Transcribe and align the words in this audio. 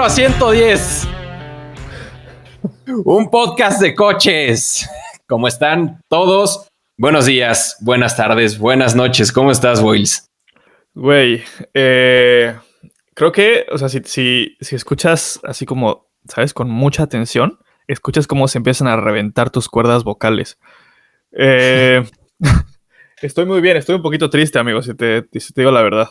de 0.00 0.06
0 0.06 0.06
a 0.06 0.10
110. 0.10 1.08
Un 3.04 3.30
podcast 3.30 3.82
de 3.82 3.94
coches. 3.94 4.88
¿Cómo 5.26 5.46
están 5.46 6.00
todos? 6.08 6.68
Buenos 6.96 7.26
días, 7.26 7.76
buenas 7.80 8.16
tardes, 8.16 8.58
buenas 8.58 8.96
noches. 8.96 9.30
¿Cómo 9.30 9.50
estás, 9.50 9.82
Boils? 9.82 10.26
Güey, 10.94 11.42
eh, 11.74 12.56
creo 13.14 13.30
que, 13.32 13.66
o 13.70 13.76
sea, 13.76 13.90
si, 13.90 14.00
si, 14.04 14.56
si 14.60 14.74
escuchas 14.74 15.38
así 15.42 15.66
como, 15.66 16.08
¿sabes? 16.26 16.54
Con 16.54 16.70
mucha 16.70 17.02
atención, 17.02 17.58
escuchas 17.86 18.26
cómo 18.26 18.48
se 18.48 18.56
empiezan 18.56 18.88
a 18.88 18.96
reventar 18.96 19.50
tus 19.50 19.68
cuerdas 19.68 20.04
vocales. 20.04 20.58
Eh, 21.32 22.02
estoy 23.20 23.44
muy 23.44 23.60
bien, 23.60 23.76
estoy 23.76 23.96
un 23.96 24.02
poquito 24.02 24.30
triste, 24.30 24.58
amigo, 24.58 24.80
si 24.80 24.94
te, 24.94 25.28
si 25.38 25.52
te 25.52 25.60
digo 25.60 25.72
la 25.72 25.82
verdad. 25.82 26.08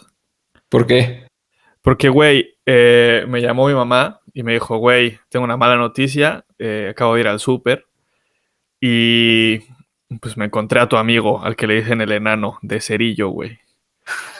¿Por 0.70 0.86
qué? 0.86 1.29
Porque, 1.82 2.10
güey, 2.10 2.58
eh, 2.66 3.26
me 3.28 3.42
llamó 3.42 3.68
mi 3.68 3.74
mamá 3.74 4.20
y 4.34 4.44
me 4.44 4.54
dijo, 4.54 4.78
güey, 4.78 5.20
tengo 5.30 5.46
una 5.46 5.58
mala 5.58 5.76
noticia, 5.76 6.46
eh, 6.58 6.90
acabo 6.92 7.16
de 7.16 7.22
ir 7.22 7.28
al 7.28 7.40
súper 7.40 7.86
y 8.82 9.60
pues 10.22 10.38
me 10.38 10.46
encontré 10.46 10.80
a 10.80 10.88
tu 10.90 10.98
amigo, 10.98 11.44
al 11.44 11.56
que 11.56 11.68
le 11.68 11.76
dicen 11.76 12.02
el 12.02 12.12
enano 12.12 12.58
de 12.62 12.82
cerillo, 12.82 13.30
güey. 13.30 13.60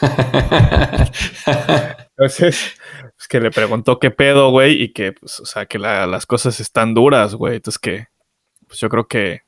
Entonces, 2.16 2.76
pues 3.16 3.28
que 3.28 3.40
le 3.40 3.50
preguntó 3.50 3.98
qué 3.98 4.10
pedo, 4.10 4.50
güey, 4.50 4.82
y 4.82 4.92
que, 4.92 5.12
pues, 5.12 5.40
o 5.40 5.46
sea, 5.46 5.66
que 5.66 5.78
las 5.78 6.26
cosas 6.26 6.60
están 6.60 6.94
duras, 6.94 7.34
güey. 7.34 7.56
Entonces 7.56 7.78
que, 7.78 8.06
pues 8.66 8.80
yo 8.80 8.88
creo 8.88 9.06
que, 9.06 9.42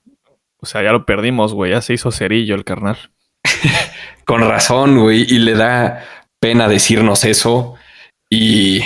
o 0.59 0.67
sea, 0.67 0.83
ya 0.83 0.93
lo 0.93 1.05
perdimos, 1.05 1.55
güey, 1.55 1.73
ya 1.73 1.81
se 1.81 1.95
hizo 1.95 2.13
cerillo 2.13 2.55
el 2.55 2.65
carnal. 2.65 2.99
Con 4.25 4.41
razón, 4.43 4.99
güey, 4.99 5.23
y 5.23 5.39
le 5.39 5.55
da 5.55 6.05
pena 6.43 6.67
decirnos 6.67 7.25
eso 7.25 7.77
y 8.29 8.81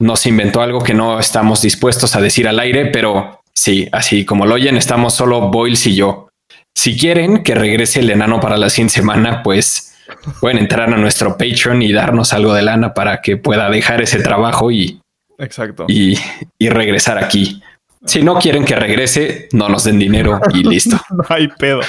nos 0.00 0.26
inventó 0.26 0.62
algo 0.62 0.82
que 0.82 0.94
no 0.94 1.20
estamos 1.20 1.62
dispuestos 1.62 2.16
a 2.16 2.20
decir 2.20 2.48
al 2.48 2.58
aire, 2.58 2.86
pero 2.86 3.40
sí, 3.54 3.88
así 3.92 4.24
como 4.24 4.46
lo 4.46 4.56
oyen, 4.56 4.76
estamos 4.76 5.14
solo 5.14 5.48
Boyles 5.48 5.86
y 5.86 5.94
yo. 5.94 6.28
Si 6.74 6.98
quieren 6.98 7.44
que 7.44 7.54
regrese 7.54 8.00
el 8.00 8.10
enano 8.10 8.40
para 8.40 8.56
la 8.56 8.68
siguiente 8.68 8.94
semana, 8.94 9.44
pues 9.44 9.94
pueden 10.40 10.58
entrar 10.58 10.92
a 10.92 10.96
nuestro 10.96 11.38
Patreon 11.38 11.82
y 11.82 11.92
darnos 11.92 12.32
algo 12.32 12.52
de 12.52 12.62
lana 12.62 12.94
para 12.94 13.20
que 13.20 13.36
pueda 13.36 13.70
dejar 13.70 14.02
ese 14.02 14.20
trabajo 14.20 14.72
y, 14.72 15.00
Exacto. 15.38 15.84
y, 15.88 16.18
y 16.58 16.68
regresar 16.68 17.22
aquí. 17.22 17.62
Si 18.04 18.22
no 18.22 18.40
quieren 18.40 18.64
que 18.64 18.74
regrese, 18.74 19.48
no 19.52 19.68
nos 19.68 19.84
den 19.84 20.00
dinero 20.00 20.40
y 20.52 20.64
listo. 20.64 21.00
no 21.10 21.24
hay 21.28 21.46
pedo. 21.46 21.80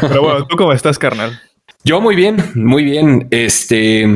Pero 0.00 0.20
bueno, 0.20 0.46
¿tú 0.48 0.56
cómo 0.56 0.72
estás, 0.72 0.98
carnal? 0.98 1.40
Yo 1.86 2.00
muy 2.00 2.16
bien, 2.16 2.36
muy 2.56 2.82
bien. 2.82 3.28
Este, 3.30 4.08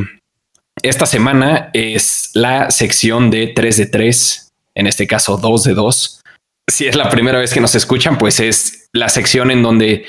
esta 0.83 1.07
semana 1.07 1.71
es 1.73 2.33
la 2.35 2.69
sección 2.73 3.31
de 3.31 3.47
3 3.47 3.77
de 3.77 3.87
3, 3.87 4.53
en 4.75 4.89
este 4.89 5.07
caso 5.07 5.37
2 5.37 5.63
de 5.63 5.75
2. 5.75 6.21
Si 6.69 6.89
es 6.89 6.97
la 6.97 7.09
primera 7.09 7.39
vez 7.39 7.55
que 7.55 7.61
nos 7.61 7.77
escuchan, 7.77 8.19
pues 8.19 8.41
es 8.41 8.89
la 8.93 9.09
sección 9.09 9.53
en 9.53 9.63
donde 9.63 10.05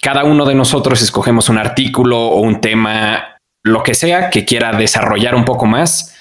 cada 0.00 0.24
uno 0.24 0.46
de 0.46 0.54
nosotros 0.54 1.02
escogemos 1.02 1.50
un 1.50 1.58
artículo 1.58 2.18
o 2.18 2.40
un 2.40 2.62
tema, 2.62 3.40
lo 3.62 3.82
que 3.82 3.92
sea, 3.92 4.30
que 4.30 4.46
quiera 4.46 4.72
desarrollar 4.72 5.34
un 5.34 5.44
poco 5.44 5.66
más 5.66 6.16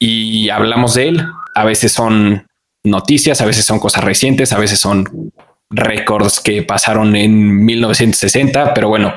y 0.00 0.48
hablamos 0.48 0.94
de 0.94 1.08
él. 1.10 1.26
A 1.54 1.64
veces 1.64 1.92
son 1.92 2.48
noticias, 2.84 3.40
a 3.40 3.46
veces 3.46 3.64
son 3.64 3.78
cosas 3.78 4.02
recientes, 4.02 4.52
a 4.52 4.58
veces 4.58 4.80
son 4.80 5.30
récords 5.70 6.40
que 6.40 6.64
pasaron 6.64 7.14
en 7.14 7.64
1960, 7.64 8.74
pero 8.74 8.88
bueno, 8.88 9.14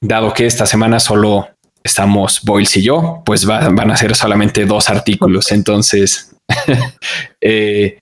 dado 0.00 0.32
que 0.32 0.46
esta 0.46 0.66
semana 0.66 0.98
solo 0.98 1.48
estamos 1.84 2.42
Boyles 2.42 2.76
y 2.76 2.82
yo, 2.82 3.22
pues 3.24 3.44
van 3.44 3.90
a 3.90 3.96
ser 3.96 4.14
solamente 4.16 4.64
dos 4.64 4.88
artículos. 4.88 5.52
Entonces, 5.52 6.34
eh, 7.40 7.98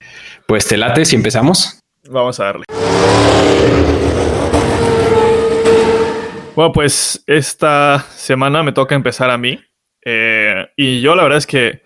pues 0.47 0.67
te 0.67 0.77
late 0.77 1.05
si 1.05 1.15
empezamos. 1.15 1.79
Vamos 2.09 2.39
a 2.39 2.45
darle. 2.45 2.63
Bueno, 6.55 6.71
pues 6.73 7.23
esta 7.27 8.05
semana 8.09 8.63
me 8.63 8.71
toca 8.71 8.95
empezar 8.95 9.29
a 9.29 9.37
mí. 9.37 9.59
Eh, 10.03 10.65
y 10.77 11.01
yo 11.01 11.15
la 11.15 11.23
verdad 11.23 11.37
es 11.37 11.45
que 11.45 11.83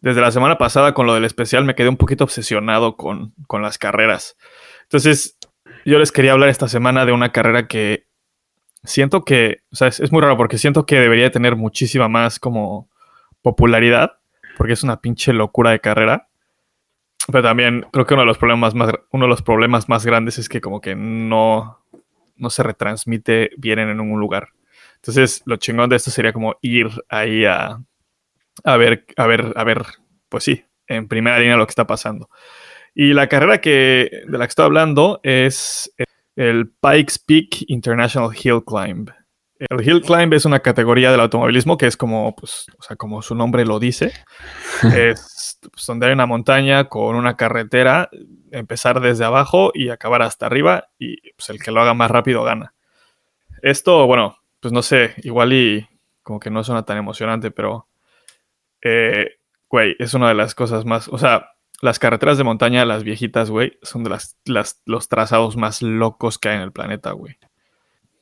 desde 0.00 0.20
la 0.20 0.30
semana 0.30 0.58
pasada 0.58 0.92
con 0.92 1.06
lo 1.06 1.14
del 1.14 1.24
especial 1.24 1.64
me 1.64 1.74
quedé 1.74 1.88
un 1.88 1.96
poquito 1.96 2.24
obsesionado 2.24 2.96
con, 2.96 3.34
con 3.46 3.62
las 3.62 3.78
carreras. 3.78 4.36
Entonces, 4.82 5.38
yo 5.84 5.98
les 5.98 6.12
quería 6.12 6.32
hablar 6.32 6.50
esta 6.50 6.68
semana 6.68 7.06
de 7.06 7.12
una 7.12 7.32
carrera 7.32 7.66
que 7.66 8.06
siento 8.84 9.24
que, 9.24 9.62
o 9.72 9.76
sea, 9.76 9.88
es, 9.88 10.12
muy 10.12 10.20
raro 10.20 10.36
porque 10.36 10.58
siento 10.58 10.86
que 10.86 11.00
debería 11.00 11.30
tener 11.30 11.56
muchísima 11.56 12.08
más 12.08 12.38
como 12.38 12.88
popularidad, 13.42 14.18
porque 14.56 14.74
es 14.74 14.82
una 14.82 15.00
pinche 15.00 15.32
locura 15.32 15.70
de 15.70 15.80
carrera. 15.80 16.28
Pero 17.26 17.42
también 17.42 17.86
creo 17.90 18.06
que 18.06 18.14
uno 18.14 18.22
de 18.22 18.26
los 18.26 18.38
problemas 18.38 18.74
más, 18.74 18.92
uno 19.10 19.24
de 19.24 19.30
los 19.30 19.42
problemas 19.42 19.88
más 19.88 20.04
grandes 20.04 20.38
es 20.38 20.48
que 20.48 20.60
como 20.60 20.80
que 20.80 20.94
no, 20.94 21.82
no 22.36 22.50
se 22.50 22.62
retransmite 22.62 23.50
bien 23.56 23.78
en 23.78 24.00
un 24.00 24.20
lugar. 24.20 24.50
Entonces, 24.96 25.42
lo 25.46 25.56
chingón 25.56 25.88
de 25.88 25.96
esto 25.96 26.10
sería 26.10 26.32
como 26.32 26.56
ir 26.60 26.88
ahí 27.08 27.46
a, 27.46 27.80
a 28.62 28.76
ver, 28.76 29.06
a 29.16 29.26
ver, 29.26 29.52
a 29.56 29.64
ver, 29.64 29.84
pues 30.28 30.44
sí, 30.44 30.64
en 30.86 31.08
primera 31.08 31.38
línea 31.38 31.56
lo 31.56 31.66
que 31.66 31.70
está 31.70 31.86
pasando. 31.86 32.28
Y 32.94 33.12
la 33.12 33.28
carrera 33.28 33.60
que, 33.60 34.22
de 34.26 34.38
la 34.38 34.46
que 34.46 34.50
estoy 34.50 34.66
hablando 34.66 35.20
es 35.22 35.92
el 36.36 36.68
Pikes 36.68 37.14
Peak 37.26 37.64
International 37.68 38.30
Hill 38.34 38.62
Climb. 38.64 39.10
El 39.58 39.88
Hill 39.88 40.02
Climb 40.02 40.34
es 40.34 40.44
una 40.44 40.60
categoría 40.60 41.10
del 41.10 41.20
automovilismo 41.20 41.78
que 41.78 41.86
es 41.86 41.96
como, 41.96 42.34
pues, 42.34 42.66
o 42.78 42.82
sea, 42.82 42.96
como 42.96 43.22
su 43.22 43.34
nombre 43.34 43.64
lo 43.64 43.78
dice. 43.78 44.12
es 44.94 45.58
pues, 45.60 45.86
donde 45.86 46.06
hay 46.06 46.12
una 46.12 46.26
montaña 46.26 46.88
con 46.88 47.16
una 47.16 47.36
carretera, 47.36 48.10
empezar 48.50 49.00
desde 49.00 49.24
abajo 49.24 49.70
y 49.74 49.88
acabar 49.88 50.22
hasta 50.22 50.46
arriba, 50.46 50.88
y 50.98 51.32
pues 51.32 51.50
el 51.50 51.62
que 51.62 51.70
lo 51.70 51.80
haga 51.80 51.94
más 51.94 52.10
rápido 52.10 52.42
gana. 52.42 52.74
Esto, 53.62 54.06
bueno, 54.06 54.38
pues 54.60 54.72
no 54.72 54.82
sé, 54.82 55.14
igual 55.22 55.52
y 55.52 55.88
como 56.22 56.40
que 56.40 56.50
no 56.50 56.64
suena 56.64 56.84
tan 56.84 56.98
emocionante, 56.98 57.50
pero, 57.50 57.86
eh, 58.82 59.36
güey, 59.68 59.94
es 59.98 60.14
una 60.14 60.28
de 60.28 60.34
las 60.34 60.54
cosas 60.54 60.84
más, 60.84 61.08
o 61.08 61.18
sea, 61.18 61.53
las 61.80 61.98
carreteras 61.98 62.38
de 62.38 62.44
montaña, 62.44 62.84
las 62.84 63.04
viejitas, 63.04 63.50
güey, 63.50 63.78
son 63.82 64.04
de 64.04 64.10
las, 64.10 64.36
las, 64.44 64.80
los 64.86 65.08
trazados 65.08 65.56
más 65.56 65.82
locos 65.82 66.38
que 66.38 66.48
hay 66.48 66.56
en 66.56 66.62
el 66.62 66.72
planeta, 66.72 67.12
güey. 67.12 67.36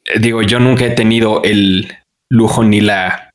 Eh, 0.04 0.18
digo, 0.18 0.42
yo 0.42 0.58
nunca 0.58 0.84
he 0.84 0.90
tenido 0.90 1.42
el 1.44 1.96
lujo 2.28 2.64
ni 2.64 2.80
la, 2.80 3.30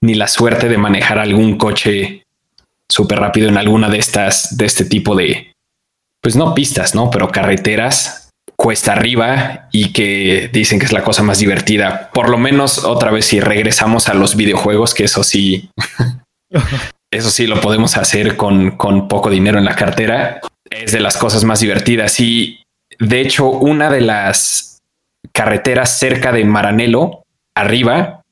ni 0.00 0.14
la 0.14 0.28
suerte 0.28 0.68
de 0.68 0.78
manejar 0.78 1.18
algún 1.18 1.56
coche 1.56 2.26
súper 2.88 3.20
rápido 3.20 3.48
en 3.48 3.56
alguna 3.56 3.88
de 3.88 3.98
estas, 3.98 4.56
de 4.56 4.66
este 4.66 4.84
tipo 4.84 5.14
de, 5.14 5.52
pues 6.20 6.36
no 6.36 6.54
pistas, 6.54 6.94
¿no? 6.94 7.10
Pero 7.10 7.28
carreteras 7.28 8.30
cuesta 8.56 8.92
arriba 8.92 9.68
y 9.72 9.92
que 9.92 10.50
dicen 10.52 10.78
que 10.78 10.84
es 10.84 10.92
la 10.92 11.02
cosa 11.02 11.22
más 11.22 11.38
divertida. 11.38 12.10
Por 12.12 12.28
lo 12.28 12.36
menos 12.36 12.84
otra 12.84 13.10
vez 13.10 13.24
si 13.24 13.40
regresamos 13.40 14.08
a 14.08 14.14
los 14.14 14.36
videojuegos, 14.36 14.92
que 14.92 15.04
eso 15.04 15.24
sí, 15.24 15.70
eso 17.10 17.30
sí 17.30 17.46
lo 17.46 17.60
podemos 17.60 17.96
hacer 17.96 18.36
con, 18.36 18.72
con 18.72 19.08
poco 19.08 19.30
dinero 19.30 19.58
en 19.58 19.64
la 19.64 19.74
cartera. 19.74 20.40
Es 20.70 20.92
de 20.92 21.00
las 21.00 21.16
cosas 21.16 21.44
más 21.44 21.60
divertidas. 21.60 22.20
Y 22.20 22.62
de 22.98 23.20
hecho 23.20 23.48
una 23.50 23.90
de 23.90 24.00
las 24.00 24.78
carreteras 25.32 25.98
cerca 25.98 26.32
de 26.32 26.44
Maranelo, 26.44 27.24
arriba, 27.54 28.22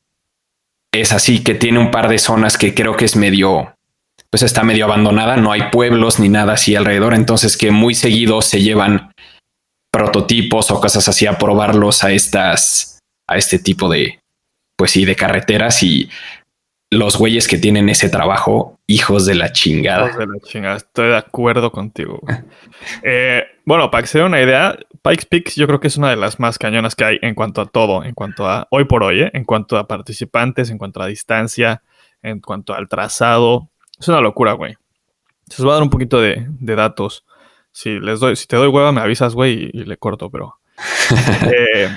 es 0.93 1.13
así 1.13 1.43
que 1.43 1.55
tiene 1.55 1.79
un 1.79 1.91
par 1.91 2.09
de 2.09 2.19
zonas 2.19 2.57
que 2.57 2.75
creo 2.75 2.97
que 2.97 3.05
es 3.05 3.17
medio, 3.17 3.75
pues 4.31 4.43
está 4.43 4.63
medio 4.63 4.85
abandonada, 4.87 5.37
no 5.37 5.53
hay 5.53 5.63
pueblos 5.71 6.19
ni 6.19 6.29
nada 6.29 6.55
así 6.55 6.77
alrededor, 6.77 7.15
entonces 7.15 7.57
que 7.57 7.71
muy 7.71 7.95
seguido 7.95 8.41
se 8.43 8.63
llevan 8.63 9.13
prototipos 9.93 10.71
o 10.71 10.81
cosas 10.81 11.09
así 11.09 11.27
a 11.27 11.39
probarlos 11.39 12.05
a 12.05 12.13
estas, 12.13 12.99
a 13.27 13.37
este 13.37 13.59
tipo 13.59 13.89
de, 13.89 14.21
pues 14.77 14.93
sí, 14.93 15.05
de 15.05 15.17
carreteras. 15.17 15.83
Y 15.83 16.09
los 16.91 17.19
güeyes 17.19 17.49
que 17.49 17.59
tienen 17.59 17.89
ese 17.89 18.09
trabajo, 18.09 18.79
hijos 18.87 19.27
de 19.27 19.35
la 19.35 19.53
chingada. 19.53 20.07
Hijos 20.07 20.19
de 20.19 20.27
la 20.27 20.41
chingada, 20.41 20.77
estoy 20.77 21.09
de 21.09 21.17
acuerdo 21.17 21.71
contigo. 21.71 22.21
eh, 23.03 23.45
bueno, 23.65 23.91
para 23.91 24.03
que 24.03 24.09
se 24.09 24.19
den 24.19 24.29
una 24.29 24.41
idea, 24.41 24.77
Pikes 25.03 25.27
Peak 25.27 25.53
yo 25.55 25.67
creo 25.67 25.81
que 25.81 25.89
es 25.89 25.97
una 25.97 26.11
de 26.11 26.17
las 26.17 26.41
más 26.41 26.59
cañonas 26.59 26.95
que 26.95 27.05
hay 27.05 27.19
en 27.21 27.35
cuanto 27.35 27.61
a 27.61 27.67
todo, 27.67 28.05
en 28.05 28.15
cuanto 28.15 28.49
a 28.49 28.67
hoy 28.71 28.85
por 28.85 29.03
hoy, 29.03 29.23
¿eh? 29.23 29.31
en 29.35 29.45
cuanto 29.45 29.77
a 29.77 29.87
participantes, 29.87 30.71
en 30.71 30.79
cuanto 30.79 31.03
a 31.03 31.07
distancia, 31.07 31.83
en 32.23 32.41
cuanto 32.41 32.75
al 32.75 32.89
trazado. 32.89 33.69
Es 34.01 34.09
una 34.09 34.21
locura, 34.21 34.53
güey. 34.53 34.77
Se 35.49 35.63
os 35.63 35.69
va 35.69 35.73
a 35.73 35.75
dar 35.75 35.83
un 35.83 35.91
poquito 35.91 36.21
de, 36.21 36.47
de 36.49 36.75
datos. 36.75 37.25
Si 37.71 38.01
les 38.01 38.21
doy, 38.21 38.35
si 38.37 38.47
te 38.47 38.57
doy 38.57 38.69
hueva, 38.69 38.93
me 38.93 39.01
avisas, 39.01 39.35
güey, 39.35 39.71
y, 39.73 39.81
y, 39.81 39.85
le 39.85 39.97
corto, 39.99 40.31
pero. 40.31 40.59
eh, 41.53 41.91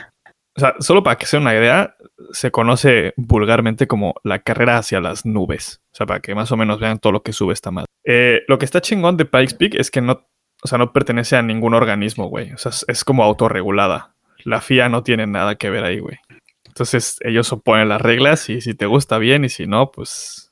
o 0.55 0.59
sea, 0.59 0.75
solo 0.79 1.01
para 1.01 1.17
que 1.17 1.25
sea 1.25 1.39
una 1.39 1.55
idea, 1.55 1.95
se 2.31 2.51
conoce 2.51 3.13
vulgarmente 3.15 3.87
como 3.87 4.15
la 4.23 4.39
carrera 4.39 4.77
hacia 4.77 4.99
las 4.99 5.25
nubes. 5.25 5.81
O 5.93 5.95
sea, 5.95 6.05
para 6.05 6.19
que 6.19 6.35
más 6.35 6.51
o 6.51 6.57
menos 6.57 6.79
vean 6.79 6.99
todo 6.99 7.13
lo 7.13 7.23
que 7.23 7.33
sube 7.33 7.53
esta 7.53 7.71
madre. 7.71 7.87
Eh, 8.03 8.41
lo 8.47 8.57
que 8.57 8.65
está 8.65 8.81
chingón 8.81 9.17
de 9.17 9.25
Pikes 9.25 9.55
Peak 9.55 9.75
es 9.75 9.91
que 9.91 10.01
no, 10.01 10.27
o 10.61 10.67
sea, 10.67 10.77
no 10.77 10.91
pertenece 10.91 11.37
a 11.37 11.41
ningún 11.41 11.73
organismo, 11.73 12.27
güey. 12.27 12.51
O 12.51 12.57
sea, 12.57 12.71
es, 12.87 13.03
como 13.03 13.23
autorregulada. 13.23 14.13
La 14.43 14.59
FIA 14.59 14.89
no 14.89 15.03
tiene 15.03 15.25
nada 15.25 15.55
que 15.55 15.69
ver 15.69 15.85
ahí, 15.85 15.99
güey. 15.99 16.17
Entonces 16.65 17.17
ellos 17.21 17.51
oponen 17.53 17.89
las 17.89 18.01
reglas 18.01 18.49
y 18.49 18.61
si 18.61 18.73
te 18.73 18.85
gusta 18.85 19.17
bien 19.17 19.45
y 19.45 19.49
si 19.49 19.67
no, 19.67 19.91
pues 19.91 20.51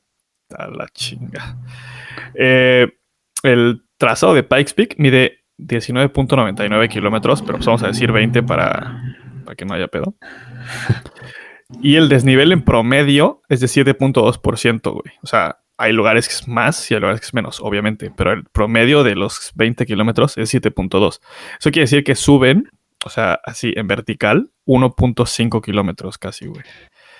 a 0.56 0.68
la 0.68 0.88
chinga. 0.90 1.58
Eh, 2.36 2.88
el 3.44 3.84
trazado 3.98 4.34
de 4.34 4.44
Pikes 4.44 4.74
Peak 4.76 4.96
mide 4.98 5.40
19.99 5.58 6.90
kilómetros, 6.90 7.42
pero 7.42 7.58
pues 7.58 7.66
vamos 7.66 7.84
a 7.84 7.88
decir 7.88 8.12
20 8.12 8.44
para, 8.44 9.02
para 9.50 9.56
que 9.56 9.66
no 9.66 9.74
haya 9.74 9.88
pedo. 9.88 10.14
Y 11.82 11.96
el 11.96 12.08
desnivel 12.08 12.52
en 12.52 12.62
promedio 12.62 13.42
es 13.50 13.62
de 13.62 13.66
7.2%, 13.66 14.92
güey. 14.92 15.16
O 15.24 15.28
sea, 15.28 15.58
hay 15.76 15.92
lugares 15.92 16.28
que 16.28 16.36
es 16.36 16.48
más 16.48 16.92
y 16.92 16.94
hay 16.94 17.00
lugares 17.00 17.20
que 17.20 17.26
es 17.26 17.34
menos, 17.34 17.60
obviamente, 17.60 18.12
pero 18.16 18.32
el 18.32 18.44
promedio 18.44 19.02
de 19.02 19.16
los 19.16 19.52
20 19.56 19.88
kilómetros 19.88 20.38
es 20.38 20.54
7.2. 20.54 21.20
Eso 21.60 21.72
quiere 21.72 21.82
decir 21.82 22.04
que 22.04 22.14
suben, 22.14 22.70
o 23.04 23.10
sea, 23.10 23.40
así 23.44 23.74
en 23.76 23.88
vertical, 23.88 24.52
1.5 24.68 25.64
kilómetros 25.64 26.20
casi, 26.20 26.46
güey. 26.46 26.62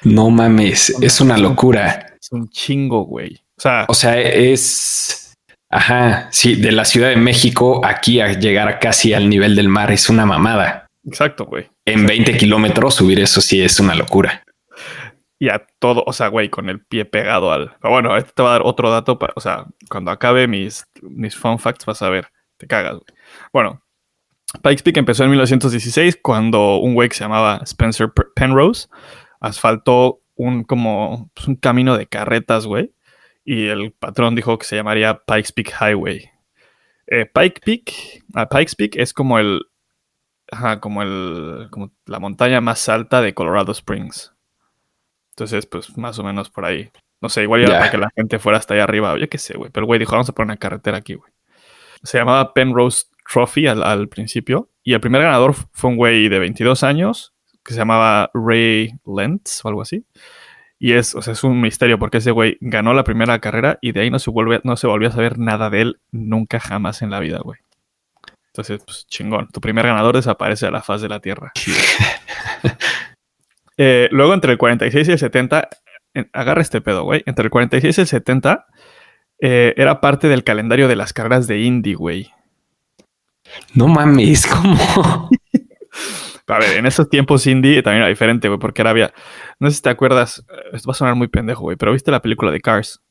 No 0.04 0.30
mames, 0.30 0.92
es 1.02 1.22
una 1.22 1.36
locura. 1.36 2.14
Es 2.22 2.32
un 2.32 2.48
chingo, 2.50 3.06
güey. 3.06 3.42
O 3.58 3.62
sea, 3.62 3.86
o 3.88 3.96
sea, 3.96 4.20
es... 4.22 5.34
Ajá, 5.72 6.28
sí, 6.32 6.56
de 6.56 6.72
la 6.74 6.86
Ciudad 6.86 7.10
de 7.10 7.16
México 7.16 7.84
aquí 7.84 8.22
a 8.22 8.34
llegar 8.34 8.80
casi 8.80 9.14
al 9.14 9.30
nivel 9.30 9.56
del 9.56 9.68
mar 9.68 9.92
es 9.92 10.10
una 10.10 10.28
mamada. 10.28 10.86
Exacto, 11.06 11.46
güey. 11.46 11.68
En 11.92 12.06
20 12.06 12.38
kilómetros 12.38 12.96
subir 12.96 13.20
eso 13.20 13.42
sí 13.42 13.62
es 13.62 13.80
una 13.80 13.96
locura 13.96 14.44
y 15.40 15.48
a 15.48 15.66
todo, 15.80 16.04
o 16.06 16.12
sea, 16.12 16.28
güey, 16.28 16.50
con 16.50 16.70
el 16.70 16.82
pie 16.82 17.06
pegado 17.06 17.52
al. 17.52 17.76
Bueno, 17.82 18.18
este 18.18 18.34
te 18.34 18.44
va 18.44 18.50
a 18.50 18.52
dar 18.54 18.62
otro 18.66 18.92
dato, 18.92 19.18
para, 19.18 19.34
o 19.38 19.40
sea, 19.40 19.66
cuando 19.90 20.12
acabe 20.12 20.48
mis, 20.48 20.86
mis 21.02 21.36
fun 21.36 21.58
facts 21.58 21.86
vas 21.86 22.02
a 22.02 22.10
ver, 22.10 22.28
te 22.58 22.68
cagas, 22.68 22.96
güey. 22.96 23.06
Bueno, 23.54 23.82
Pikes 24.62 24.84
Peak 24.84 24.98
empezó 24.98 25.24
en 25.24 25.30
1916 25.30 26.20
cuando 26.22 26.78
un 26.78 26.94
güey 26.94 27.08
que 27.08 27.16
se 27.16 27.24
llamaba 27.24 27.62
Spencer 27.64 28.12
Penrose 28.36 28.88
asfaltó 29.40 30.22
un 30.36 30.64
como 30.66 31.32
pues, 31.34 31.48
un 31.48 31.56
camino 31.56 31.98
de 31.98 32.08
carretas, 32.08 32.66
güey, 32.66 32.94
y 33.46 33.68
el 33.68 33.94
patrón 33.94 34.36
dijo 34.36 34.58
que 34.58 34.66
se 34.66 34.76
llamaría 34.76 35.22
Pikes 35.26 35.54
Peak 35.56 35.74
Highway. 35.80 36.30
Eh, 37.08 37.26
Pike 37.26 37.62
Peak, 37.66 38.24
uh, 38.36 38.48
Pikes 38.56 38.76
Peak 38.78 38.96
es 38.98 39.14
como 39.14 39.40
el, 39.40 39.62
ajá, 40.52 40.80
como 40.80 41.02
el, 41.02 41.68
como 41.72 41.92
la 42.06 42.20
montaña 42.20 42.62
más 42.62 42.88
alta 42.90 43.22
de 43.22 43.34
Colorado 43.34 43.72
Springs. 43.72 44.34
Entonces, 45.32 45.66
pues 45.66 45.98
más 45.98 46.20
o 46.20 46.24
menos 46.24 46.50
por 46.50 46.66
ahí. 46.66 46.92
No 47.22 47.30
sé, 47.30 47.44
igual 47.44 47.62
era 47.62 47.80
para 47.80 47.92
que 47.92 47.98
la 47.98 48.10
gente 48.16 48.40
fuera 48.40 48.58
hasta 48.58 48.74
allá 48.74 48.84
arriba. 48.84 49.18
Yo 49.18 49.28
qué 49.30 49.38
sé, 49.38 49.58
güey. 49.58 49.72
Pero 49.72 49.84
el 49.84 49.88
güey 49.88 50.00
dijo, 50.00 50.12
vamos 50.12 50.30
a 50.30 50.34
poner 50.34 50.48
una 50.48 50.58
carretera 50.58 50.98
aquí, 50.98 51.16
güey. 51.16 51.32
Se 52.04 52.18
llamaba 52.18 52.54
Penrose 52.54 53.08
Trophy 53.32 53.68
al, 53.68 54.08
principio. 54.08 54.70
Y 54.84 54.94
el 54.94 55.02
primer 55.02 55.22
ganador 55.22 55.54
fue 55.72 55.92
un 55.92 55.98
güey 55.98 56.30
de 56.30 56.40
22 56.40 56.84
años 56.84 57.34
que 57.64 57.74
se 57.74 57.80
llamaba 57.80 58.32
Ray 58.34 58.94
Lentz 59.06 59.64
o 59.64 59.68
algo 59.68 59.82
así. 59.82 60.06
Y 60.80 60.94
es, 60.94 61.14
o 61.14 61.22
sea, 61.22 61.34
es 61.34 61.44
un 61.44 61.60
misterio 61.60 62.00
porque 62.00 62.20
ese 62.20 62.32
güey 62.32 62.58
ganó 62.62 62.94
la 62.94 63.04
primera 63.04 63.40
carrera 63.40 63.78
y 63.82 63.92
de 63.92 64.02
ahí 64.02 64.10
no 64.10 64.18
se, 64.18 64.32
vuelve, 64.32 64.62
no 64.64 64.78
se 64.78 64.88
volvió 64.88 65.10
a 65.10 65.12
saber 65.12 65.38
nada 65.38 65.70
de 65.70 65.82
él 65.82 66.00
nunca 66.12 66.60
jamás 66.60 67.02
en 67.02 67.12
la 67.12 67.20
vida, 67.20 67.40
güey. 67.44 67.60
Entonces, 68.60 68.84
pues 68.86 69.08
chingón. 69.08 69.48
Tu 69.54 69.62
primer 69.62 69.86
ganador 69.86 70.16
desaparece 70.16 70.68
a 70.68 70.72
la 70.72 70.82
faz 70.82 71.02
de 71.02 71.10
la 71.10 71.20
tierra. 71.20 71.52
Eh, 73.82 74.10
luego, 74.12 74.34
entre 74.34 74.52
el 74.52 74.58
46 74.58 75.08
y 75.08 75.12
el 75.14 75.20
70, 75.20 75.70
agarra 76.34 76.62
este 76.62 76.82
pedo, 76.82 77.06
güey. 77.06 77.24
Entre 77.26 77.46
el 77.46 77.50
46 77.50 77.98
y 77.98 78.02
el 78.02 78.08
70, 78.08 78.66
eh, 79.40 79.74
era 79.78 80.02
parte 80.02 80.28
del 80.28 80.44
calendario 80.44 80.90
de 80.90 80.98
las 80.98 81.14
carreras 81.14 81.48
de 81.48 81.62
Indy, 81.62 81.94
güey. 81.94 82.30
No 83.74 83.88
mames, 83.88 84.48
¿cómo? 84.48 85.30
A 86.48 86.60
ver, 86.60 86.76
en 86.76 86.88
esos 86.88 87.10
tiempos 87.10 87.48
Indy 87.48 87.82
también 87.82 88.02
era 88.02 88.10
diferente, 88.10 88.50
güey, 88.50 88.60
porque 88.60 88.82
era 88.82 88.90
había. 88.90 89.14
No 89.62 89.70
sé 89.70 89.78
si 89.78 89.82
te 89.84 89.90
acuerdas, 89.90 90.44
eh, 90.50 90.72
esto 90.74 90.90
va 90.90 90.92
a 90.92 90.96
sonar 90.96 91.16
muy 91.16 91.30
pendejo, 91.30 91.62
güey, 91.62 91.78
pero 91.78 91.94
viste 91.94 92.12
la 92.12 92.22
película 92.22 92.52
de 92.52 92.60
Cars. 92.60 93.02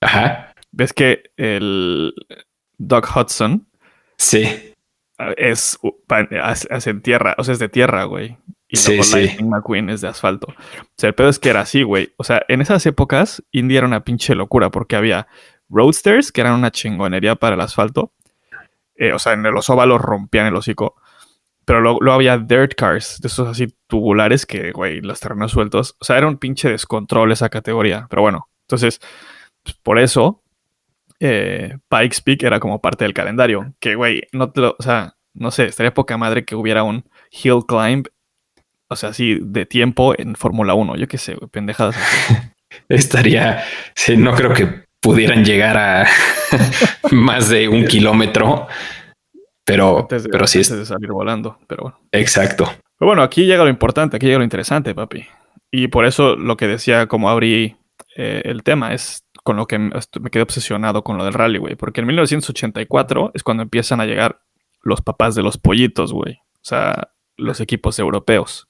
Ajá. 0.00 0.54
¿Ves 0.70 0.92
que 0.92 1.24
el 1.36 2.14
Doug 2.78 3.04
Hudson? 3.16 3.66
Sí. 4.16 4.74
Es, 5.36 5.78
es, 6.30 6.86
en 6.86 7.02
tierra, 7.02 7.34
o 7.38 7.44
sea, 7.44 7.52
es 7.52 7.58
de 7.58 7.68
tierra, 7.68 8.04
güey 8.04 8.38
y 8.72 8.78
sí, 8.78 8.96
luego 8.96 9.04
Lightning 9.12 9.50
McQueen 9.50 9.90
es 9.90 10.00
de 10.00 10.08
asfalto. 10.08 10.46
O 10.48 10.94
sea, 10.96 11.08
el 11.08 11.14
pedo 11.14 11.28
es 11.28 11.38
que 11.38 11.50
era 11.50 11.60
así, 11.60 11.82
güey. 11.82 12.14
O 12.16 12.24
sea, 12.24 12.42
en 12.48 12.62
esas 12.62 12.86
épocas, 12.86 13.44
Indy 13.52 13.76
era 13.76 13.86
una 13.86 14.02
pinche 14.02 14.34
locura 14.34 14.70
porque 14.70 14.96
había 14.96 15.28
roadsters 15.68 16.32
que 16.32 16.40
eran 16.40 16.54
una 16.54 16.70
chingonería 16.70 17.36
para 17.36 17.54
el 17.54 17.60
asfalto. 17.60 18.14
Eh, 18.94 19.12
o 19.12 19.18
sea, 19.18 19.34
en 19.34 19.42
los 19.42 19.68
óvalos 19.68 20.00
rompían 20.00 20.46
el 20.46 20.56
hocico. 20.56 20.94
Pero 21.66 21.82
luego, 21.82 22.12
había 22.12 22.38
dirt 22.38 22.74
cars, 22.74 23.20
de 23.20 23.28
esos 23.28 23.46
así 23.46 23.76
tubulares 23.88 24.46
que, 24.46 24.72
güey, 24.72 25.02
los 25.02 25.20
terrenos 25.20 25.52
sueltos. 25.52 25.94
O 26.00 26.06
sea, 26.06 26.16
era 26.16 26.26
un 26.26 26.38
pinche 26.38 26.70
descontrol 26.70 27.30
esa 27.30 27.50
categoría. 27.50 28.06
Pero 28.08 28.22
bueno, 28.22 28.48
entonces, 28.62 29.00
pues, 29.62 29.76
por 29.82 29.98
eso, 29.98 30.41
eh, 31.22 31.78
Pikes 31.88 32.20
Peak 32.24 32.42
era 32.42 32.58
como 32.58 32.80
parte 32.80 33.04
del 33.04 33.14
calendario. 33.14 33.74
Que, 33.80 33.94
güey, 33.94 34.22
no 34.32 34.50
te 34.50 34.60
lo, 34.60 34.76
o 34.78 34.82
sea, 34.82 35.14
no 35.34 35.50
sé, 35.50 35.66
estaría 35.66 35.94
poca 35.94 36.16
madre 36.16 36.44
que 36.44 36.56
hubiera 36.56 36.82
un 36.82 37.04
hill 37.30 37.60
climb 37.66 38.06
o 38.92 38.96
sea, 38.96 39.08
así 39.08 39.38
de 39.40 39.66
tiempo 39.66 40.14
en 40.16 40.34
Fórmula 40.36 40.74
1. 40.74 40.96
Yo 40.96 41.08
qué 41.08 41.18
sé, 41.18 41.36
pendejadas. 41.50 41.96
Estaría, 42.88 43.64
sí, 43.94 44.16
no 44.16 44.34
creo 44.34 44.52
que 44.52 44.84
pudieran 45.00 45.44
llegar 45.44 45.76
a 45.76 46.06
más 47.10 47.48
de 47.48 47.68
un 47.68 47.86
kilómetro, 47.86 48.68
pero, 49.64 50.06
pero 50.08 50.46
sí 50.46 50.60
es 50.60 50.70
de 50.70 50.84
salir 50.84 51.10
volando, 51.10 51.58
pero 51.66 51.84
bueno. 51.84 51.98
Exacto. 52.12 52.64
Pero 52.98 53.08
bueno, 53.08 53.22
aquí 53.22 53.46
llega 53.46 53.64
lo 53.64 53.70
importante, 53.70 54.16
aquí 54.16 54.26
llega 54.26 54.38
lo 54.38 54.44
interesante, 54.44 54.94
papi. 54.94 55.26
Y 55.70 55.88
por 55.88 56.04
eso 56.04 56.36
lo 56.36 56.56
que 56.56 56.66
decía, 56.66 57.06
como 57.06 57.30
abrí 57.30 57.76
eh, 58.16 58.42
el 58.44 58.62
tema, 58.62 58.92
es 58.92 59.24
con 59.42 59.56
lo 59.56 59.66
que 59.66 59.78
me 59.78 60.30
quedé 60.30 60.42
obsesionado 60.42 61.02
con 61.02 61.18
lo 61.18 61.24
del 61.24 61.34
rally, 61.34 61.58
güey. 61.58 61.74
Porque 61.74 62.00
en 62.00 62.06
1984 62.08 63.32
es 63.34 63.42
cuando 63.42 63.62
empiezan 63.62 64.00
a 64.00 64.06
llegar 64.06 64.40
los 64.82 65.00
papás 65.00 65.34
de 65.34 65.42
los 65.42 65.58
pollitos, 65.58 66.12
güey. 66.12 66.34
O 66.34 66.64
sea, 66.64 67.12
los 67.36 67.60
equipos 67.60 67.98
europeos. 67.98 68.68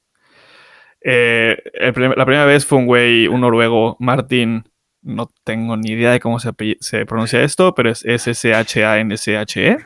Eh, 1.05 1.57
la 1.75 2.25
primera 2.25 2.45
vez 2.45 2.65
fue 2.65 2.79
un 2.79 2.87
güey, 2.87 3.27
un 3.27 3.41
noruego, 3.41 3.97
Martin, 3.99 4.65
no 5.03 5.29
tengo 5.45 5.77
ni 5.77 5.91
idea 5.91 6.13
de 6.13 6.21
cómo 6.21 6.39
se, 6.39 6.51
se 6.81 7.07
pronuncia 7.07 7.43
esto, 7.43 7.75
pero 7.75 7.91
es 7.91 8.05
S-C-H-A-N-C-H-E. 8.05 9.79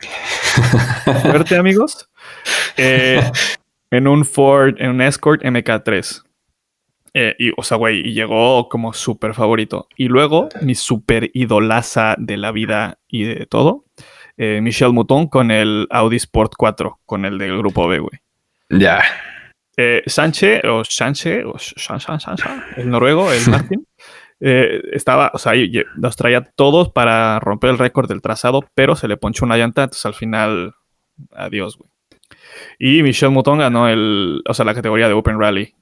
Suerte, 1.21 1.55
amigos. 1.57 2.07
Eh, 2.77 3.19
en 3.89 4.07
un 4.07 4.25
Ford, 4.25 4.75
en 4.77 4.91
un 4.91 5.01
Escort 5.01 5.41
MK3. 5.41 6.23
Eh, 7.19 7.35
y, 7.39 7.51
o 7.57 7.63
sea, 7.63 7.77
güey, 7.77 8.07
y 8.07 8.13
llegó 8.13 8.69
como 8.69 8.93
súper 8.93 9.33
favorito. 9.33 9.87
Y 9.95 10.07
luego, 10.07 10.49
mi 10.61 10.75
súper 10.75 11.31
idolaza 11.33 12.15
de 12.17 12.37
la 12.37 12.51
vida 12.51 12.99
y 13.07 13.23
de 13.23 13.45
todo, 13.45 13.85
Michelle 14.37 14.91
Mouton 14.91 15.27
con 15.27 15.49
el 15.49 15.87
Audi 15.89 16.17
Sport 16.17 16.53
4, 16.55 16.99
con 17.05 17.25
el 17.25 17.39
del 17.39 17.57
grupo 17.57 17.87
B, 17.87 17.99
güey. 17.99 18.19
Ya. 18.69 19.01
Eh, 19.79 20.01
Sánchez, 20.07 20.63
o 20.65 20.83
Sánchez, 20.83 21.45
o 21.45 21.55
el 22.77 22.89
noruego, 22.89 23.31
el 23.31 23.41
Martin, 23.49 23.87
eh, 24.39 24.81
estaba, 24.91 25.29
o 25.33 25.37
sea, 25.37 25.53
los 25.95 26.15
traía 26.15 26.41
todos 26.41 26.89
para 26.89 27.39
romper 27.39 27.69
el 27.69 27.77
récord 27.77 28.09
del 28.09 28.23
trazado, 28.23 28.65
pero 28.73 28.95
se 28.95 29.07
le 29.07 29.17
ponchó 29.17 29.45
una 29.45 29.57
llanta, 29.57 29.83
entonces 29.83 30.05
al 30.05 30.15
final, 30.15 30.73
adiós, 31.31 31.77
güey. 31.77 31.91
Y 32.79 33.03
Michel 33.03 33.29
Mouton 33.29 33.59
ganó 33.59 33.87
el, 33.87 34.41
o 34.47 34.53
sea, 34.53 34.65
la 34.65 34.73
categoría 34.73 35.07
de 35.07 35.13
Open 35.13 35.39
Rally. 35.39 35.75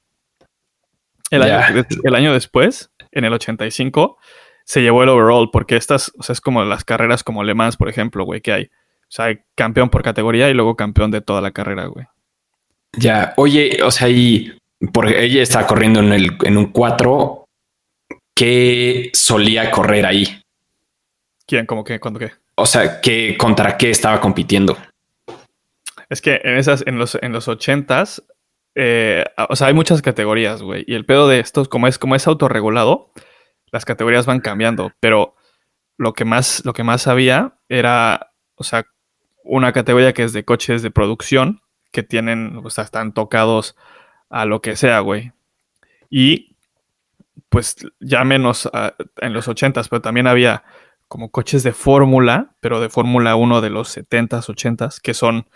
El, 1.30 1.42
año, 1.42 1.84
el 2.04 2.14
año 2.14 2.32
después, 2.32 2.90
en 3.10 3.24
el 3.24 3.32
85, 3.32 4.18
se 4.64 4.82
llevó 4.82 5.02
el 5.02 5.08
overall, 5.08 5.50
porque 5.52 5.76
estas, 5.76 6.12
o 6.18 6.22
sea, 6.22 6.32
es 6.32 6.40
como 6.40 6.64
las 6.64 6.84
carreras 6.84 7.22
como 7.22 7.44
Le 7.44 7.54
Mans, 7.54 7.76
por 7.76 7.88
ejemplo, 7.88 8.24
güey, 8.24 8.40
que 8.40 8.52
hay. 8.52 8.64
O 8.64 9.10
sea, 9.10 9.26
hay 9.26 9.38
campeón 9.54 9.88
por 9.88 10.02
categoría 10.02 10.50
y 10.50 10.54
luego 10.54 10.74
campeón 10.74 11.12
de 11.12 11.20
toda 11.20 11.40
la 11.40 11.52
carrera, 11.52 11.86
güey. 11.86 12.06
Ya, 12.92 13.32
oye, 13.36 13.78
o 13.84 13.90
sea, 13.90 14.08
y 14.08 14.58
porque 14.92 15.22
ella 15.22 15.42
está 15.42 15.66
corriendo 15.66 16.00
en, 16.00 16.12
el, 16.12 16.36
en 16.42 16.56
un 16.56 16.72
4, 16.72 17.44
¿qué 18.34 19.10
solía 19.14 19.70
correr 19.70 20.06
ahí? 20.06 20.42
¿Quién? 21.46 21.66
¿Cómo 21.66 21.84
qué? 21.84 22.00
¿Cuándo 22.00 22.18
qué? 22.18 22.32
O 22.56 22.66
sea, 22.66 23.00
¿qué, 23.00 23.36
¿contra 23.38 23.76
qué 23.76 23.90
estaba 23.90 24.20
compitiendo? 24.20 24.76
Es 26.08 26.20
que 26.20 26.40
en 26.42 26.56
esas, 26.56 26.84
en 26.86 26.98
los, 26.98 27.16
en 27.20 27.32
los 27.32 27.46
80s, 27.46 28.24
eh, 28.78 29.24
o 29.48 29.56
sea, 29.56 29.68
hay 29.68 29.74
muchas 29.74 30.02
categorías, 30.02 30.62
güey. 30.62 30.84
Y 30.86 30.94
el 30.94 31.06
pedo 31.06 31.26
de 31.28 31.40
estos, 31.40 31.66
como 31.66 31.88
es, 31.88 31.98
como 31.98 32.14
es 32.14 32.26
autorregulado, 32.26 33.10
las 33.72 33.86
categorías 33.86 34.26
van 34.26 34.40
cambiando. 34.40 34.92
Pero 35.00 35.34
lo 35.96 36.12
que 36.12 36.26
más, 36.26 36.62
lo 36.66 36.74
que 36.74 36.84
más 36.84 37.06
había 37.06 37.58
era, 37.70 38.32
o 38.54 38.64
sea, 38.64 38.84
una 39.44 39.72
categoría 39.72 40.12
que 40.12 40.24
es 40.24 40.34
de 40.34 40.44
coches 40.44 40.82
de 40.82 40.90
producción, 40.90 41.62
que 41.90 42.02
tienen, 42.02 42.60
o 42.62 42.68
sea, 42.68 42.84
están 42.84 43.14
tocados 43.14 43.76
a 44.28 44.44
lo 44.44 44.60
que 44.60 44.76
sea, 44.76 45.00
güey. 45.00 45.32
Y 46.10 46.56
pues 47.48 47.76
ya 47.98 48.24
menos 48.24 48.68
ah, 48.74 48.94
en 49.22 49.32
los 49.32 49.48
80s, 49.48 49.88
pero 49.88 50.02
también 50.02 50.26
había 50.26 50.64
como 51.08 51.30
coches 51.30 51.62
de 51.62 51.72
fórmula, 51.72 52.56
pero 52.60 52.80
de 52.80 52.90
Fórmula 52.90 53.36
1 53.36 53.62
de 53.62 53.70
los 53.70 53.96
70s, 53.96 54.48
80s, 54.48 55.00
que 55.00 55.14
son, 55.14 55.48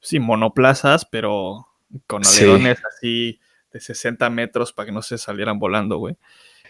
sí, 0.00 0.18
monoplazas, 0.18 1.04
pero 1.04 1.68
con 2.06 2.22
alerones 2.24 2.82
así 2.84 3.40
de 3.72 3.80
60 3.80 4.30
metros 4.30 4.72
para 4.72 4.86
que 4.86 4.92
no 4.92 5.02
se 5.02 5.18
salieran 5.18 5.58
volando, 5.58 5.98
güey. 5.98 6.16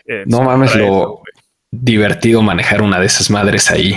Eh, 0.07 0.25
no 0.27 0.43
mames, 0.43 0.75
lo, 0.77 1.23
divertido 1.71 2.43
manejar 2.43 2.83
una 2.83 3.01
de 3.01 3.07
esas 3.07 3.31
madres 3.31 3.71
ahí. 3.71 3.97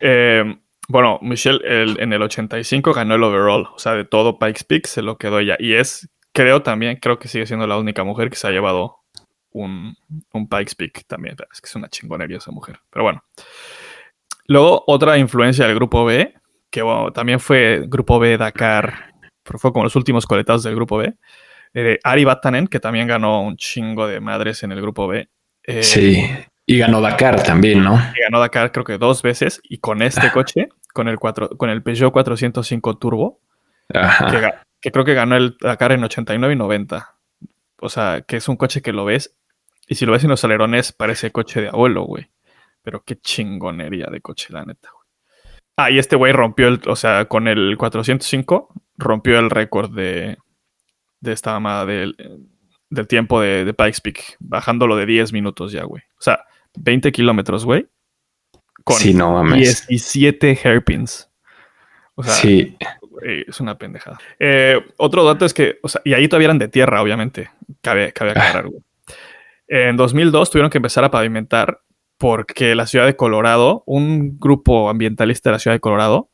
Eh, 0.00 0.44
bueno, 0.88 1.18
Michelle 1.22 1.60
en 1.64 2.12
el 2.12 2.22
85 2.22 2.92
ganó 2.92 3.14
el 3.14 3.22
overall, 3.22 3.68
o 3.74 3.78
sea, 3.78 3.92
de 3.92 4.04
todo 4.04 4.38
Pikes 4.38 4.64
Peak 4.66 4.86
se 4.86 5.02
lo 5.02 5.16
quedó 5.18 5.38
ella. 5.38 5.56
Y 5.58 5.74
es, 5.74 6.08
creo 6.32 6.62
también, 6.62 6.96
creo 6.96 7.18
que 7.18 7.28
sigue 7.28 7.46
siendo 7.46 7.66
la 7.66 7.78
única 7.78 8.04
mujer 8.04 8.30
que 8.30 8.36
se 8.36 8.46
ha 8.46 8.50
llevado 8.50 8.98
un, 9.50 9.96
un 10.32 10.48
Pikes 10.48 10.74
Peak 10.76 11.04
también. 11.06 11.36
Es 11.52 11.60
que 11.60 11.68
es 11.68 11.74
una 11.76 11.88
chingonería 11.88 12.38
esa 12.38 12.50
mujer. 12.50 12.80
Pero 12.90 13.04
bueno. 13.04 13.24
Luego, 14.46 14.84
otra 14.86 15.18
influencia 15.18 15.66
del 15.66 15.76
grupo 15.76 16.04
B, 16.04 16.34
que 16.70 16.82
también 17.14 17.38
fue 17.38 17.84
grupo 17.86 18.18
B 18.18 18.36
Dakar, 18.36 19.11
fue 19.44 19.72
como 19.72 19.84
los 19.84 19.96
últimos 19.96 20.26
coletados 20.26 20.62
del 20.62 20.74
grupo 20.74 20.96
B. 20.98 21.14
Eh, 21.74 21.98
Ari 22.04 22.24
Batanen, 22.24 22.66
que 22.66 22.80
también 22.80 23.06
ganó 23.06 23.42
un 23.42 23.56
chingo 23.56 24.06
de 24.06 24.20
madres 24.20 24.62
en 24.62 24.72
el 24.72 24.80
grupo 24.80 25.06
B. 25.06 25.28
Eh, 25.64 25.82
sí, 25.82 26.24
y 26.66 26.78
ganó 26.78 27.00
Dakar 27.00 27.42
también, 27.42 27.82
¿no? 27.82 27.94
Y 27.94 28.22
ganó 28.22 28.40
Dakar 28.40 28.72
creo 28.72 28.84
que 28.84 28.98
dos 28.98 29.22
veces, 29.22 29.60
y 29.64 29.78
con 29.78 30.02
este 30.02 30.28
ah. 30.28 30.32
coche, 30.32 30.68
con 30.92 31.08
el, 31.08 31.18
cuatro, 31.18 31.48
con 31.50 31.70
el 31.70 31.82
Peugeot 31.82 32.12
405 32.12 32.98
Turbo, 32.98 33.40
que, 34.80 34.90
creo 34.90 35.04
que 35.04 35.14
ganó 35.14 35.36
el 35.36 35.56
Dakar 35.60 35.92
en 35.92 36.04
89 36.04 36.54
y 36.54 36.56
90. 36.56 37.14
O 37.80 37.88
sea, 37.88 38.22
que 38.22 38.36
es 38.36 38.48
un 38.48 38.56
coche 38.56 38.80
que 38.80 38.92
lo 38.92 39.04
ves, 39.04 39.34
y 39.88 39.96
si 39.96 40.06
lo 40.06 40.12
ves 40.12 40.24
en 40.24 40.30
los 40.30 40.44
alerones, 40.44 40.92
parece 40.92 41.32
coche 41.32 41.60
de 41.60 41.68
abuelo, 41.68 42.04
güey. 42.04 42.30
Pero 42.82 43.02
qué 43.04 43.16
chingonería 43.16 44.06
de 44.06 44.20
coche, 44.20 44.48
la 44.50 44.64
neta, 44.64 44.88
güey. 44.92 45.02
Ah, 45.76 45.90
y 45.90 45.98
este 45.98 46.16
güey 46.16 46.32
rompió 46.32 46.68
el, 46.68 46.80
o 46.86 46.96
sea, 46.96 47.24
con 47.24 47.48
el 47.48 47.76
405, 47.78 48.68
rompió 48.96 49.38
el 49.38 49.50
récord 49.50 49.90
de, 49.94 50.36
de 51.20 51.32
esta 51.32 51.52
mamada 51.52 51.86
del, 51.86 52.16
del 52.90 53.06
tiempo 53.06 53.40
de, 53.40 53.64
de 53.64 53.74
Pikes 53.74 54.00
Peak, 54.02 54.36
bajándolo 54.40 54.96
de 54.96 55.06
10 55.06 55.32
minutos 55.32 55.72
ya, 55.72 55.84
güey. 55.84 56.02
O 56.18 56.22
sea, 56.22 56.44
20 56.78 57.12
kilómetros, 57.12 57.64
güey. 57.64 57.88
Con 58.84 58.96
sí, 58.96 59.14
no 59.14 59.44
17 59.44 60.58
hairpins. 60.64 61.30
O 62.14 62.22
sea, 62.22 62.34
sí. 62.34 62.76
es 63.22 63.60
una 63.60 63.78
pendejada. 63.78 64.18
Eh, 64.38 64.80
otro 64.96 65.24
dato 65.24 65.44
es 65.44 65.54
que, 65.54 65.78
o 65.82 65.88
sea, 65.88 66.02
y 66.04 66.14
ahí 66.14 66.28
todavía 66.28 66.46
eran 66.46 66.58
de 66.58 66.68
tierra, 66.68 67.00
obviamente. 67.00 67.50
Cabe, 67.80 68.12
cabe 68.12 68.32
aclarar, 68.32 68.68
güey. 68.68 68.82
En 69.68 69.96
2002 69.96 70.50
tuvieron 70.50 70.70
que 70.70 70.78
empezar 70.78 71.04
a 71.04 71.10
pavimentar 71.10 71.80
porque 72.18 72.74
la 72.74 72.86
ciudad 72.86 73.06
de 73.06 73.16
Colorado, 73.16 73.82
un 73.86 74.38
grupo 74.38 74.90
ambientalista 74.90 75.48
de 75.48 75.54
la 75.54 75.58
ciudad 75.58 75.76
de 75.76 75.80
Colorado, 75.80 76.30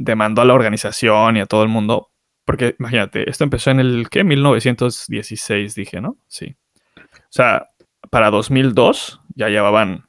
demandó 0.00 0.42
a 0.42 0.44
la 0.46 0.54
organización 0.54 1.36
y 1.36 1.40
a 1.40 1.46
todo 1.46 1.62
el 1.62 1.68
mundo, 1.68 2.10
porque 2.46 2.74
imagínate, 2.78 3.28
esto 3.28 3.44
empezó 3.44 3.70
en 3.70 3.80
el, 3.80 4.08
¿qué? 4.10 4.24
1916, 4.24 5.74
dije, 5.74 6.00
¿no? 6.00 6.16
Sí. 6.26 6.56
O 6.96 7.28
sea, 7.28 7.68
para 8.08 8.30
2002 8.30 9.20
ya 9.34 9.48
llevaban 9.48 10.06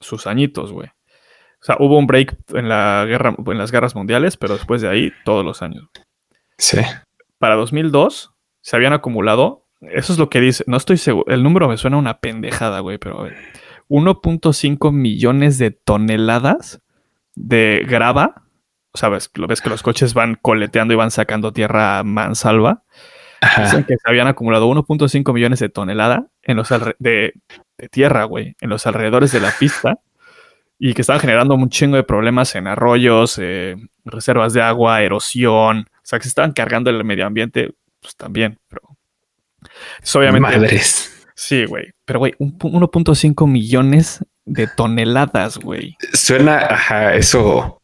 sus 0.00 0.26
añitos, 0.26 0.72
güey. 0.72 0.88
O 0.88 1.64
sea, 1.64 1.76
hubo 1.78 1.98
un 1.98 2.06
break 2.06 2.36
en, 2.54 2.68
la 2.68 3.06
guerra, 3.08 3.34
en 3.46 3.58
las 3.58 3.72
guerras 3.72 3.94
mundiales, 3.94 4.36
pero 4.36 4.54
después 4.54 4.82
de 4.82 4.88
ahí, 4.88 5.12
todos 5.24 5.44
los 5.44 5.62
años. 5.62 5.88
Sí. 6.58 6.80
Para 7.38 7.54
2002 7.54 8.32
se 8.60 8.76
habían 8.76 8.92
acumulado, 8.92 9.66
eso 9.80 10.12
es 10.12 10.18
lo 10.18 10.28
que 10.28 10.40
dice, 10.40 10.64
no 10.66 10.76
estoy 10.76 10.98
seguro, 10.98 11.32
el 11.32 11.42
número 11.42 11.68
me 11.68 11.76
suena 11.78 11.96
una 11.96 12.18
pendejada, 12.18 12.80
güey, 12.80 12.98
pero 12.98 13.20
a 13.20 13.22
ver 13.24 13.36
1.5 13.88 14.92
millones 14.92 15.58
de 15.58 15.70
toneladas 15.70 16.80
de 17.34 17.84
grava. 17.88 18.43
O 18.94 18.98
sea, 18.98 19.08
ves, 19.08 19.28
lo 19.34 19.48
ves 19.48 19.60
que 19.60 19.70
los 19.70 19.82
coches 19.82 20.14
van 20.14 20.36
coleteando 20.40 20.94
y 20.94 20.96
van 20.96 21.10
sacando 21.10 21.52
tierra 21.52 22.04
mansalva. 22.04 22.84
Dicen 23.58 23.84
que 23.84 23.96
se 23.96 24.08
habían 24.08 24.28
acumulado 24.28 24.68
1.5 24.68 25.34
millones 25.34 25.58
de 25.58 25.68
toneladas 25.68 26.22
en 26.42 26.56
los 26.56 26.68
de, 26.98 27.34
tierra, 27.90 28.24
güey, 28.24 28.56
en 28.60 28.70
los 28.70 28.86
alrededores 28.86 29.32
de 29.32 29.40
la 29.40 29.50
pista 29.50 29.98
y 30.78 30.94
que 30.94 31.02
estaban 31.02 31.20
generando 31.20 31.54
un 31.54 31.68
chingo 31.68 31.96
de 31.96 32.04
problemas 32.04 32.54
en 32.54 32.68
arroyos, 32.68 33.38
eh, 33.42 33.76
reservas 34.04 34.52
de 34.52 34.62
agua, 34.62 35.02
erosión. 35.02 35.86
O 35.88 36.00
sea, 36.02 36.18
que 36.18 36.24
se 36.24 36.28
estaban 36.28 36.52
cargando 36.52 36.88
el 36.90 37.02
medio 37.04 37.26
ambiente, 37.26 37.74
pues 38.00 38.16
también, 38.16 38.58
pero. 38.68 38.82
obviamente. 40.14 40.40
Madres. 40.40 41.26
Sí, 41.34 41.64
güey. 41.64 41.90
Pero, 42.04 42.20
güey, 42.20 42.34
1.5 42.38 43.50
millones 43.50 44.24
de 44.44 44.68
toneladas, 44.68 45.58
güey. 45.58 45.96
Suena, 46.12 46.58
ajá, 46.58 47.14
eso. 47.14 47.80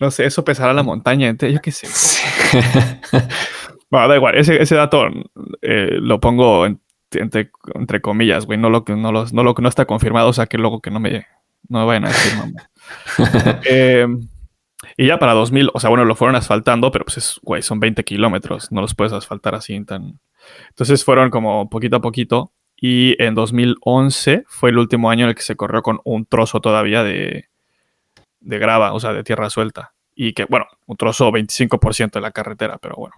No 0.00 0.10
sé, 0.10 0.26
eso 0.26 0.44
pesará 0.44 0.72
la 0.72 0.82
montaña. 0.82 1.34
yo 1.38 1.60
qué 1.60 1.72
sé. 1.72 1.88
bueno, 3.90 4.08
da 4.08 4.16
igual. 4.16 4.36
Ese, 4.36 4.74
dato 4.74 5.06
eh, 5.62 5.98
lo 6.00 6.20
pongo 6.20 6.66
entre, 6.66 7.50
comillas, 8.00 8.46
güey. 8.46 8.58
No 8.58 8.70
lo 8.70 8.84
que 8.84 8.94
no, 8.94 9.12
no 9.12 9.42
lo 9.42 9.54
no 9.58 9.68
está 9.68 9.86
confirmado, 9.86 10.28
o 10.28 10.32
sea, 10.32 10.46
que 10.46 10.58
luego 10.58 10.80
que 10.80 10.90
no 10.90 11.00
me, 11.00 11.26
no 11.68 11.80
me 11.80 11.84
vayan 11.84 12.04
a 12.04 12.08
decir, 12.08 12.38
mamá. 12.38 12.70
Em, 13.64 14.28
y 14.96 15.06
ya 15.06 15.18
para 15.18 15.34
2000, 15.34 15.70
o 15.74 15.80
sea, 15.80 15.90
bueno, 15.90 16.04
lo 16.04 16.14
fueron 16.14 16.36
asfaltando, 16.36 16.92
pero 16.92 17.04
pues 17.04 17.18
es, 17.18 17.40
güey, 17.42 17.62
son 17.62 17.80
20 17.80 18.04
kilómetros. 18.04 18.70
No 18.70 18.80
los 18.80 18.94
puedes 18.94 19.12
asfaltar 19.12 19.54
así 19.54 19.84
tan. 19.84 20.20
Entonces 20.68 21.04
fueron 21.04 21.30
como 21.30 21.68
poquito 21.68 21.96
a 21.96 22.00
poquito 22.00 22.52
y 22.76 23.20
en 23.22 23.34
2011 23.34 24.44
fue 24.46 24.70
el 24.70 24.78
último 24.78 25.10
año 25.10 25.24
en 25.24 25.30
el 25.30 25.34
que 25.34 25.42
se 25.42 25.56
corrió 25.56 25.82
con 25.82 26.00
un 26.04 26.26
trozo 26.26 26.60
todavía 26.60 27.02
de, 27.02 27.48
de 28.48 28.58
grava, 28.58 28.94
o 28.94 29.00
sea, 29.00 29.12
de 29.12 29.22
tierra 29.22 29.50
suelta. 29.50 29.92
Y 30.14 30.32
que, 30.32 30.46
bueno, 30.46 30.66
un 30.86 30.96
trozo 30.96 31.30
25% 31.30 32.12
de 32.12 32.20
la 32.20 32.32
carretera, 32.32 32.78
pero 32.78 32.96
bueno. 32.96 33.14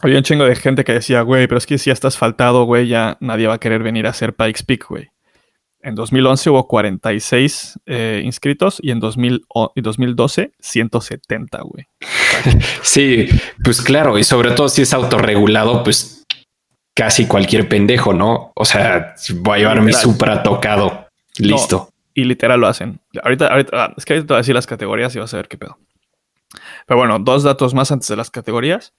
había 0.00 0.18
un 0.18 0.22
chingo 0.22 0.44
de 0.44 0.54
gente 0.54 0.84
que 0.84 0.92
decía, 0.92 1.22
güey, 1.22 1.46
pero 1.46 1.58
es 1.58 1.66
que 1.66 1.78
si 1.78 1.88
ya 1.88 1.94
está 1.94 2.08
asfaltado, 2.08 2.64
güey, 2.64 2.86
ya 2.86 3.16
nadie 3.20 3.46
va 3.46 3.54
a 3.54 3.58
querer 3.58 3.82
venir 3.82 4.06
a 4.06 4.10
hacer 4.10 4.34
Pikes 4.34 4.62
Peak, 4.66 4.86
güey. 4.88 5.08
En 5.80 5.94
2011 5.94 6.50
hubo 6.50 6.66
46 6.68 7.80
eh, 7.86 8.22
inscritos 8.24 8.78
y 8.80 8.90
en 8.90 9.00
2012 9.00 10.52
170, 10.58 11.62
güey. 11.62 11.86
Sí, 12.82 13.28
pues 13.62 13.80
claro, 13.80 14.18
y 14.18 14.24
sobre 14.24 14.52
todo 14.52 14.68
si 14.68 14.82
es 14.82 14.92
autorregulado, 14.92 15.82
pues 15.82 16.24
casi 16.94 17.26
cualquier 17.26 17.68
pendejo, 17.68 18.12
¿no? 18.12 18.52
O 18.54 18.64
sea, 18.64 19.14
voy 19.40 19.56
a 19.56 19.58
llevar 19.58 19.82
mi 19.82 19.92
Supra 19.92 20.42
tocado. 20.42 21.08
Listo. 21.38 21.93
Y 22.14 22.24
literal 22.24 22.60
lo 22.60 22.68
hacen. 22.68 23.00
Ahorita, 23.22 23.48
ahorita, 23.48 23.84
ah, 23.84 23.94
es 23.96 24.04
que 24.04 24.14
ahorita 24.14 24.28
te 24.28 24.32
voy 24.32 24.38
a 24.38 24.42
decir 24.42 24.54
las 24.54 24.66
categorías 24.66 25.14
y 25.14 25.18
vas 25.18 25.34
a 25.34 25.36
ver 25.36 25.48
qué 25.48 25.58
pedo. 25.58 25.78
Pero 26.86 26.98
bueno, 26.98 27.18
dos 27.18 27.42
datos 27.42 27.74
más 27.74 27.90
antes 27.90 28.08
de 28.08 28.16
las 28.16 28.30
categorías. 28.30 28.94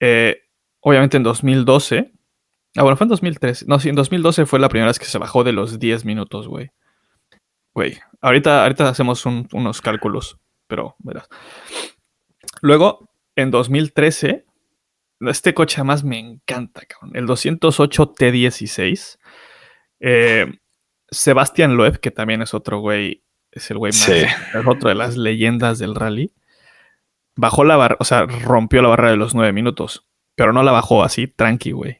Eh, 0.00 0.42
obviamente 0.80 1.16
en 1.16 1.24
2012. 1.24 2.12
Ah, 2.76 2.82
bueno, 2.82 2.96
fue 2.96 3.06
en 3.06 3.10
2013. 3.10 3.66
No, 3.66 3.80
sí, 3.80 3.88
en 3.88 3.96
2012 3.96 4.46
fue 4.46 4.60
la 4.60 4.68
primera 4.68 4.88
vez 4.88 4.98
que 4.98 5.06
se 5.06 5.18
bajó 5.18 5.42
de 5.42 5.52
los 5.52 5.78
10 5.78 6.04
minutos, 6.04 6.46
güey. 6.46 6.70
Güey, 7.74 7.98
ahorita, 8.20 8.62
ahorita 8.62 8.88
hacemos 8.88 9.26
unos 9.26 9.82
cálculos, 9.82 10.38
pero 10.66 10.96
verás. 10.98 11.28
Luego, 12.62 13.10
en 13.34 13.50
2013, 13.50 14.46
este 15.20 15.52
coche 15.52 15.76
además 15.80 16.04
me 16.04 16.18
encanta, 16.18 16.82
cabrón. 16.86 17.14
El 17.14 17.26
208 17.26 18.14
T16. 18.14 19.18
Eh, 20.00 20.46
Sebastián 21.16 21.76
Loeb, 21.76 21.98
que 21.98 22.10
también 22.10 22.42
es 22.42 22.54
otro 22.54 22.80
güey, 22.80 23.24
es 23.50 23.70
el 23.70 23.78
güey 23.78 23.92
más, 23.92 24.08
es 24.08 24.28
otro 24.66 24.88
de 24.88 24.94
las 24.94 25.16
leyendas 25.16 25.78
del 25.78 25.94
rally. 25.94 26.32
Bajó 27.34 27.64
la 27.64 27.76
barra, 27.76 27.96
o 27.98 28.04
sea, 28.04 28.26
rompió 28.26 28.82
la 28.82 28.88
barra 28.88 29.10
de 29.10 29.16
los 29.16 29.34
9 29.34 29.52
minutos, 29.52 30.06
pero 30.34 30.52
no 30.52 30.62
la 30.62 30.72
bajó 30.72 31.02
así, 31.02 31.26
tranqui, 31.26 31.72
güey. 31.72 31.98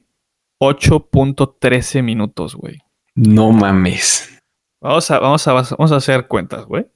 8.13 0.60 2.02
minutos, 2.02 2.54
güey. 2.54 2.78
No 3.14 3.52
mames. 3.52 4.42
Vamos 4.80 5.10
a, 5.10 5.18
vamos 5.18 5.46
a, 5.46 5.52
vamos 5.52 5.92
a 5.92 5.96
hacer 5.96 6.26
cuentas, 6.26 6.64
güey. 6.64 6.86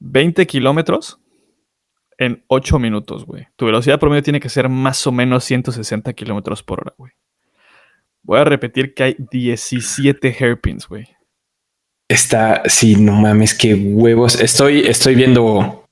20 0.00 0.46
kilómetros 0.46 1.20
en 2.18 2.44
8 2.48 2.78
minutos, 2.78 3.24
güey. 3.24 3.48
Tu 3.56 3.66
velocidad 3.66 3.98
promedio 3.98 4.22
tiene 4.22 4.40
que 4.40 4.48
ser 4.48 4.68
más 4.68 5.06
o 5.06 5.12
menos 5.12 5.44
160 5.44 6.12
kilómetros 6.14 6.62
por 6.62 6.80
hora, 6.80 6.94
güey. 6.96 7.12
Voy 8.30 8.38
a 8.38 8.44
repetir 8.44 8.94
que 8.94 9.02
hay 9.02 9.16
17 9.32 10.36
hairpins, 10.38 10.86
güey. 10.86 11.04
Está, 12.08 12.62
sí, 12.66 12.94
no 12.94 13.14
mames, 13.14 13.54
qué 13.54 13.74
huevos. 13.74 14.40
Estoy, 14.40 14.86
estoy 14.86 15.16
viendo 15.16 15.84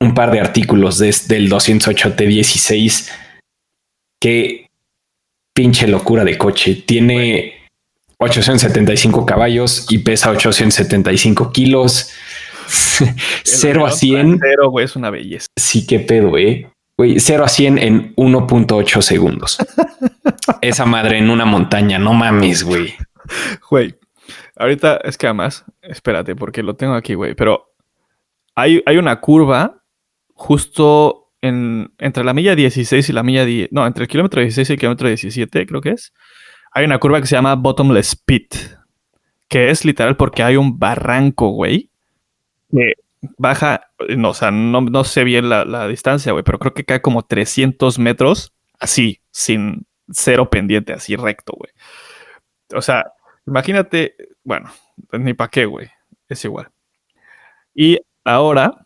un 0.00 0.12
par 0.12 0.32
de 0.32 0.40
artículos 0.40 0.98
desde 0.98 1.36
el 1.36 1.48
208T16. 1.48 3.12
Qué 4.20 4.68
pinche 5.54 5.86
locura 5.86 6.24
de 6.24 6.36
coche. 6.36 6.74
Tiene 6.84 7.68
875 8.18 9.24
caballos 9.24 9.86
y 9.88 9.98
pesa 9.98 10.30
875 10.30 11.52
kilos. 11.52 12.10
0 13.44 13.86
a 13.86 13.92
100. 13.92 14.40
0, 14.42 14.70
güey, 14.70 14.86
es 14.86 14.96
una 14.96 15.10
belleza. 15.10 15.46
Sí, 15.56 15.86
qué 15.86 16.00
pedo, 16.00 16.36
eh. 16.38 16.68
Güey, 16.96 17.18
0 17.18 17.44
a 17.44 17.48
100 17.48 17.78
en 17.78 18.14
1.8 18.14 19.02
segundos. 19.02 19.58
Esa 20.60 20.86
madre 20.86 21.18
en 21.18 21.30
una 21.30 21.44
montaña, 21.44 21.98
no 21.98 22.14
mames, 22.14 22.62
güey. 22.62 22.94
Güey, 23.68 23.96
ahorita 24.56 24.98
es 24.98 25.18
que 25.18 25.26
además, 25.26 25.64
espérate, 25.82 26.36
porque 26.36 26.62
lo 26.62 26.76
tengo 26.76 26.94
aquí, 26.94 27.14
güey, 27.14 27.34
pero 27.34 27.74
hay, 28.54 28.82
hay 28.86 28.96
una 28.98 29.20
curva 29.20 29.82
justo 30.34 31.32
en, 31.40 31.92
entre 31.98 32.22
la 32.24 32.32
milla 32.32 32.54
16 32.54 33.08
y 33.08 33.12
la 33.12 33.22
milla 33.22 33.44
10, 33.44 33.70
no, 33.72 33.86
entre 33.86 34.04
el 34.04 34.08
kilómetro 34.08 34.40
16 34.40 34.70
y 34.70 34.72
el 34.74 34.78
kilómetro 34.78 35.08
17, 35.08 35.66
creo 35.66 35.80
que 35.80 35.90
es. 35.90 36.12
Hay 36.72 36.84
una 36.84 36.98
curva 36.98 37.20
que 37.20 37.26
se 37.26 37.36
llama 37.36 37.54
Bottomless 37.54 38.16
Pit, 38.16 38.54
que 39.48 39.70
es 39.70 39.84
literal 39.84 40.16
porque 40.16 40.42
hay 40.42 40.56
un 40.56 40.78
barranco, 40.78 41.50
güey, 41.50 41.90
que 42.70 42.94
baja, 43.38 43.88
no, 44.16 44.30
o 44.30 44.34
sea, 44.34 44.50
no, 44.50 44.80
no 44.80 45.04
sé 45.04 45.24
bien 45.24 45.48
la, 45.48 45.64
la 45.64 45.86
distancia, 45.88 46.32
güey, 46.32 46.44
pero 46.44 46.58
creo 46.58 46.74
que 46.74 46.84
cae 46.84 47.02
como 47.02 47.24
300 47.24 47.98
metros 47.98 48.52
así, 48.78 49.20
sin 49.30 49.86
cero 50.10 50.50
pendiente, 50.50 50.92
así 50.92 51.16
recto, 51.16 51.54
güey. 51.56 51.72
O 52.74 52.82
sea, 52.82 53.12
imagínate, 53.46 54.16
bueno, 54.42 54.70
ni 55.12 55.34
para 55.34 55.50
qué, 55.50 55.64
güey, 55.66 55.90
es 56.28 56.44
igual. 56.44 56.68
Y 57.74 57.98
ahora, 58.24 58.84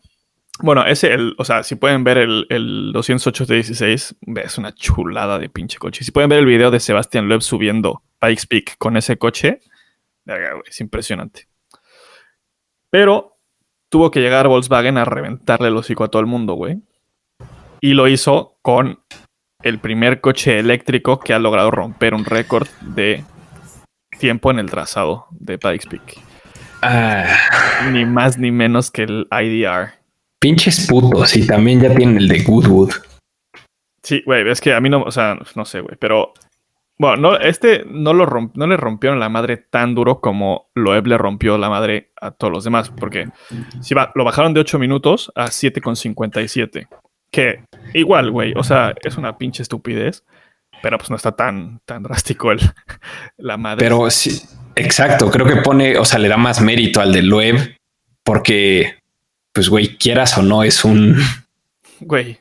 bueno, 0.61 0.85
ese, 0.85 1.13
el, 1.13 1.35
o 1.37 1.45
sea, 1.45 1.63
si 1.63 1.75
pueden 1.75 2.03
ver 2.03 2.17
el, 2.17 2.45
el 2.49 2.91
208 2.93 3.45
de 3.45 3.55
16, 3.55 4.15
es 4.35 4.57
una 4.57 4.73
chulada 4.73 5.39
de 5.39 5.49
pinche 5.49 5.77
coche. 5.77 6.03
Si 6.03 6.11
pueden 6.11 6.29
ver 6.29 6.39
el 6.39 6.45
video 6.45 6.71
de 6.71 6.79
Sebastián 6.79 7.27
Loeb 7.29 7.41
subiendo 7.41 8.03
Pikes 8.19 8.47
Peak 8.47 8.77
con 8.77 8.97
ese 8.97 9.17
coche, 9.17 9.59
es 10.67 10.81
impresionante. 10.81 11.47
Pero 12.89 13.38
tuvo 13.89 14.11
que 14.11 14.19
llegar 14.21 14.47
Volkswagen 14.47 14.97
a 14.97 15.05
reventarle 15.05 15.67
el 15.67 15.77
hocico 15.77 16.03
a 16.03 16.07
todo 16.09 16.19
el 16.21 16.27
mundo, 16.27 16.53
güey. 16.53 16.77
Y 17.81 17.93
lo 17.93 18.07
hizo 18.07 18.57
con 18.61 18.99
el 19.63 19.79
primer 19.79 20.21
coche 20.21 20.59
eléctrico 20.59 21.19
que 21.19 21.33
ha 21.33 21.39
logrado 21.39 21.71
romper 21.71 22.13
un 22.13 22.25
récord 22.25 22.67
de 22.81 23.23
tiempo 24.19 24.51
en 24.51 24.59
el 24.59 24.69
trazado 24.69 25.27
de 25.31 25.57
Pikes 25.57 25.87
Peak. 25.89 26.17
Ah, 26.81 27.25
Ni 27.91 28.05
más 28.05 28.37
ni 28.37 28.51
menos 28.51 28.89
que 28.91 29.03
el 29.03 29.27
IDR. 29.31 29.91
pinches 30.39 30.87
putos. 30.87 31.35
Y 31.35 31.45
también 31.45 31.81
ya 31.81 31.93
tienen 31.93 32.17
el 32.17 32.27
de 32.27 32.43
Goodwood. 32.43 32.91
Sí, 34.03 34.23
güey, 34.25 34.49
es 34.49 34.61
que 34.61 34.73
a 34.73 34.79
mí 34.79 34.89
no, 34.89 35.01
o 35.01 35.11
sea, 35.11 35.37
no 35.55 35.65
sé, 35.65 35.81
güey, 35.81 35.97
pero 35.99 36.33
bueno, 36.99 37.15
no, 37.31 37.37
este 37.37 37.83
no, 37.89 38.13
lo 38.13 38.27
romp- 38.27 38.51
no 38.55 38.67
le 38.67 38.77
rompieron 38.77 39.19
la 39.19 39.29
madre 39.29 39.57
tan 39.57 39.95
duro 39.95 40.19
como 40.19 40.69
Loeb 40.75 41.07
le 41.07 41.17
rompió 41.17 41.57
la 41.57 41.69
madre 41.69 42.11
a 42.21 42.31
todos 42.31 42.51
los 42.53 42.63
demás, 42.65 42.89
porque 42.91 43.27
si 43.81 43.95
va, 43.95 44.11
lo 44.15 44.23
bajaron 44.25 44.53
de 44.53 44.59
8 44.59 44.77
minutos 44.77 45.31
a 45.35 45.45
7,57, 45.45 46.87
que 47.31 47.63
igual, 47.93 48.31
güey, 48.31 48.53
o 48.55 48.63
sea, 48.63 48.93
es 49.01 49.17
una 49.17 49.37
pinche 49.37 49.63
estupidez, 49.63 50.23
pero 50.81 50.97
pues 50.97 51.09
no 51.09 51.15
está 51.15 51.31
tan, 51.31 51.79
tan 51.85 52.03
drástico 52.03 52.51
el, 52.51 52.59
la 53.37 53.57
madre. 53.57 53.85
Pero 53.85 54.09
sí, 54.09 54.41
exacto. 54.75 55.29
Creo 55.31 55.45
que 55.45 55.57
pone, 55.57 55.97
o 55.97 56.05
sea, 56.05 56.19
le 56.19 56.27
da 56.27 56.37
más 56.37 56.61
mérito 56.61 57.01
al 57.01 57.11
de 57.13 57.21
Loeb 57.23 57.75
porque, 58.23 58.99
pues, 59.53 59.69
güey, 59.69 59.97
quieras 59.97 60.37
o 60.37 60.41
no, 60.41 60.63
es 60.63 60.83
un. 60.85 61.17
güey, 62.01 62.39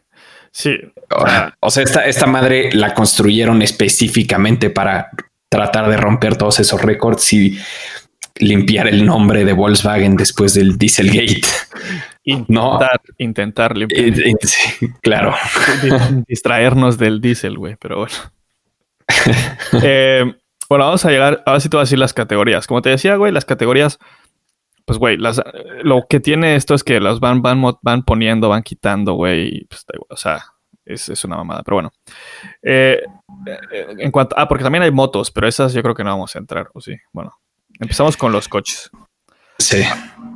sí, 0.51 0.77
o 1.11 1.27
sea, 1.27 1.55
O 1.61 1.71
sea, 1.71 1.83
esta, 1.83 2.05
esta 2.07 2.27
madre 2.27 2.71
la 2.73 2.95
construyeron 2.95 3.63
específicamente 3.63 4.71
para 4.71 5.11
tratar 5.49 5.89
de 5.89 5.97
romper 5.97 6.37
todos 6.37 6.61
esos 6.61 6.81
récords 6.83 7.33
y 7.33 7.59
limpiar 8.37 8.87
el 8.89 9.05
nombre 9.07 9.45
de 9.45 9.53
Volkswagen 9.53 10.17
después 10.17 10.55
del 10.55 10.77
Dieselgate. 10.79 11.41
No. 12.49 12.75
intentar, 12.75 13.01
intentar 13.17 13.77
limpiar- 13.77 14.19
Eh, 14.19 14.31
eh, 14.31 14.47
sí, 14.47 14.89
claro. 15.03 15.35
Di- 15.83 16.23
distraernos 16.29 16.99
del 16.99 17.21
diésel, 17.21 17.57
güey, 17.57 17.77
pero 17.81 17.99
bueno. 17.99 18.15
Eh, 19.83 20.25
bueno, 20.69 20.85
vamos 20.85 21.05
a 21.07 21.11
llegar, 21.11 21.43
ahora 21.47 21.61
sí 21.61 21.69
te 21.71 21.77
voy 21.77 21.83
a 21.83 21.85
decir 21.85 21.99
las 21.99 22.13
categorías. 22.13 22.67
Como 22.67 22.83
te 22.83 22.91
decía, 22.91 23.17
güey, 23.17 23.33
las 23.33 23.47
categorías, 23.47 23.99
pues, 24.89 24.99
güey, 24.99 25.19
las, 25.19 25.43
lo 25.83 26.07
que 26.09 26.19
tiene 26.19 26.57
esto 26.57 26.75
es 26.75 26.83
que 26.83 26.99
las 26.99 27.21
van, 27.21 27.43
van, 27.43 27.63
van 27.83 28.03
poniendo, 28.05 28.49
van 28.49 28.63
quitando, 28.63 29.13
güey, 29.13 29.67
pues, 29.67 29.85
o 30.09 30.17
sea, 30.17 30.43
es, 30.87 31.11
es 31.11 31.27
una 31.27 31.37
mamada, 31.37 31.63
pero 31.63 31.75
bueno. 31.75 31.91
Eh, 32.63 33.03
eh, 33.47 33.87
en 33.99 34.11
cuanto, 34.11 34.35
ah, 34.39 34.49
porque 34.49 34.65
también 34.65 34.83
hay 34.83 34.91
motos, 34.91 35.31
pero 35.31 35.47
esas 35.47 35.75
yo 35.75 35.83
creo 35.83 35.95
que 35.95 36.03
no 36.03 36.09
vamos 36.09 36.35
a 36.35 36.39
entrar, 36.39 36.71
o 36.73 36.81
sí, 36.81 36.97
bueno. 37.13 37.39
Empezamos 37.79 38.17
con 38.17 38.33
los 38.33 38.49
coches. 38.49 38.91
Sí. 39.59 39.85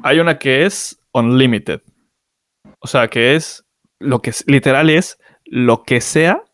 Hay 0.02 0.20
una 0.20 0.38
que 0.38 0.66
es 0.66 1.00
unlimited. 1.12 1.80
O 2.78 2.86
sea, 2.86 3.08
que 3.08 3.34
es 3.34 3.64
lo 3.98 4.20
que 4.20 4.30
es, 4.30 4.44
literal 4.46 4.90
es 4.90 5.18
lo 5.46 5.82
que 5.82 6.02
sea 6.02 6.44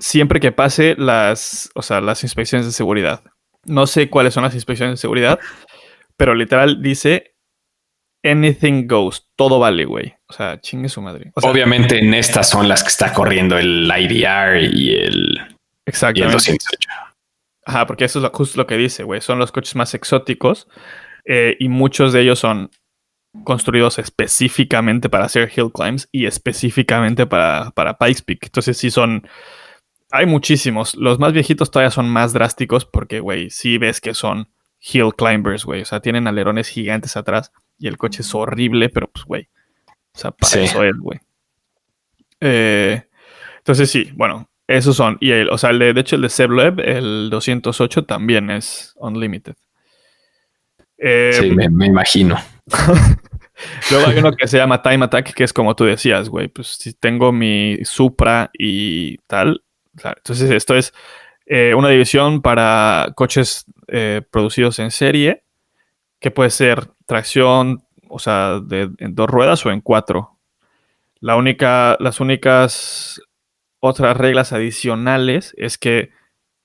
siempre 0.00 0.38
que 0.38 0.52
pase 0.52 0.96
las, 0.98 1.70
o 1.74 1.80
sea, 1.80 2.02
las 2.02 2.22
inspecciones 2.24 2.66
de 2.66 2.72
seguridad. 2.72 3.24
No 3.64 3.86
sé 3.86 4.10
cuáles 4.10 4.34
son 4.34 4.44
las 4.44 4.54
inspecciones 4.54 4.92
de 4.92 5.00
seguridad, 5.00 5.40
pero 6.16 6.34
literal 6.34 6.82
dice 6.82 7.34
anything 8.24 8.86
goes, 8.86 9.28
todo 9.36 9.58
vale, 9.58 9.84
güey. 9.84 10.14
O 10.26 10.32
sea, 10.32 10.60
chingue 10.60 10.88
su 10.88 11.02
madre. 11.02 11.30
O 11.34 11.40
sea, 11.40 11.50
Obviamente 11.50 11.98
en 11.98 12.14
estas 12.14 12.48
son 12.48 12.68
las 12.68 12.82
que 12.82 12.88
está 12.88 13.12
corriendo 13.12 13.58
el 13.58 13.84
IDR 13.86 14.56
y 14.62 14.64
el, 14.64 14.74
y 14.74 14.94
el 14.94 15.56
exactamente. 15.84 16.32
208. 16.32 16.88
Ajá, 17.66 17.86
porque 17.86 18.04
eso 18.06 18.18
es 18.18 18.22
lo, 18.22 18.30
justo 18.30 18.58
lo 18.58 18.66
que 18.66 18.76
dice, 18.76 19.04
güey. 19.04 19.20
Son 19.20 19.38
los 19.38 19.52
coches 19.52 19.76
más 19.76 19.94
exóticos 19.94 20.68
eh, 21.24 21.56
y 21.60 21.68
muchos 21.68 22.12
de 22.12 22.22
ellos 22.22 22.38
son 22.38 22.70
construidos 23.44 23.98
específicamente 23.98 25.08
para 25.08 25.24
hacer 25.24 25.50
hill 25.54 25.72
climbs 25.72 26.08
y 26.12 26.26
específicamente 26.26 27.26
para, 27.26 27.72
para 27.72 27.98
Pikes 27.98 28.22
Peak. 28.24 28.44
Entonces 28.44 28.76
sí 28.76 28.90
son... 28.90 29.28
Hay 30.10 30.26
muchísimos. 30.26 30.94
Los 30.94 31.18
más 31.18 31.32
viejitos 31.32 31.70
todavía 31.70 31.90
son 31.90 32.08
más 32.08 32.32
drásticos 32.32 32.84
porque, 32.84 33.18
güey, 33.18 33.50
sí 33.50 33.78
ves 33.78 34.00
que 34.00 34.14
son 34.14 34.48
hill 34.92 35.12
climbers, 35.16 35.64
güey. 35.64 35.82
O 35.82 35.84
sea, 35.84 36.00
tienen 36.00 36.26
alerones 36.26 36.68
gigantes 36.68 37.16
atrás 37.16 37.52
y 37.78 37.88
el 37.88 37.96
coche 37.96 38.22
es 38.22 38.34
horrible, 38.34 38.88
pero 38.90 39.08
pues, 39.10 39.24
güey. 39.24 39.48
O 40.14 40.18
sea, 40.18 40.30
para 40.30 40.50
Sí. 40.50 40.60
eso 40.60 40.84
es, 40.84 40.96
güey. 40.96 41.20
Eh, 42.40 43.02
entonces 43.58 43.90
sí, 43.90 44.10
bueno, 44.14 44.48
esos 44.66 44.96
son. 44.96 45.16
Y 45.20 45.30
el, 45.30 45.48
o 45.50 45.58
sea, 45.58 45.70
el 45.70 45.78
de, 45.78 45.92
de 45.94 46.00
hecho, 46.00 46.16
el 46.16 46.22
de 46.22 46.28
Seb 46.28 46.50
Loeb, 46.50 46.80
el 46.80 47.28
208 47.30 48.04
también 48.04 48.50
es 48.50 48.94
unlimited. 48.96 49.54
Eh, 50.98 51.32
Sí, 51.40 51.50
me, 51.50 51.68
me 51.68 51.86
imagino. 51.86 52.36
Luego 53.90 54.06
hay 54.08 54.18
uno 54.18 54.32
que 54.32 54.48
se 54.48 54.58
llama 54.58 54.82
Time 54.82 55.04
Attack, 55.04 55.32
que 55.32 55.44
es 55.44 55.52
como 55.52 55.74
tú 55.76 55.84
decías, 55.84 56.28
güey. 56.28 56.48
Pues 56.48 56.68
si 56.68 56.92
tengo 56.92 57.32
mi 57.32 57.78
Supra 57.84 58.50
y 58.58 59.18
tal. 59.26 59.62
entonces, 60.02 60.50
esto 60.50 60.74
es 60.76 60.92
eh, 61.46 61.74
una 61.74 61.88
división 61.88 62.42
para 62.42 63.12
coches 63.14 63.64
eh, 63.96 64.22
producidos 64.28 64.80
en 64.80 64.90
serie, 64.90 65.44
que 66.18 66.32
puede 66.32 66.50
ser 66.50 66.88
tracción, 67.06 67.84
o 68.08 68.18
sea, 68.18 68.58
de, 68.58 68.90
en 68.98 69.14
dos 69.14 69.30
ruedas 69.30 69.64
o 69.64 69.70
en 69.70 69.80
cuatro. 69.80 70.40
La 71.20 71.36
única, 71.36 71.96
las 72.00 72.18
únicas 72.18 73.22
otras 73.78 74.16
reglas 74.16 74.52
adicionales 74.52 75.54
es 75.56 75.78
que 75.78 76.10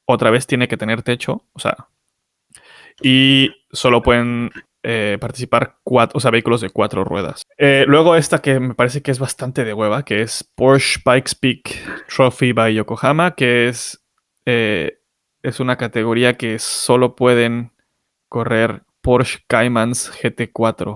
otra 0.06 0.32
vez 0.32 0.48
tiene 0.48 0.68
que 0.68 0.78
tener 0.78 1.04
techo, 1.04 1.46
o 1.54 1.60
sea, 1.60 1.90
y 3.00 3.52
solo 3.72 4.02
pueden 4.02 4.50
eh, 4.82 5.18
participar 5.22 5.78
cuatro, 5.84 6.18
o 6.18 6.20
sea, 6.20 6.32
vehículos 6.32 6.62
de 6.62 6.70
cuatro 6.72 7.04
ruedas. 7.04 7.44
Eh, 7.60 7.86
luego 7.88 8.16
esta 8.16 8.42
que 8.42 8.60
me 8.60 8.74
parece 8.74 9.04
que 9.04 9.12
es 9.12 9.20
bastante 9.20 9.66
de 9.66 9.74
hueva, 9.76 10.04
que 10.04 10.22
es 10.22 10.50
Porsche 10.56 11.00
Pikes 11.06 11.36
Peak 11.40 12.08
Trophy 12.08 12.54
by 12.54 12.74
Yokohama, 12.74 13.36
que 13.36 13.68
es, 13.68 14.04
eh, 14.46 14.99
es 15.44 15.60
una 15.60 15.78
categoría 15.78 16.38
que 16.38 16.60
solo 16.60 17.16
pueden 17.16 17.72
correr 18.28 18.84
Porsche 19.02 19.40
Caymans 19.48 20.12
GT4. 20.22 20.94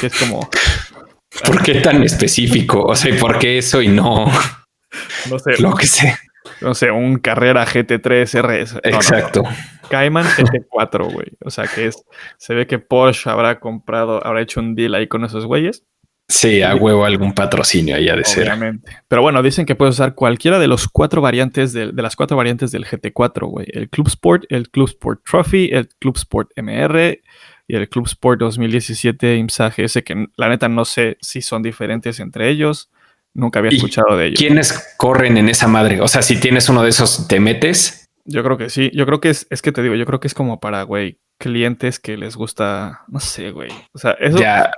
Que 0.00 0.06
es 0.06 0.18
como, 0.18 0.48
¿Por 1.46 1.62
qué 1.62 1.80
tan 1.80 2.02
específico? 2.02 2.84
O 2.84 2.94
sea, 2.94 3.16
¿por 3.18 3.38
qué 3.38 3.58
eso 3.58 3.80
y 3.80 3.88
no 3.88 4.26
no 5.30 5.38
sé, 5.38 5.60
lo 5.60 5.74
que 5.74 5.86
sé? 5.86 6.16
no 6.60 6.74
sé, 6.74 6.90
un 6.90 7.18
Carrera 7.18 7.66
GT3 7.66 8.42
RS. 8.42 8.74
No, 8.74 8.80
no, 8.84 8.90
no. 8.90 8.96
Exacto. 8.96 9.42
Cayman 9.88 10.24
GT4, 10.24 11.12
güey. 11.12 11.28
O 11.44 11.50
sea 11.50 11.66
que 11.66 11.86
es, 11.86 12.02
se 12.38 12.54
ve 12.54 12.66
que 12.66 12.78
Porsche 12.78 13.30
habrá 13.30 13.60
comprado, 13.60 14.24
habrá 14.24 14.40
hecho 14.42 14.60
un 14.60 14.74
deal 14.74 14.94
ahí 14.94 15.08
con 15.08 15.24
esos 15.24 15.46
güeyes. 15.46 15.84
Sí, 16.28 16.62
a 16.62 16.74
huevo 16.74 17.04
algún 17.04 17.34
patrocinio 17.34 17.94
allá 17.96 18.16
de 18.16 18.24
ser. 18.24 18.44
Obviamente. 18.48 18.90
Pero 19.08 19.22
bueno, 19.22 19.42
dicen 19.42 19.66
que 19.66 19.74
puedes 19.74 19.96
usar 19.96 20.14
cualquiera 20.14 20.58
de 20.58 20.66
los 20.66 20.88
cuatro 20.88 21.20
variantes 21.20 21.72
del- 21.72 21.94
de, 21.94 22.02
las 22.02 22.16
cuatro 22.16 22.36
variantes 22.36 22.72
del 22.72 22.86
GT4, 22.86 23.46
güey. 23.48 23.66
El 23.70 23.88
Club 23.90 24.08
Sport, 24.08 24.44
el 24.48 24.70
Club 24.70 24.88
Sport 24.88 25.20
Trophy, 25.28 25.68
el 25.72 25.88
Club 25.98 26.16
Sport 26.16 26.50
MR 26.56 27.20
y 27.68 27.76
el 27.76 27.88
Club 27.88 28.06
Sport 28.06 28.40
2017 28.40 29.36
IMSA 29.36 29.70
GS, 29.76 30.02
que 30.02 30.26
la 30.36 30.48
neta 30.48 30.68
no 30.68 30.84
sé 30.84 31.18
si 31.20 31.42
son 31.42 31.62
diferentes 31.62 32.18
entre 32.18 32.48
ellos. 32.48 32.90
Nunca 33.34 33.58
había 33.58 33.72
¿Y 33.72 33.76
escuchado 33.76 34.16
de 34.16 34.26
ellos. 34.28 34.38
¿Quiénes 34.38 34.94
corren 34.96 35.36
en 35.38 35.48
esa 35.48 35.68
madre? 35.68 36.00
O 36.00 36.08
sea, 36.08 36.22
si 36.22 36.38
tienes 36.40 36.68
uno 36.68 36.82
de 36.82 36.90
esos, 36.90 37.28
te 37.28 37.40
metes. 37.40 38.10
Yo 38.24 38.42
creo 38.42 38.56
que 38.56 38.70
sí. 38.70 38.90
Yo 38.94 39.04
creo 39.06 39.20
que 39.20 39.30
es, 39.30 39.46
es 39.50 39.62
que 39.62 39.72
te 39.72 39.82
digo, 39.82 39.94
yo 39.96 40.06
creo 40.06 40.20
que 40.20 40.28
es 40.28 40.34
como 40.34 40.60
para, 40.60 40.82
güey, 40.84 41.18
clientes 41.38 41.98
que 41.98 42.16
les 42.16 42.36
gusta, 42.36 43.02
no 43.08 43.20
sé, 43.20 43.50
güey. 43.50 43.70
O 43.92 43.98
sea, 43.98 44.12
eso. 44.12 44.38
Ya 44.38 44.70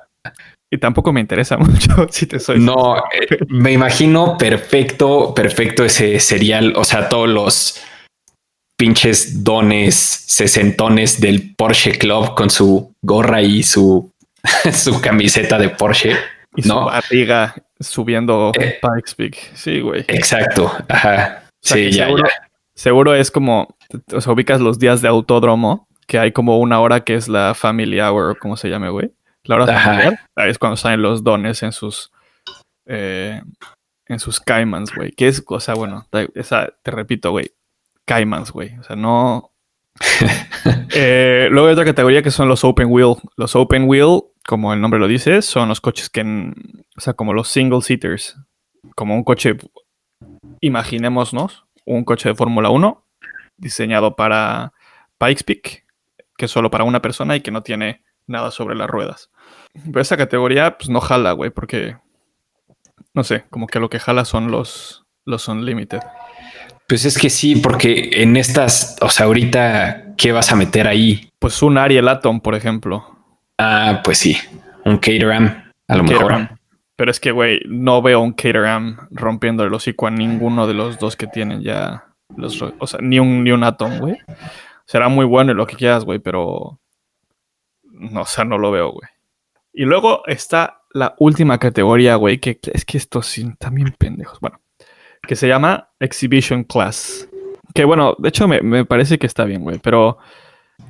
Y 0.74 0.78
tampoco 0.78 1.12
me 1.12 1.20
interesa 1.20 1.56
mucho, 1.58 2.08
si 2.10 2.26
te 2.26 2.40
soy. 2.40 2.58
no 2.58 2.96
eh, 2.96 3.38
me 3.48 3.72
imagino 3.72 4.36
perfecto, 4.36 5.32
perfecto 5.34 5.84
ese 5.84 6.18
serial. 6.18 6.72
O 6.76 6.82
sea, 6.82 7.08
todos 7.08 7.28
los 7.28 7.80
pinches 8.76 9.44
dones 9.44 9.94
sesentones 9.94 11.20
del 11.20 11.54
Porsche 11.54 11.92
Club 11.92 12.34
con 12.34 12.50
su 12.50 12.92
gorra 13.02 13.40
y 13.40 13.62
su, 13.62 14.10
su 14.72 15.00
camiseta 15.00 15.58
de 15.58 15.68
Porsche. 15.68 16.16
Y 16.56 16.62
su 16.62 16.68
no. 16.68 16.86
barriga 16.86 17.54
subiendo 17.78 18.52
Eh. 18.58 18.80
Pikes 18.82 19.14
Peak. 19.16 19.36
Sí, 19.54 19.80
güey. 19.80 20.04
Exacto. 20.08 20.72
Ajá. 20.88 21.44
O 21.48 21.66
sea, 21.66 21.76
sí, 21.76 21.92
ya, 21.92 22.06
seguro, 22.06 22.24
ya. 22.24 22.48
seguro 22.74 23.14
es 23.14 23.30
como, 23.30 23.76
o 24.12 24.20
sea, 24.20 24.32
ubicas 24.32 24.60
los 24.60 24.78
días 24.78 25.02
de 25.02 25.08
autódromo 25.08 25.86
que 26.06 26.18
hay 26.18 26.32
como 26.32 26.58
una 26.58 26.80
hora 26.80 27.04
que 27.04 27.14
es 27.14 27.28
la 27.28 27.54
family 27.54 28.00
hour, 28.00 28.30
o 28.30 28.34
como 28.34 28.56
se 28.56 28.68
llame, 28.68 28.90
güey. 28.90 29.10
La 29.44 29.56
hora 29.56 29.66
familiar. 29.66 30.20
Ahí 30.36 30.50
es 30.50 30.58
cuando 30.58 30.76
salen 30.76 31.02
los 31.02 31.22
dones 31.22 31.62
en 31.62 31.72
sus 31.72 32.10
eh, 32.86 33.40
en 34.06 34.18
sus 34.18 34.40
caimans, 34.40 34.94
güey. 34.94 35.12
Que 35.12 35.28
es, 35.28 35.42
o 35.46 35.60
sea, 35.60 35.74
bueno, 35.74 36.06
esa, 36.34 36.72
te 36.82 36.90
repito, 36.90 37.30
güey. 37.30 37.52
Caimans, 38.04 38.50
güey. 38.50 38.76
O 38.78 38.82
sea, 38.82 38.96
no. 38.96 39.50
Eh, 40.96 41.48
luego 41.50 41.66
hay 41.66 41.72
otra 41.72 41.84
categoría 41.84 42.22
que 42.22 42.30
son 42.30 42.48
los 42.48 42.62
open 42.62 42.86
wheel. 42.88 43.16
Los 43.36 43.56
open 43.56 43.88
wheel, 43.88 44.20
como 44.46 44.72
el 44.72 44.80
nombre 44.80 45.00
lo 45.00 45.08
dice, 45.08 45.42
son 45.42 45.68
los 45.68 45.80
coches 45.80 46.08
que, 46.08 46.22
o 46.96 47.00
sea, 47.00 47.14
como 47.14 47.32
los 47.32 47.48
single 47.48 47.82
seaters. 47.82 48.36
Como 48.94 49.16
un 49.16 49.24
coche, 49.24 49.56
imaginémonos, 50.60 51.64
un 51.84 52.04
coche 52.04 52.28
de 52.28 52.34
Fórmula 52.36 52.70
1 52.70 53.04
diseñado 53.56 54.14
para 54.14 54.72
Pikes 55.18 55.42
Peak, 55.44 55.84
que 56.36 56.44
es 56.44 56.50
solo 56.50 56.70
para 56.70 56.84
una 56.84 57.02
persona 57.02 57.34
y 57.34 57.40
que 57.40 57.50
no 57.50 57.62
tiene 57.62 58.04
nada 58.26 58.50
sobre 58.50 58.74
las 58.74 58.88
ruedas. 58.88 59.30
Pero 59.84 60.00
esa 60.00 60.16
categoría, 60.16 60.76
pues 60.78 60.88
no 60.88 61.00
jala, 61.00 61.32
güey, 61.32 61.50
porque 61.50 61.96
no 63.14 63.22
sé, 63.22 63.44
como 63.50 63.66
que 63.66 63.80
lo 63.80 63.88
que 63.88 64.00
jala 64.00 64.24
son 64.24 64.50
los, 64.50 65.04
los 65.24 65.48
Unlimited. 65.48 66.00
Pues 66.88 67.04
es 67.04 67.16
que 67.16 67.30
sí, 67.30 67.56
porque 67.56 68.10
en 68.12 68.36
estas, 68.36 68.96
o 69.00 69.08
sea, 69.08 69.26
ahorita, 69.26 70.14
¿qué 70.18 70.32
vas 70.32 70.52
a 70.52 70.56
meter 70.56 70.86
ahí? 70.86 71.30
Pues 71.38 71.62
un 71.62 71.78
Ariel 71.78 72.08
Atom, 72.08 72.40
por 72.40 72.54
ejemplo. 72.54 73.16
Ah, 73.56 74.00
pues 74.04 74.18
sí, 74.18 74.36
un 74.84 74.98
Caterham, 74.98 75.70
a 75.88 75.96
lo 75.96 76.04
mejor. 76.04 76.50
Pero 76.96 77.10
es 77.10 77.20
que, 77.20 77.30
güey, 77.30 77.60
no 77.66 78.02
veo 78.02 78.20
un 78.20 78.32
Caterham 78.32 79.08
rompiendo 79.10 79.64
el 79.64 79.72
hocico 79.72 80.06
a 80.06 80.10
ninguno 80.10 80.66
de 80.66 80.74
los 80.74 80.98
dos 80.98 81.16
que 81.16 81.26
tienen 81.26 81.62
ya 81.62 82.04
los, 82.36 82.60
o 82.60 82.86
sea, 82.86 83.00
ni 83.00 83.18
un, 83.18 83.44
ni 83.44 83.52
un 83.52 83.64
Atom, 83.64 83.98
güey. 83.98 84.18
Será 84.86 85.08
muy 85.08 85.24
bueno 85.24 85.52
y 85.52 85.54
lo 85.54 85.66
que 85.66 85.76
quieras, 85.76 86.04
güey, 86.04 86.18
pero 86.18 86.80
no, 87.94 88.22
o 88.22 88.26
sea, 88.26 88.44
no 88.44 88.58
lo 88.58 88.70
veo, 88.70 88.92
güey. 88.92 89.08
Y 89.72 89.84
luego 89.84 90.22
está 90.26 90.82
la 90.92 91.14
última 91.18 91.58
categoría, 91.58 92.16
güey, 92.16 92.38
que 92.38 92.58
es 92.72 92.84
que 92.84 92.98
estos 92.98 93.26
sí, 93.26 93.52
también 93.58 93.94
pendejos. 93.98 94.38
Bueno, 94.40 94.60
que 95.26 95.36
se 95.36 95.48
llama 95.48 95.90
Exhibition 95.98 96.64
Class. 96.64 97.28
Que 97.74 97.84
bueno, 97.84 98.14
de 98.18 98.28
hecho 98.28 98.46
me, 98.46 98.84
parece 98.84 99.18
que 99.18 99.26
está 99.26 99.44
bien, 99.44 99.62
güey, 99.62 99.78
pero 99.78 100.18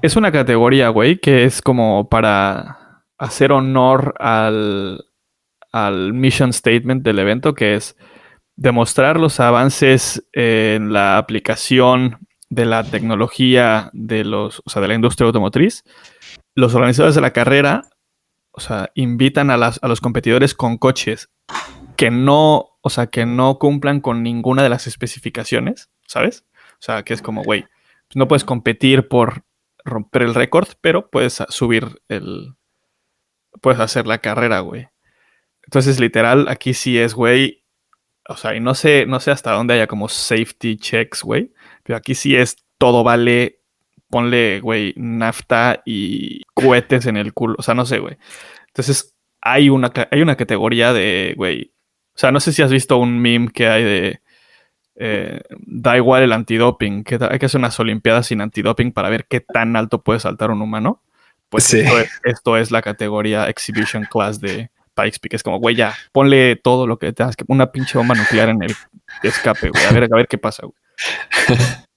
es 0.03 0.17
una 0.17 0.31
categoría, 0.33 0.90
güey, 0.90 1.19
que 1.19 1.45
es 1.45 1.62
como 1.62 2.09
para 2.09 3.03
hacer 3.17 3.53
honor 3.53 4.14
al, 4.19 5.07
al 5.73 6.12
mission 6.12 6.53
statement 6.53 7.03
del 7.03 7.19
evento, 7.19 7.55
que 7.55 7.75
es 7.75 7.97
demostrar 8.57 9.19
los 9.19 9.40
avances 9.40 10.27
en 10.33 10.93
la 10.93 11.17
aplicación 11.17 12.19
de 12.51 12.67
la 12.67 12.85
tecnología 12.85 13.90
de 13.93 14.25
los, 14.25 14.61
o 14.64 14.71
sea, 14.71 14.83
de 14.83 14.88
la 14.88 14.95
industria 14.95 15.27
automotriz. 15.27 15.85
Los 16.55 16.75
organizadores 16.75 17.14
de 17.14 17.21
la 17.21 17.33
carrera 17.33 17.88
o 18.57 18.61
sea, 18.61 18.90
invitan 18.95 19.51
a, 19.51 19.57
las, 19.57 19.81
a 19.83 19.88
los 19.88 20.01
competidores 20.01 20.55
con 20.55 20.79
coches 20.79 21.29
que 21.97 22.11
no, 22.11 22.79
o 22.83 22.90
sea, 22.90 23.09
que 23.09 23.27
no 23.27 23.59
cumplan 23.59 24.01
con 24.01 24.23
ninguna 24.23 24.62
de 24.62 24.69
las 24.69 24.87
especificaciones, 24.87 25.90
¿sabes? 26.07 26.45
O 26.75 26.83
sea, 26.83 27.03
que 27.03 27.14
es 27.14 27.23
como, 27.23 27.43
güey, 27.43 27.62
pues 28.07 28.17
no 28.17 28.29
puedes 28.29 28.45
competir 28.45 29.09
por 29.09 29.45
romper 29.85 30.23
el 30.23 30.35
récord, 30.35 30.69
pero 30.81 31.11
puedes 31.11 31.43
subir 31.49 32.01
el, 32.09 32.55
puedes 33.61 33.81
hacer 33.81 34.07
la 34.07 34.19
carrera, 34.19 34.61
güey. 34.61 34.88
Entonces, 35.64 35.99
literal, 35.99 36.47
aquí 36.49 36.75
sí 36.75 36.97
es, 36.97 37.14
güey, 37.14 37.64
o 38.29 38.37
sea, 38.37 38.55
y 38.55 38.61
no 38.61 38.75
sé, 38.75 39.05
no 39.07 39.19
sé 39.19 39.33
hasta 39.33 39.53
dónde 39.53 39.75
haya 39.75 39.88
como 39.88 40.09
safety 40.09 40.77
checks, 40.77 41.23
güey, 41.23 41.53
pero 41.83 41.97
aquí 41.97 42.14
sí 42.14 42.37
es 42.37 42.57
todo 42.79 43.03
vale 43.03 43.63
ponle, 44.14 44.61
güey, 44.61 44.94
nafta 44.96 45.83
y 45.85 46.42
cohetes 46.55 47.07
en 47.07 47.16
el 47.16 47.33
culo. 47.33 47.57
O 47.59 47.62
sea, 47.62 47.74
no 47.74 47.85
sé, 47.85 47.98
güey. 47.98 48.16
Entonces, 48.68 49.12
hay 49.42 49.68
una, 49.70 49.92
hay 50.09 50.22
una 50.22 50.37
categoría 50.37 50.92
de, 50.92 51.35
güey. 51.37 51.72
O 52.14 52.18
sea, 52.18 52.31
no 52.31 52.38
sé 52.38 52.53
si 52.53 52.62
has 52.62 52.70
visto 52.70 52.96
un 52.96 53.18
meme 53.18 53.48
que 53.48 53.66
hay 53.66 53.83
de. 53.83 54.20
Eh, 54.94 55.40
da 55.66 55.96
igual 55.96 56.22
el 56.22 56.33
antidoping, 56.33 57.03
que 57.03 57.18
hay 57.29 57.40
que 57.40 57.46
hacer 57.46 57.59
unas 57.59 57.81
olimpiadas 57.81 58.29
sin 58.29 58.40
antidoping 58.40 58.92
para 58.92 59.09
ver 59.09 59.27
qué 59.27 59.40
tan 59.40 59.74
alto 59.74 60.00
puede 60.00 60.20
saltar 60.20 60.53
un 60.53 60.62
humano. 60.62 61.03
Pues 61.48 61.74
esto, 61.74 62.57
es, 62.57 62.70
la 62.70 62.83
categoría 62.83 63.48
Exhibition 63.48 64.05
Class 64.09 64.40
de 64.40 64.70
Pikes 64.94 65.18
Peak. 65.20 65.35
Es 65.35 65.42
como, 65.42 65.59
güey, 65.59 65.74
ya, 65.74 65.92
ponle 66.12 66.55
todo 66.55 66.87
lo 66.87 67.00
que 67.00 67.12
tengas, 67.12 67.35
una 67.48 67.72
pinche 67.72 67.98
bomba 67.98 68.14
nuclear 68.14 68.48
en 68.50 68.62
el 68.62 68.77
escape, 69.24 69.70
güey. 69.70 69.85
A 69.87 69.90
ver, 69.90 70.05
a 70.05 70.16
ver 70.16 70.29
qué 70.29 70.38
pasa, 70.38 70.66
güey. 70.66 70.79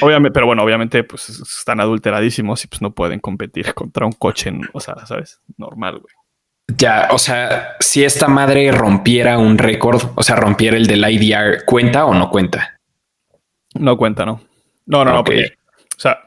Obviamente, 0.00 0.32
pero 0.32 0.46
bueno, 0.46 0.62
obviamente, 0.62 1.04
pues 1.04 1.28
están 1.28 1.80
adulteradísimos 1.80 2.64
y 2.64 2.68
pues 2.68 2.82
no 2.82 2.94
pueden 2.94 3.20
competir 3.20 3.74
contra 3.74 4.06
un 4.06 4.12
coche, 4.12 4.52
o 4.72 4.80
sea, 4.80 5.06
¿sabes? 5.06 5.40
Normal, 5.56 6.00
güey. 6.00 6.14
Ya, 6.76 7.08
o 7.12 7.18
sea, 7.18 7.76
si 7.78 8.04
esta 8.04 8.26
madre 8.28 8.72
rompiera 8.72 9.38
un 9.38 9.56
récord, 9.56 10.02
o 10.14 10.22
sea, 10.22 10.36
rompiera 10.36 10.76
el 10.76 10.86
del 10.86 11.08
IDR, 11.08 11.64
¿cuenta 11.64 12.04
o 12.04 12.14
no 12.14 12.28
cuenta? 12.28 12.78
No 13.74 13.96
cuenta, 13.96 14.26
no. 14.26 14.40
No, 14.84 15.04
no, 15.04 15.12
no, 15.12 15.24
porque, 15.24 15.54
o 15.96 16.00
sea, 16.00 16.18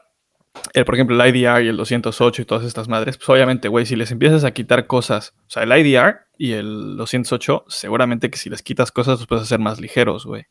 el, 0.72 0.84
por 0.84 0.94
ejemplo, 0.94 1.22
el 1.22 1.34
IDR 1.34 1.62
y 1.62 1.68
el 1.68 1.76
208 1.76 2.42
y 2.42 2.44
todas 2.44 2.64
estas 2.64 2.88
madres, 2.88 3.16
pues 3.16 3.28
obviamente, 3.28 3.68
güey, 3.68 3.86
si 3.86 3.96
les 3.96 4.10
empiezas 4.10 4.44
a 4.44 4.52
quitar 4.52 4.86
cosas, 4.86 5.34
o 5.46 5.50
sea, 5.50 5.62
el 5.62 5.72
IDR 5.72 6.20
y 6.38 6.52
el 6.52 6.96
208, 6.96 7.66
seguramente 7.68 8.30
que 8.30 8.38
si 8.38 8.50
les 8.50 8.62
quitas 8.62 8.90
cosas, 8.90 9.18
los 9.18 9.26
puedes 9.26 9.44
hacer 9.44 9.58
más 9.58 9.80
ligeros, 9.80 10.24
güey. 10.24 10.46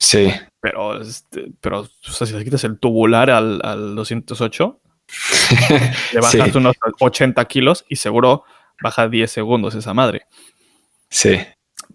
Sí. 0.00 0.32
Pero, 0.60 1.00
este, 1.00 1.52
pero 1.60 1.86
si 2.02 2.32
le 2.32 2.42
quitas 2.42 2.64
el 2.64 2.78
tubular 2.78 3.30
al, 3.30 3.94
208, 3.94 4.80
le 6.14 6.20
bajas 6.20 6.54
unos 6.54 6.76
80 6.98 7.44
kilos 7.44 7.84
y 7.88 7.96
seguro 7.96 8.44
baja 8.82 9.08
10 9.08 9.30
segundos 9.30 9.74
esa 9.74 9.94
madre. 9.94 10.26
Sí. 11.08 11.38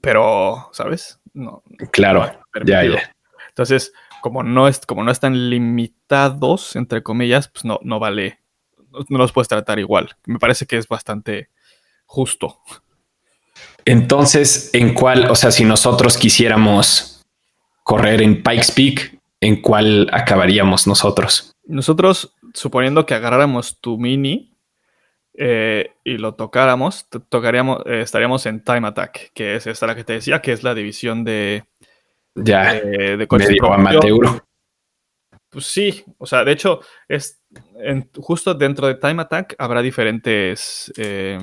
Pero, 0.02 0.70
¿sabes? 0.72 1.20
No. 1.34 1.64
Claro. 1.92 2.32
ya, 2.66 2.84
ya. 2.84 3.16
Entonces, 3.50 3.92
como 4.22 4.44
no, 4.44 4.68
es, 4.68 4.86
como 4.86 5.04
no 5.04 5.12
están 5.12 5.50
limitados, 5.50 6.76
entre 6.76 7.04
comillas, 7.04 7.48
pues 7.48 7.66
no, 7.66 7.80
no 7.84 8.00
vale. 8.00 8.40
No 9.10 9.18
los 9.18 9.32
puedes 9.32 9.48
tratar 9.48 9.80
igual. 9.80 10.16
Me 10.26 10.40
parece 10.40 10.66
que 10.66 10.78
es 10.78 10.88
bastante 10.88 11.50
justo. 12.06 12.60
Entonces, 13.84 14.70
¿en 14.74 14.94
cuál? 14.94 15.30
O 15.30 15.36
sea, 15.36 15.52
si 15.52 15.66
nosotros 15.66 16.18
quisiéramos 16.18 17.15
correr 17.86 18.24
en 18.24 18.42
Pikes 18.42 18.74
Peak, 18.76 19.20
¿en 19.40 19.62
cuál 19.62 20.10
acabaríamos 20.12 20.88
nosotros? 20.88 21.54
Nosotros, 21.66 22.36
suponiendo 22.54 23.06
que 23.06 23.14
agarráramos 23.14 23.80
tu 23.80 24.00
mini 24.00 24.58
eh, 25.36 25.92
y 26.04 26.18
lo 26.18 26.34
tocáramos, 26.34 27.08
tocaríamos, 27.30 27.84
eh, 27.86 28.02
estaríamos 28.02 28.48
en 28.48 28.64
Time 28.64 28.88
Attack, 28.88 29.32
que 29.34 29.56
es 29.56 29.68
esta 29.68 29.86
la 29.86 29.96
que 29.96 30.04
te 30.04 30.14
decía, 30.14 30.42
que 30.42 30.52
es 30.52 30.64
la 30.64 30.74
división 30.74 31.24
de, 31.24 31.66
ya, 32.34 32.74
de, 32.74 33.18
de 33.18 33.28
medio 33.30 33.72
amateur. 33.72 34.42
Pues 35.50 35.68
sí, 35.68 36.04
o 36.18 36.26
sea, 36.26 36.44
de 36.44 36.54
hecho, 36.54 36.82
es 37.08 37.40
justo 38.18 38.56
dentro 38.56 38.88
de 38.88 38.96
Time 38.96 39.22
Attack 39.22 39.56
habrá 39.60 39.84
diferentes 39.84 40.92
eh, 40.98 41.38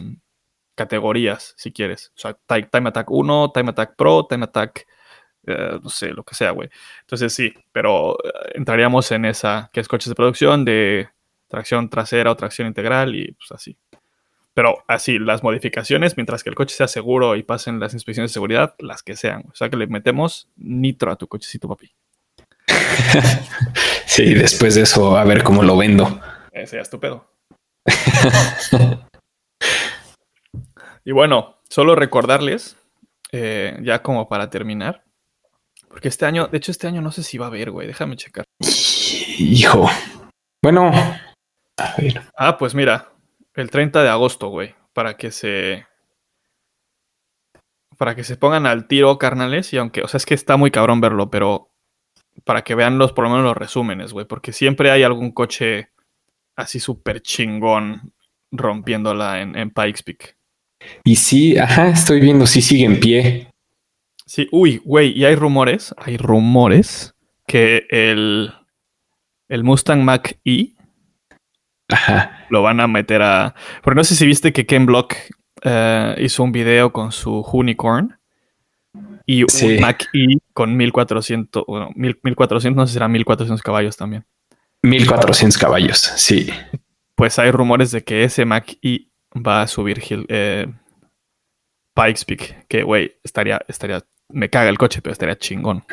categorías, 0.75 1.55
si 1.57 1.71
quieres. 1.71 2.13
O 2.17 2.21
sea, 2.21 2.37
Time 2.47 2.89
Attack 2.89 3.09
1, 3.09 3.53
Time 3.53 3.71
Attack 3.71 3.95
Pro, 3.97 4.27
Time 4.27 4.45
Attack 4.45 4.87
eh, 5.47 5.79
no 5.83 5.89
sé, 5.89 6.09
lo 6.11 6.25
que 6.25 6.35
sea, 6.35 6.51
güey. 6.53 6.69
Entonces 7.01 7.33
sí, 7.33 7.53
pero 7.73 8.17
eh, 8.25 8.53
entraríamos 8.55 9.11
en 9.13 9.25
esa, 9.25 9.71
que 9.73 9.81
es 9.81 9.89
coches 9.89 10.09
de 10.09 10.15
producción 10.15 10.65
de 10.65 11.09
tracción 11.49 11.91
trasera 11.91 12.31
o 12.31 12.37
tracción 12.37 12.69
integral 12.69 13.15
y 13.15 13.33
pues 13.33 13.53
así. 13.53 13.77
Pero 14.55 14.85
así, 14.87 15.19
las 15.19 15.43
modificaciones, 15.43 16.17
mientras 16.17 16.45
que 16.45 16.51
el 16.51 16.57
coche 16.57 16.75
sea 16.75 16.89
seguro 16.89 17.37
y 17.37 17.43
pasen 17.43 17.81
las 17.81 17.95
inspecciones 17.95 18.31
de 18.31 18.35
seguridad, 18.35 18.75
las 18.79 19.03
que 19.03 19.17
sean. 19.17 19.45
O 19.51 19.55
sea 19.55 19.71
que 19.71 19.77
le 19.77 19.87
metemos 19.87 20.49
nitro 20.57 21.11
a 21.11 21.17
tu 21.17 21.27
cochecito, 21.27 21.69
papi. 21.69 21.91
sí, 24.07 24.35
después 24.35 24.75
de 24.75 24.83
eso, 24.83 25.17
a 25.17 25.25
ver 25.25 25.43
cómo 25.43 25.63
lo 25.63 25.77
vendo. 25.77 26.21
Ese 26.53 26.77
ya 26.77 26.83
estupendo. 26.83 27.27
y 31.05 31.13
bueno, 31.13 31.61
solo 31.69 31.95
recordarles, 31.95 32.77
eh, 33.33 33.79
ya 33.83 34.03
como 34.03 34.29
para 34.29 34.51
terminar, 34.51 35.05
porque 35.93 36.09
este 36.09 36.25
año, 36.25 36.47
de 36.47 36.57
hecho, 36.57 36.73
este 36.73 36.87
año 36.87 37.03
no 37.03 37.13
sé 37.13 37.23
si 37.23 37.37
va 37.37 37.45
a 37.45 37.49
haber, 37.49 37.71
güey. 37.71 37.87
Déjame 37.87 38.17
checar. 38.17 38.47
Hijo. 39.39 39.91
Bueno. 40.63 40.91
A 41.77 41.95
ver. 41.99 42.23
Ah, 42.35 42.57
pues 42.57 42.75
mira. 42.75 43.13
El 43.55 43.71
30 43.71 44.03
de 44.03 44.09
agosto, 44.09 44.49
güey. 44.49 44.75
Para 44.95 45.19
que 45.19 45.31
se. 45.31 45.87
Para 47.99 48.15
que 48.15 48.25
se 48.25 48.39
pongan 48.39 48.65
al 48.65 48.89
tiro, 48.89 49.19
carnales. 49.19 49.75
Y 49.75 49.77
aunque, 49.77 50.01
o 50.03 50.09
sea, 50.09 50.17
es 50.17 50.25
que 50.25 50.33
está 50.33 50.57
muy 50.57 50.71
cabrón 50.71 51.03
verlo, 51.03 51.31
pero. 51.31 51.69
Para 52.45 52.65
que 52.65 52.75
vean 52.75 52.97
los, 52.97 53.13
por 53.13 53.25
lo 53.25 53.31
menos 53.31 53.45
los 53.45 53.57
resúmenes, 53.57 54.15
güey. 54.15 54.25
Porque 54.25 54.55
siempre 54.55 54.91
hay 54.91 55.03
algún 55.03 55.31
coche 55.33 55.91
así 56.57 56.81
súper 56.81 57.21
chingón 57.21 58.15
rompiéndola 58.51 59.43
en, 59.43 59.59
en 59.59 59.71
Pikes 59.71 60.03
Peak. 60.03 60.39
Y 61.05 61.17
sí, 61.17 61.59
ajá, 61.59 61.91
estoy 61.91 62.21
viendo, 62.21 62.47
sí 62.47 62.63
sigue 62.63 62.87
en 62.87 62.99
pie. 62.99 63.52
Sí, 64.35 64.49
uy, 64.51 64.81
güey, 64.83 65.11
y 65.11 65.27
hay 65.27 65.35
rumores, 65.35 65.95
hay 65.99 66.17
rumores 66.17 67.15
que 67.47 67.87
el, 67.91 68.51
el 69.51 69.63
Mustang 69.63 70.03
Mach 70.03 70.33
E 70.47 70.73
lo 72.49 72.63
van 72.63 72.81
a 72.81 72.87
meter 72.87 73.21
a. 73.21 73.55
Porque 73.83 73.97
no 73.97 74.05
sé 74.05 74.15
si 74.15 74.25
viste 74.25 74.55
que 74.55 74.65
Ken 74.65 74.87
Block 74.87 75.17
eh, 75.61 76.15
hizo 76.19 76.45
un 76.45 76.51
video 76.51 76.95
con 76.95 77.13
su 77.13 77.41
Unicorn 77.53 78.19
y 79.27 79.43
un 79.43 79.81
Mac 79.83 80.09
E 80.15 80.39
con 80.55 80.79
1400, 80.79 81.65
bueno, 81.69 81.91
1400, 81.95 82.75
no 82.75 82.87
sé 82.87 82.91
si 82.91 82.95
será 82.95 83.09
1400 83.09 83.61
caballos 83.61 83.99
también. 83.99 84.25
1400 84.81 85.59
caballos, 85.59 85.99
sí. 85.99 86.49
Pues 87.17 87.39
hay 87.39 87.51
rumores 87.51 87.91
de 87.91 88.03
que 88.03 88.25
ese 88.25 88.47
Mac 88.47 88.79
E 88.81 89.09
va 89.35 89.61
a 89.61 89.67
subir 89.67 90.03
eh, 90.31 90.73
Pikes 91.95 92.25
Peak, 92.27 92.67
que 92.67 92.83
güey, 92.83 93.13
estaría, 93.23 93.61
estaría, 93.69 94.03
me 94.33 94.49
caga 94.49 94.69
el 94.69 94.79
coche, 94.79 95.01
pero 95.03 95.13
estaría 95.13 95.37
chingón. 95.37 95.85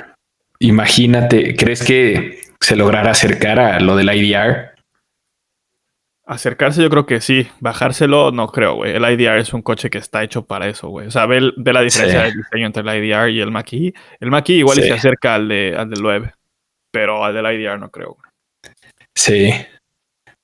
Imagínate, 0.59 1.55
¿crees 1.55 1.83
que 1.83 2.41
se 2.59 2.75
logrará 2.75 3.11
acercar 3.11 3.59
a 3.59 3.79
lo 3.79 3.95
del 3.95 4.13
IDR? 4.13 4.73
Acercarse 6.25 6.83
yo 6.83 6.89
creo 6.89 7.05
que 7.05 7.21
sí, 7.21 7.47
bajárselo 7.59 8.31
no 8.31 8.47
creo, 8.49 8.75
güey. 8.75 8.95
El 8.95 9.03
IDR 9.03 9.39
es 9.39 9.53
un 9.53 9.61
coche 9.61 9.89
que 9.89 9.97
está 9.97 10.23
hecho 10.23 10.45
para 10.45 10.67
eso, 10.67 10.89
güey. 10.89 11.07
O 11.07 11.11
sea, 11.11 11.25
ve, 11.25 11.41
la 11.41 11.81
diferencia 11.81 12.23
del 12.23 12.33
diseño 12.33 12.67
entre 12.67 12.83
el 12.83 13.03
IDR 13.03 13.29
y 13.29 13.39
el 13.39 13.51
Mach-E. 13.51 13.93
El 14.19 14.29
Mach-E 14.29 14.53
igual 14.53 14.77
se 14.77 14.91
acerca 14.91 15.35
al, 15.35 15.47
de, 15.47 15.75
al 15.75 15.89
del 15.89 16.01
9, 16.03 16.33
pero 16.91 17.23
al 17.23 17.33
del 17.33 17.45
IDR 17.45 17.79
no 17.79 17.89
creo. 17.89 18.17
Sí. 19.15 19.51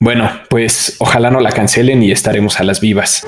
Bueno, 0.00 0.30
pues 0.50 0.96
ojalá 0.98 1.30
no 1.30 1.40
la 1.40 1.52
cancelen 1.52 2.02
y 2.02 2.10
estaremos 2.10 2.58
a 2.58 2.64
las 2.64 2.80
vivas. 2.80 3.24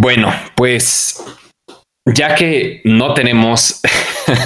Bueno, 0.00 0.32
pues 0.54 1.22
ya 2.06 2.34
que 2.34 2.80
no 2.84 3.12
tenemos 3.12 3.82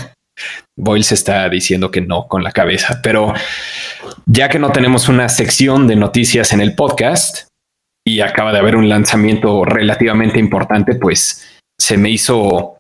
Boyle 0.76 1.04
se 1.04 1.14
está 1.14 1.48
diciendo 1.48 1.92
que 1.92 2.00
no 2.00 2.26
con 2.26 2.42
la 2.42 2.50
cabeza, 2.50 2.98
pero 3.04 3.32
ya 4.26 4.48
que 4.48 4.58
no 4.58 4.72
tenemos 4.72 5.08
una 5.08 5.28
sección 5.28 5.86
de 5.86 5.94
noticias 5.94 6.52
en 6.52 6.60
el 6.60 6.74
podcast 6.74 7.46
y 8.04 8.20
acaba 8.20 8.52
de 8.52 8.58
haber 8.58 8.74
un 8.74 8.88
lanzamiento 8.88 9.64
relativamente 9.64 10.40
importante, 10.40 10.96
pues 10.96 11.46
se 11.80 11.98
me 11.98 12.10
hizo 12.10 12.78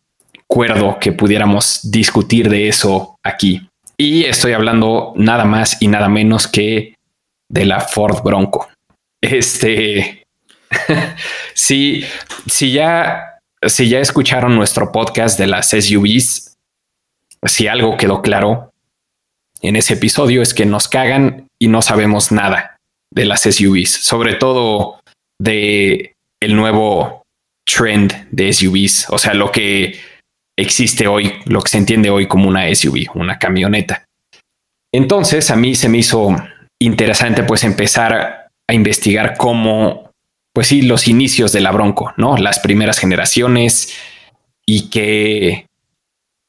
cuerdo 0.48 0.98
que 0.98 1.12
pudiéramos 1.12 1.92
discutir 1.92 2.50
de 2.50 2.66
eso 2.66 3.14
aquí. 3.22 3.68
Y 3.96 4.24
estoy 4.24 4.52
hablando 4.52 5.12
nada 5.14 5.44
más 5.44 5.80
y 5.80 5.86
nada 5.86 6.08
menos 6.08 6.48
que 6.48 6.96
de 7.48 7.66
la 7.66 7.78
Ford 7.78 8.20
Bronco. 8.24 8.68
Este, 9.22 10.23
si, 11.54 12.04
si 12.46 12.72
ya, 12.72 13.40
si 13.66 13.88
ya 13.88 14.00
escucharon 14.00 14.54
nuestro 14.54 14.92
podcast 14.92 15.38
de 15.38 15.46
las 15.46 15.70
SUVs, 15.70 16.56
si 17.46 17.68
algo 17.68 17.96
quedó 17.96 18.22
claro 18.22 18.72
en 19.60 19.76
ese 19.76 19.94
episodio 19.94 20.42
es 20.42 20.52
que 20.52 20.66
nos 20.66 20.88
cagan 20.88 21.48
y 21.58 21.68
no 21.68 21.80
sabemos 21.82 22.32
nada 22.32 22.76
de 23.10 23.24
las 23.24 23.42
SUVs, 23.42 23.90
sobre 23.90 24.34
todo 24.34 25.00
de 25.40 26.14
el 26.40 26.56
nuevo 26.56 27.22
trend 27.64 28.28
de 28.30 28.52
SUVs, 28.52 29.06
o 29.08 29.18
sea, 29.18 29.32
lo 29.34 29.50
que 29.50 29.98
existe 30.58 31.06
hoy, 31.06 31.32
lo 31.46 31.62
que 31.62 31.70
se 31.70 31.78
entiende 31.78 32.10
hoy 32.10 32.26
como 32.26 32.48
una 32.48 32.72
SUV, 32.74 33.06
una 33.14 33.38
camioneta. 33.38 34.04
Entonces, 34.92 35.50
a 35.50 35.56
mí 35.56 35.74
se 35.74 35.88
me 35.88 35.98
hizo 35.98 36.36
interesante 36.80 37.42
pues 37.42 37.64
empezar 37.64 38.48
a 38.68 38.74
investigar 38.74 39.36
cómo, 39.36 40.03
pues 40.54 40.68
sí, 40.68 40.82
los 40.82 41.08
inicios 41.08 41.52
de 41.52 41.60
la 41.60 41.72
Bronco, 41.72 42.14
¿no? 42.16 42.36
Las 42.36 42.60
primeras 42.60 42.98
generaciones 42.98 43.92
y 44.64 44.88
que 44.88 45.66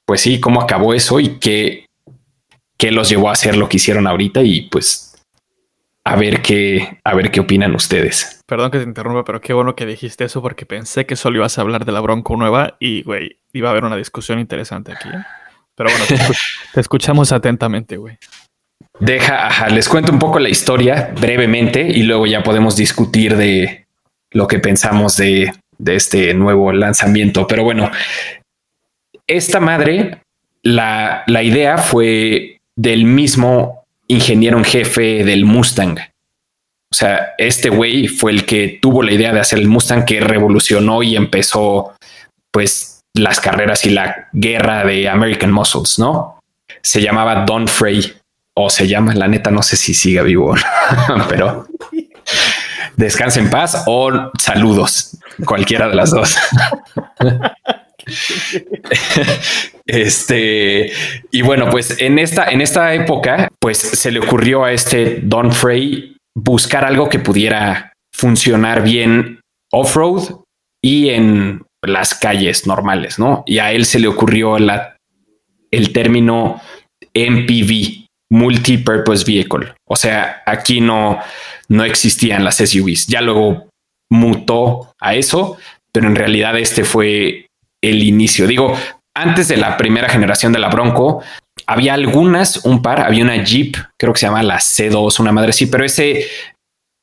pues 0.05 0.21
sí, 0.21 0.39
cómo 0.39 0.61
acabó 0.61 0.93
eso 0.93 1.19
y 1.19 1.39
qué, 1.39 1.87
qué 2.77 2.91
los 2.91 3.09
llevó 3.09 3.29
a 3.29 3.33
hacer 3.33 3.57
lo 3.57 3.67
que 3.67 3.77
hicieron 3.77 4.05
ahorita 4.05 4.43
y 4.43 4.69
pues 4.69 5.15
a 6.03 6.15
ver 6.15 6.43
qué, 6.43 6.99
a 7.03 7.15
ver 7.15 7.31
qué 7.31 7.39
opinan 7.39 7.73
ustedes. 7.73 8.41
Perdón 8.45 8.69
que 8.69 8.77
te 8.77 8.83
interrumpa, 8.83 9.25
pero 9.25 9.41
qué 9.41 9.53
bueno 9.53 9.75
que 9.75 9.87
dijiste 9.87 10.25
eso 10.25 10.39
porque 10.43 10.67
pensé 10.67 11.07
que 11.07 11.15
solo 11.15 11.37
ibas 11.37 11.57
a 11.57 11.61
hablar 11.61 11.83
de 11.83 11.91
la 11.91 11.99
Bronco 11.99 12.37
nueva 12.37 12.77
y, 12.79 13.01
güey, 13.01 13.39
iba 13.53 13.69
a 13.69 13.71
haber 13.71 13.85
una 13.85 13.95
discusión 13.95 14.39
interesante 14.39 14.91
aquí. 14.91 15.09
¿eh? 15.09 15.23
Pero 15.73 15.89
bueno, 15.89 16.05
te, 16.07 16.79
escuchamos 16.79 17.31
atentamente, 17.31 17.97
güey. 17.97 18.19
Deja, 18.99 19.47
ajá, 19.47 19.69
les 19.69 19.89
cuento 19.89 20.11
un 20.11 20.19
poco 20.19 20.37
la 20.37 20.49
historia 20.49 21.11
brevemente 21.19 21.81
y 21.81 22.03
luego 22.03 22.27
ya 22.27 22.43
podemos 22.43 22.75
discutir 22.75 23.35
de 23.35 23.84
lo 24.35 24.47
que 24.47 24.59
pensamos 24.59 25.17
de, 25.17 25.51
este 25.85 26.33
nuevo 26.33 26.71
lanzamiento. 26.71 27.47
Pero 27.47 27.63
bueno, 27.63 27.89
esta 29.27 29.59
madre, 29.59 30.19
la, 30.61 31.23
la 31.27 31.41
idea 31.41 31.77
fue 31.77 32.59
del 32.75 33.05
mismo 33.05 33.83
ingeniero 34.07 34.57
en 34.57 34.65
jefe 34.65 35.23
del 35.23 35.45
Mustang. 35.45 35.97
O 36.91 36.95
sea, 36.95 37.33
este 37.37 37.69
güey 37.69 38.07
fue 38.07 38.31
el 38.31 38.45
que 38.45 38.77
tuvo 38.81 39.03
la 39.03 39.13
idea 39.13 39.33
de 39.33 39.39
hacer 39.39 39.59
el 39.59 39.67
Mustang 39.67 40.05
que 40.05 40.19
revolucionó 40.19 41.01
y 41.01 41.15
empezó 41.15 41.95
pues 42.51 43.01
las 43.13 43.39
carreras 43.39 43.85
y 43.85 43.89
la 43.89 44.27
guerra 44.33 44.83
de 44.83 45.07
American 45.07 45.51
Muscles, 45.51 45.97
¿no? 45.97 46.39
Se 46.81 47.01
llamaba 47.01 47.45
Don 47.45 47.67
Frey 47.67 48.13
o 48.57 48.69
se 48.69 48.87
llama, 48.87 49.13
la 49.13 49.27
neta 49.27 49.51
no 49.51 49.61
sé 49.61 49.75
si 49.77 49.93
siga 49.93 50.21
vivo, 50.23 50.55
pero 51.29 51.67
descansa 52.97 53.39
en 53.39 53.49
paz 53.49 53.83
o 53.87 54.31
saludos, 54.39 55.17
cualquiera 55.45 55.87
de 55.87 55.95
las 55.95 56.11
dos. 56.11 56.37
este, 59.85 60.91
y 61.31 61.41
bueno, 61.41 61.69
pues 61.69 61.99
en 61.99 62.19
esta, 62.19 62.45
en 62.49 62.61
esta 62.61 62.93
época, 62.93 63.49
pues 63.59 63.77
se 63.77 64.11
le 64.11 64.19
ocurrió 64.19 64.63
a 64.63 64.71
este 64.71 65.19
Don 65.23 65.51
Frey 65.51 66.17
buscar 66.35 66.85
algo 66.85 67.09
que 67.09 67.19
pudiera 67.19 67.93
funcionar 68.13 68.83
bien 68.83 69.39
off-road 69.71 70.41
y 70.81 71.09
en 71.09 71.63
las 71.81 72.13
calles 72.15 72.67
normales, 72.67 73.19
¿no? 73.19 73.43
Y 73.45 73.59
a 73.59 73.71
él 73.71 73.85
se 73.85 73.99
le 73.99 74.07
ocurrió 74.07 74.57
la, 74.59 74.97
el 75.71 75.91
término 75.91 76.61
MPV, 77.13 78.04
Multi-Purpose 78.31 79.23
Vehicle. 79.25 79.73
O 79.87 79.95
sea, 79.95 80.43
aquí 80.45 80.81
no, 80.81 81.19
no 81.69 81.83
existían 81.83 82.43
las 82.43 82.57
SUVs. 82.57 83.07
Ya 83.07 83.21
luego 83.21 83.69
mutó 84.09 84.93
a 84.99 85.15
eso, 85.15 85.57
pero 85.91 86.07
en 86.07 86.15
realidad 86.15 86.57
este 86.57 86.83
fue 86.83 87.47
el 87.83 88.03
inicio. 88.03 88.47
Digo, 88.47 88.75
antes 89.15 89.47
de 89.47 89.57
la 89.57 89.77
primera 89.77 90.09
generación 90.09 90.51
de 90.51 90.59
la 90.59 90.69
Bronco, 90.69 91.23
había 91.67 91.93
algunas, 91.93 92.65
un 92.65 92.81
par, 92.81 93.01
había 93.01 93.23
una 93.23 93.41
Jeep, 93.43 93.75
creo 93.97 94.13
que 94.13 94.19
se 94.19 94.25
llama 94.25 94.43
la 94.43 94.57
C2, 94.57 95.19
una 95.19 95.31
madre 95.31 95.53
sí, 95.53 95.67
pero 95.67 95.85
ese 95.85 96.25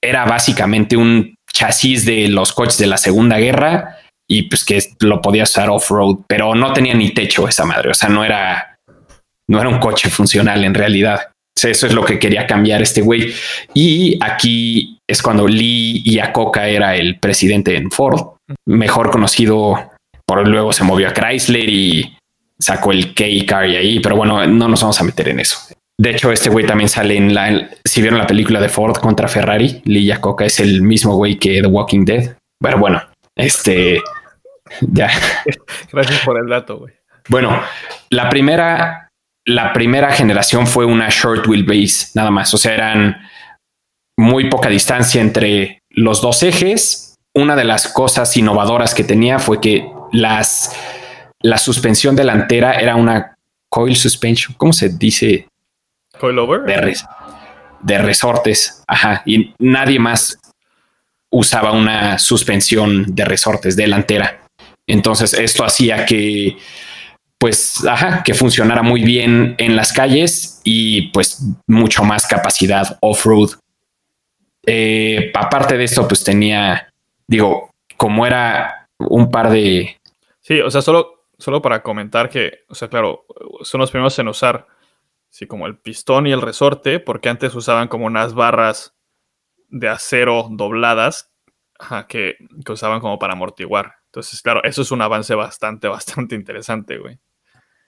era 0.02 0.24
básicamente 0.24 0.96
un 0.96 1.35
chasis 1.52 2.04
de 2.04 2.28
los 2.28 2.52
coches 2.52 2.78
de 2.78 2.87
la 2.87 2.98
Segunda 2.98 3.38
Guerra 3.38 3.98
y 4.28 4.44
pues 4.44 4.64
que 4.64 4.80
lo 5.00 5.20
podía 5.20 5.44
usar 5.44 5.70
off-road, 5.70 6.18
pero 6.26 6.54
no 6.54 6.72
tenía 6.72 6.94
ni 6.94 7.11
techo 7.11 7.48
esa 7.48 7.64
madre, 7.64 7.90
o 7.90 7.94
sea, 7.94 8.08
no 8.08 8.24
era, 8.24 8.71
no 9.52 9.60
era 9.60 9.68
un 9.68 9.78
coche 9.78 10.08
funcional 10.10 10.64
en 10.64 10.74
realidad. 10.74 11.28
Eso 11.54 11.86
es 11.86 11.92
lo 11.92 12.04
que 12.04 12.18
quería 12.18 12.46
cambiar 12.46 12.82
este 12.82 13.02
güey. 13.02 13.32
Y 13.74 14.18
aquí 14.20 14.98
es 15.06 15.22
cuando 15.22 15.46
Lee 15.46 16.02
Iacocca 16.04 16.66
era 16.66 16.96
el 16.96 17.20
presidente 17.20 17.76
en 17.76 17.90
Ford, 17.90 18.36
mejor 18.66 19.10
conocido 19.10 19.92
por 20.26 20.48
luego 20.48 20.72
se 20.72 20.84
movió 20.84 21.08
a 21.08 21.12
Chrysler 21.12 21.68
y 21.68 22.16
sacó 22.58 22.92
el 22.92 23.12
K-Car 23.12 23.68
y 23.68 23.76
ahí, 23.76 24.00
pero 24.00 24.16
bueno, 24.16 24.46
no 24.46 24.68
nos 24.68 24.80
vamos 24.80 24.98
a 24.98 25.04
meter 25.04 25.28
en 25.28 25.40
eso. 25.40 25.58
De 26.00 26.10
hecho, 26.10 26.32
este 26.32 26.48
güey 26.48 26.66
también 26.66 26.88
sale 26.88 27.16
en 27.16 27.34
la. 27.34 27.68
Si 27.84 28.00
vieron 28.00 28.18
la 28.18 28.26
película 28.26 28.60
de 28.60 28.70
Ford 28.70 28.96
contra 28.96 29.28
Ferrari, 29.28 29.82
Lee 29.84 30.12
Coca 30.20 30.46
es 30.46 30.58
el 30.58 30.80
mismo 30.80 31.16
güey 31.16 31.38
que 31.38 31.60
The 31.60 31.66
Walking 31.66 32.04
Dead. 32.04 32.34
Pero 32.58 32.78
bueno, 32.78 33.02
este. 33.36 34.00
Ya. 34.80 35.10
Gracias 35.92 36.20
por 36.24 36.38
el 36.38 36.48
dato, 36.48 36.78
güey. 36.78 36.94
Bueno, 37.28 37.60
la 38.08 38.28
primera. 38.30 39.10
La 39.44 39.72
primera 39.72 40.12
generación 40.12 40.66
fue 40.66 40.85
una 40.85 41.09
short 41.11 41.46
wheelbase, 41.46 42.11
nada 42.14 42.31
más. 42.31 42.52
O 42.55 42.59
sea, 42.59 42.74
eran 42.74 43.28
muy 44.16 44.48
poca 44.48 44.68
distancia 44.68 45.20
entre 45.20 45.83
los 45.90 46.20
dos 46.20 46.42
ejes. 46.42 47.16
Una 47.35 47.57
de 47.57 47.64
las 47.64 47.88
cosas 47.88 48.37
innovadoras 48.37 48.94
que 48.94 49.05
tenía 49.05 49.38
fue 49.38 49.61
que 49.61 49.88
las, 50.12 50.76
la 51.40 51.59
suspensión 51.59 52.14
delantera 52.14 52.74
era 52.74 52.94
una 52.94 53.37
coil 53.68 53.96
suspension, 53.96 54.55
¿cómo 54.59 54.72
se 54.74 54.90
dice? 54.90 55.48
Coil 56.20 56.38
over. 56.38 56.61
De, 57.81 57.98
resortes. 57.98 58.85
Ajá. 58.87 59.22
Y 59.24 59.55
nadie 59.59 59.98
más 59.98 60.38
usaba 61.31 61.72
una 61.72 62.18
suspensión 62.18 63.07
de 63.14 63.24
resortes 63.24 63.74
delantera. 63.74 64.42
Entonces 64.87 65.33
esto 65.33 65.64
hacía 65.64 66.05
que, 66.05 66.59
pues, 67.42 67.85
ajá, 67.85 68.22
que 68.22 68.35
funcionara 68.35 68.85
muy 68.85 69.02
bien 69.02 69.57
en 69.59 69.74
las 69.74 69.92
calles 69.92 70.61
y 70.62 71.11
pues 71.11 71.42
mucho 71.66 72.05
más 72.05 72.24
capacidad 72.28 72.98
off-road. 73.00 73.50
Eh, 74.64 75.33
aparte 75.35 75.76
de 75.76 75.83
esto, 75.83 76.07
pues 76.07 76.22
tenía, 76.22 76.88
digo, 77.26 77.70
como 77.96 78.24
era 78.28 78.87
un 79.00 79.28
par 79.28 79.50
de, 79.50 79.96
Sí, 80.40 80.61
o 80.61 80.70
sea, 80.70 80.83
solo, 80.83 81.26
solo 81.37 81.61
para 81.61 81.83
comentar 81.83 82.31
que, 82.31 82.61
o 82.68 82.76
sea, 82.76 82.87
claro, 82.87 83.26
son 83.62 83.81
los 83.81 83.90
primeros 83.90 84.16
en 84.20 84.28
usar 84.28 84.68
sí, 85.28 85.48
como 85.48 85.66
el 85.66 85.76
pistón 85.76 86.28
y 86.28 86.31
el 86.31 86.42
resorte, 86.42 87.00
porque 87.00 87.28
antes 87.28 87.57
usaban 87.57 87.88
como 87.88 88.07
unas 88.07 88.35
barras 88.35 88.94
de 89.68 89.88
acero 89.88 90.46
dobladas 90.48 91.33
que, 92.09 92.37
que 92.64 92.72
usaban 92.72 93.00
como 93.00 93.18
para 93.18 93.33
amortiguar. 93.33 93.94
Entonces, 94.07 94.42
claro, 94.42 94.62
eso 94.62 94.83
es 94.83 94.92
un 94.92 95.02
avance 95.02 95.35
bastante, 95.35 95.88
bastante 95.88 96.37
interesante, 96.37 96.98
güey. 96.98 97.18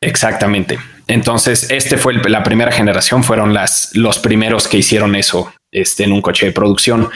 Exactamente. 0.05 0.79
Entonces, 1.07 1.71
este 1.71 1.97
fue 1.97 2.15
la 2.15 2.43
primera 2.43 2.73
generación, 2.73 3.25
fueron 3.25 3.53
las, 3.53 3.91
los 3.95 4.19
primeros 4.19 4.69
que 4.69 4.79
hicieron 4.79 5.15
eso 5.17 5.53
este, 5.73 6.05
en 6.05 6.13
un 6.13 6.23
coche 6.23 6.47
de 6.47 6.53
producción. 6.53 7.11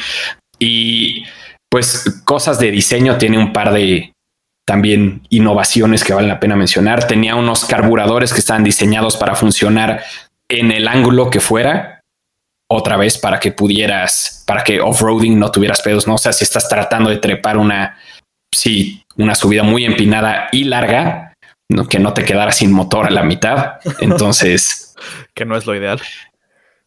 Y 0.59 1.25
pues 1.71 2.23
cosas 2.25 2.59
de 2.59 2.71
diseño, 2.71 3.17
tiene 3.17 3.39
un 3.39 3.53
par 3.53 3.73
de 3.73 4.13
también 4.67 5.23
innovaciones 5.31 6.05
que 6.05 6.13
valen 6.13 6.29
la 6.29 6.41
pena 6.41 6.57
mencionar. 6.57 7.07
Tenía 7.07 7.37
unos 7.37 7.65
carburadores 7.65 8.33
que 8.33 8.41
estaban 8.41 8.65
diseñados 8.65 9.17
para 9.17 9.35
funcionar 9.35 10.05
en 10.51 10.71
el 10.73 10.89
ángulo 10.89 11.31
que 11.31 11.41
fuera, 11.41 12.01
otra 12.71 12.97
vez 12.97 13.17
para 13.17 13.41
que 13.41 13.53
pudieras, 13.53 14.45
para 14.47 14.65
que 14.65 14.81
off-roading 14.81 15.39
no 15.39 15.51
tuvieras 15.51 15.81
pedos, 15.81 16.07
no 16.07 16.15
o 16.15 16.19
sea 16.19 16.33
si 16.33 16.45
estás 16.45 16.69
tratando 16.69 17.09
de 17.09 17.17
trepar 17.17 17.57
una, 17.57 17.99
sí, 18.55 19.03
una 19.17 19.35
subida 19.35 19.63
muy 19.63 19.87
empinada 19.87 20.49
y 20.53 20.65
larga, 20.65 21.28
que 21.89 21.99
no 21.99 22.15
te 22.15 22.25
quedara 22.25 22.53
sin 22.53 22.73
motor 22.73 23.07
a 23.07 23.11
la 23.11 23.23
mitad. 23.23 23.75
Entonces, 24.01 24.95
que 25.35 25.45
no 25.45 25.57
es 25.57 25.67
lo 25.67 25.75
ideal. 25.75 26.01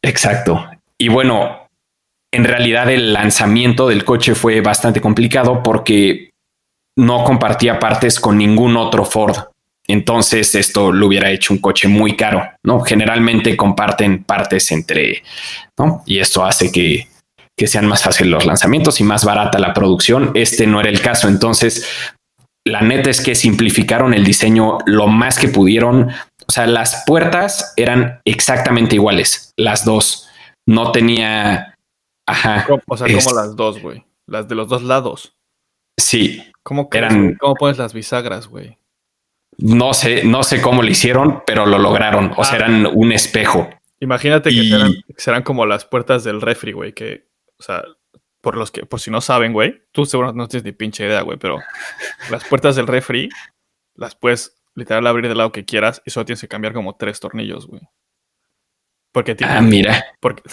Exacto. 0.01 0.69
Y 0.97 1.09
bueno, 1.09 1.67
en 2.31 2.43
realidad 2.45 2.89
el 2.89 3.13
lanzamiento 3.13 3.87
del 3.87 4.05
coche 4.05 4.35
fue 4.35 4.61
bastante 4.61 5.01
complicado 5.01 5.61
porque 5.63 6.31
no 6.97 7.23
compartía 7.23 7.79
partes 7.79 8.19
con 8.19 8.37
ningún 8.37 8.77
otro 8.77 9.05
Ford. 9.05 9.37
Entonces 9.87 10.55
esto 10.55 10.91
lo 10.91 11.07
hubiera 11.07 11.31
hecho 11.31 11.53
un 11.53 11.59
coche 11.59 11.87
muy 11.87 12.15
caro, 12.15 12.47
¿no? 12.63 12.81
Generalmente 12.81 13.57
comparten 13.57 14.23
partes 14.23 14.71
entre, 14.71 15.23
¿no? 15.77 16.03
Y 16.05 16.19
esto 16.19 16.45
hace 16.45 16.71
que, 16.71 17.07
que 17.57 17.67
sean 17.67 17.87
más 17.87 18.03
fáciles 18.03 18.31
los 18.31 18.45
lanzamientos 18.45 18.99
y 19.01 19.03
más 19.03 19.25
barata 19.25 19.59
la 19.59 19.73
producción. 19.73 20.31
Este 20.35 20.67
no 20.67 20.79
era 20.79 20.89
el 20.89 21.01
caso. 21.01 21.27
Entonces 21.27 22.13
la 22.65 22.81
neta 22.81 23.09
es 23.09 23.21
que 23.21 23.35
simplificaron 23.35 24.13
el 24.13 24.23
diseño 24.23 24.77
lo 24.85 25.07
más 25.07 25.39
que 25.39 25.47
pudieron. 25.47 26.09
O 26.47 26.51
sea, 26.51 26.67
las 26.67 27.03
puertas 27.05 27.73
eran 27.77 28.21
exactamente 28.25 28.95
iguales, 28.95 29.53
las 29.57 29.85
dos. 29.85 30.29
No 30.65 30.91
tenía. 30.91 31.77
Ajá. 32.27 32.67
O 32.87 32.97
sea, 32.97 33.07
como 33.07 33.35
las 33.35 33.55
dos, 33.55 33.81
güey. 33.81 34.05
Las 34.27 34.47
de 34.47 34.55
los 34.55 34.69
dos 34.69 34.83
lados. 34.83 35.35
Sí. 35.99 36.43
¿Cómo, 36.63 36.89
eran, 36.93 37.35
¿cómo 37.35 37.55
pones 37.55 37.77
las 37.77 37.93
bisagras, 37.93 38.47
güey? 38.47 38.77
No 39.57 39.93
sé, 39.93 40.23
no 40.23 40.43
sé 40.43 40.61
cómo 40.61 40.83
lo 40.83 40.89
hicieron, 40.89 41.43
pero 41.45 41.65
lo 41.65 41.79
lograron. 41.79 42.31
O 42.37 42.43
sea, 42.43 42.53
ah. 42.53 42.57
eran 42.57 42.85
un 42.85 43.11
espejo. 43.11 43.69
Imagínate 43.99 44.49
que 44.49 45.03
serán, 45.17 45.43
como 45.43 45.65
las 45.65 45.85
puertas 45.85 46.23
del 46.23 46.41
refri, 46.41 46.71
güey, 46.71 46.93
que, 46.93 47.27
o 47.59 47.63
sea, 47.63 47.83
por 48.41 48.57
los 48.57 48.71
que, 48.71 48.85
por 48.85 48.99
si 48.99 49.11
no 49.11 49.21
saben, 49.21 49.53
güey, 49.53 49.83
tú 49.91 50.05
seguro 50.05 50.33
no 50.33 50.47
tienes 50.47 50.65
ni 50.65 50.71
pinche 50.71 51.05
idea, 51.05 51.21
güey, 51.21 51.37
pero 51.37 51.59
las 52.29 52.43
puertas 52.45 52.75
del 52.75 52.87
refri 52.87 53.29
las 53.95 54.15
puedes 54.15 54.61
literal 54.75 55.05
abrir 55.07 55.27
del 55.27 55.37
lado 55.37 55.51
que 55.51 55.65
quieras 55.65 56.01
y 56.05 56.11
solo 56.11 56.25
tienes 56.25 56.41
que 56.41 56.47
cambiar 56.47 56.73
como 56.73 56.95
tres 56.95 57.19
tornillos, 57.19 57.67
güey. 57.67 57.81
Porque 59.11 59.35
tienen. 59.35 59.57
Ah, 59.57 59.61
mira. 59.61 60.05
Porque, 60.19 60.43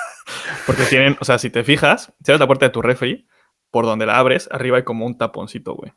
porque 0.66 0.84
tienen, 0.84 1.16
o 1.20 1.24
sea, 1.24 1.38
si 1.38 1.50
te 1.50 1.64
fijas, 1.64 2.12
si 2.24 2.30
abres 2.30 2.40
la 2.40 2.46
puerta 2.46 2.66
de 2.66 2.70
tu 2.70 2.82
refri, 2.82 3.26
por 3.70 3.84
donde 3.84 4.06
la 4.06 4.18
abres, 4.18 4.48
arriba 4.50 4.78
hay 4.78 4.84
como 4.84 5.04
un 5.04 5.18
taponcito, 5.18 5.74
güey. 5.74 5.92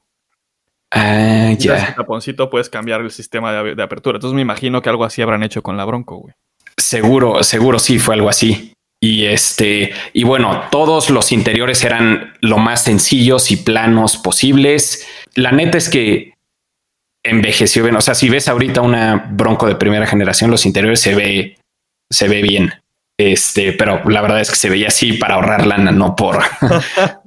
Ah, 0.91 1.53
ya. 1.57 1.77
Ese 1.77 1.93
taponcito 1.93 2.49
puedes 2.49 2.69
cambiar 2.69 3.01
el 3.01 3.11
sistema 3.11 3.53
de, 3.53 3.75
de, 3.75 3.83
apertura. 3.83 4.17
Entonces 4.17 4.35
me 4.35 4.41
imagino 4.41 4.81
que 4.81 4.89
algo 4.89 5.05
así 5.05 5.21
habrán 5.21 5.43
hecho 5.43 5.61
con 5.61 5.77
la 5.77 5.85
Bronco, 5.85 6.17
güey. 6.17 6.33
Seguro, 6.75 7.43
seguro 7.43 7.77
sí 7.77 7.99
fue 7.99 8.15
algo 8.15 8.29
así. 8.29 8.73
Y 9.01 9.25
este, 9.25 9.93
y 10.11 10.23
bueno, 10.23 10.63
todos 10.71 11.09
los 11.09 11.31
interiores 11.31 11.83
eran 11.85 12.33
lo 12.41 12.57
más 12.57 12.83
sencillos 12.83 13.49
y 13.51 13.57
planos 13.57 14.17
posibles. 14.17 15.07
La 15.35 15.51
neta 15.51 15.77
es 15.77 15.89
que 15.89 16.33
envejeció 17.23 17.83
bien. 17.83 17.95
O 17.95 18.01
sea, 18.01 18.13
si 18.13 18.29
ves 18.29 18.49
ahorita 18.49 18.81
una 18.81 19.29
bronco 19.31 19.67
de 19.67 19.75
primera 19.75 20.05
generación, 20.05 20.51
los 20.51 20.65
interiores 20.65 20.99
se 20.99 21.15
ve, 21.15 21.57
se 22.09 22.27
ve 22.27 22.41
bien. 22.41 22.73
Este, 23.17 23.73
pero 23.73 24.01
la 24.09 24.21
verdad 24.21 24.41
es 24.41 24.49
que 24.49 24.55
se 24.55 24.69
veía 24.69 24.87
así 24.87 25.13
para 25.13 25.35
ahorrar 25.35 25.65
lana, 25.65 25.91
no 25.91 26.15
por. 26.15 26.43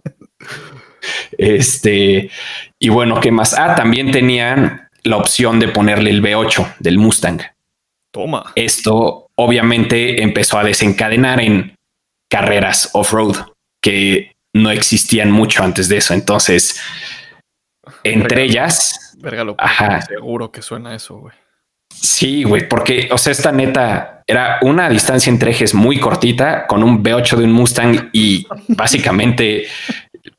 este, 1.38 2.30
y 2.78 2.88
bueno, 2.90 3.20
¿qué 3.20 3.30
más? 3.30 3.54
Ah, 3.54 3.74
también 3.74 4.10
tenían 4.10 4.90
la 5.04 5.16
opción 5.16 5.58
de 5.58 5.68
ponerle 5.68 6.10
el 6.10 6.22
V8 6.22 6.74
del 6.78 6.98
Mustang. 6.98 7.40
Toma. 8.10 8.52
Esto 8.54 9.21
obviamente 9.36 10.22
empezó 10.22 10.58
a 10.58 10.64
desencadenar 10.64 11.40
en 11.40 11.76
carreras 12.30 12.90
off-road 12.92 13.36
que 13.80 14.32
no 14.54 14.70
existían 14.70 15.30
mucho 15.30 15.62
antes 15.62 15.88
de 15.88 15.98
eso. 15.98 16.14
Entonces, 16.14 16.80
entre 18.04 18.44
ellas, 18.44 19.16
seguro 20.08 20.50
que 20.50 20.62
suena 20.62 20.94
eso, 20.94 21.16
güey. 21.16 21.34
Sí, 21.94 22.44
güey, 22.44 22.68
porque, 22.68 23.08
o 23.12 23.18
sea, 23.18 23.32
esta 23.32 23.52
neta 23.52 24.22
era 24.26 24.58
una 24.62 24.88
distancia 24.88 25.30
entre 25.30 25.50
ejes 25.50 25.74
muy 25.74 26.00
cortita 26.00 26.66
con 26.66 26.82
un 26.82 27.02
V8 27.02 27.36
de 27.36 27.44
un 27.44 27.52
Mustang 27.52 28.10
y 28.12 28.46
básicamente 28.68 29.66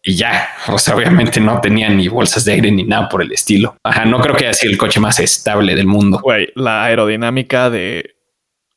y 0.01 0.15
ya, 0.15 0.49
o 0.67 0.77
sea, 0.77 0.95
obviamente 0.95 1.39
no 1.39 1.59
tenía 1.61 1.89
ni 1.89 2.07
bolsas 2.07 2.43
de 2.45 2.53
aire 2.53 2.71
ni 2.71 2.83
nada 2.83 3.07
por 3.07 3.21
el 3.21 3.31
estilo. 3.31 3.77
Ajá, 3.83 4.05
no 4.05 4.19
creo 4.19 4.35
que 4.35 4.45
haya 4.45 4.53
sido 4.53 4.71
el 4.71 4.77
coche 4.77 4.99
más 4.99 5.19
estable 5.19 5.75
del 5.75 5.87
mundo. 5.87 6.19
Güey, 6.21 6.49
la 6.55 6.83
aerodinámica 6.83 7.69
de, 7.69 8.15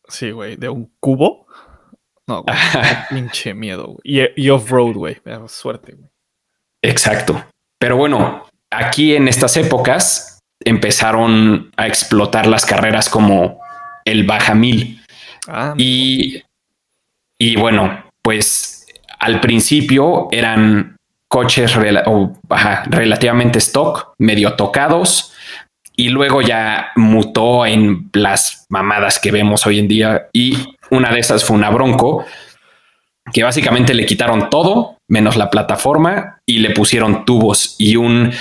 sí, 0.08 0.30
güey, 0.30 0.56
de 0.56 0.68
un 0.68 0.92
cubo. 1.00 1.46
No, 2.26 2.42
güey, 2.42 2.56
pinche 3.10 3.54
miedo. 3.54 3.96
Y, 4.02 4.20
y 4.40 4.50
off-road, 4.50 4.94
güey, 4.94 5.16
suerte, 5.48 5.92
güey. 5.92 6.10
Exacto. 6.82 7.44
Pero 7.78 7.96
bueno, 7.96 8.46
aquí 8.70 9.14
en 9.14 9.28
estas 9.28 9.56
épocas 9.56 10.40
empezaron 10.64 11.70
a 11.76 11.86
explotar 11.86 12.46
las 12.46 12.64
carreras 12.64 13.08
como 13.08 13.60
el 14.04 14.24
Baja 14.24 14.54
Mil. 14.54 15.00
Ah, 15.48 15.74
y, 15.76 16.42
y 17.38 17.56
bueno, 17.56 18.04
pues 18.22 18.86
al 19.18 19.40
principio 19.40 20.28
eran 20.30 20.96
coches 21.28 21.74
relativamente 21.74 23.58
stock, 23.58 24.14
medio 24.18 24.54
tocados, 24.54 25.34
y 25.96 26.10
luego 26.10 26.42
ya 26.42 26.92
mutó 26.94 27.64
en 27.64 28.10
las 28.12 28.66
mamadas 28.68 29.18
que 29.18 29.32
vemos 29.32 29.66
hoy 29.66 29.78
en 29.78 29.88
día. 29.88 30.28
Y 30.32 30.56
una 30.90 31.10
de 31.10 31.20
esas 31.20 31.44
fue 31.44 31.56
una 31.56 31.70
Bronco, 31.70 32.24
que 33.32 33.42
básicamente 33.42 33.94
le 33.94 34.06
quitaron 34.06 34.50
todo, 34.50 34.98
menos 35.08 35.36
la 35.36 35.50
plataforma, 35.50 36.38
y 36.44 36.58
le 36.58 36.70
pusieron 36.70 37.24
tubos 37.24 37.74
y 37.78 37.96
un... 37.96 38.32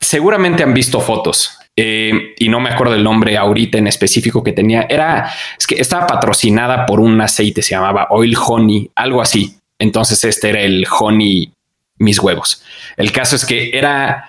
Seguramente 0.00 0.62
han 0.62 0.74
visto 0.74 1.00
fotos. 1.00 1.58
Eh, 1.76 2.34
y 2.38 2.48
no 2.48 2.60
me 2.60 2.70
acuerdo 2.70 2.94
el 2.94 3.02
nombre 3.02 3.36
ahorita 3.36 3.78
en 3.78 3.86
específico 3.86 4.44
que 4.44 4.52
tenía. 4.52 4.86
Era, 4.88 5.32
es 5.58 5.66
que 5.66 5.76
estaba 5.76 6.06
patrocinada 6.06 6.86
por 6.86 7.00
un 7.00 7.20
aceite, 7.20 7.62
se 7.62 7.70
llamaba 7.70 8.08
Oil 8.10 8.36
Honey, 8.36 8.90
algo 8.94 9.22
así. 9.22 9.56
Entonces 9.78 10.22
este 10.24 10.50
era 10.50 10.60
el 10.60 10.86
Honey 11.00 11.52
mis 11.98 12.18
huevos. 12.20 12.62
El 12.96 13.12
caso 13.12 13.36
es 13.36 13.44
que 13.44 13.70
era 13.76 14.28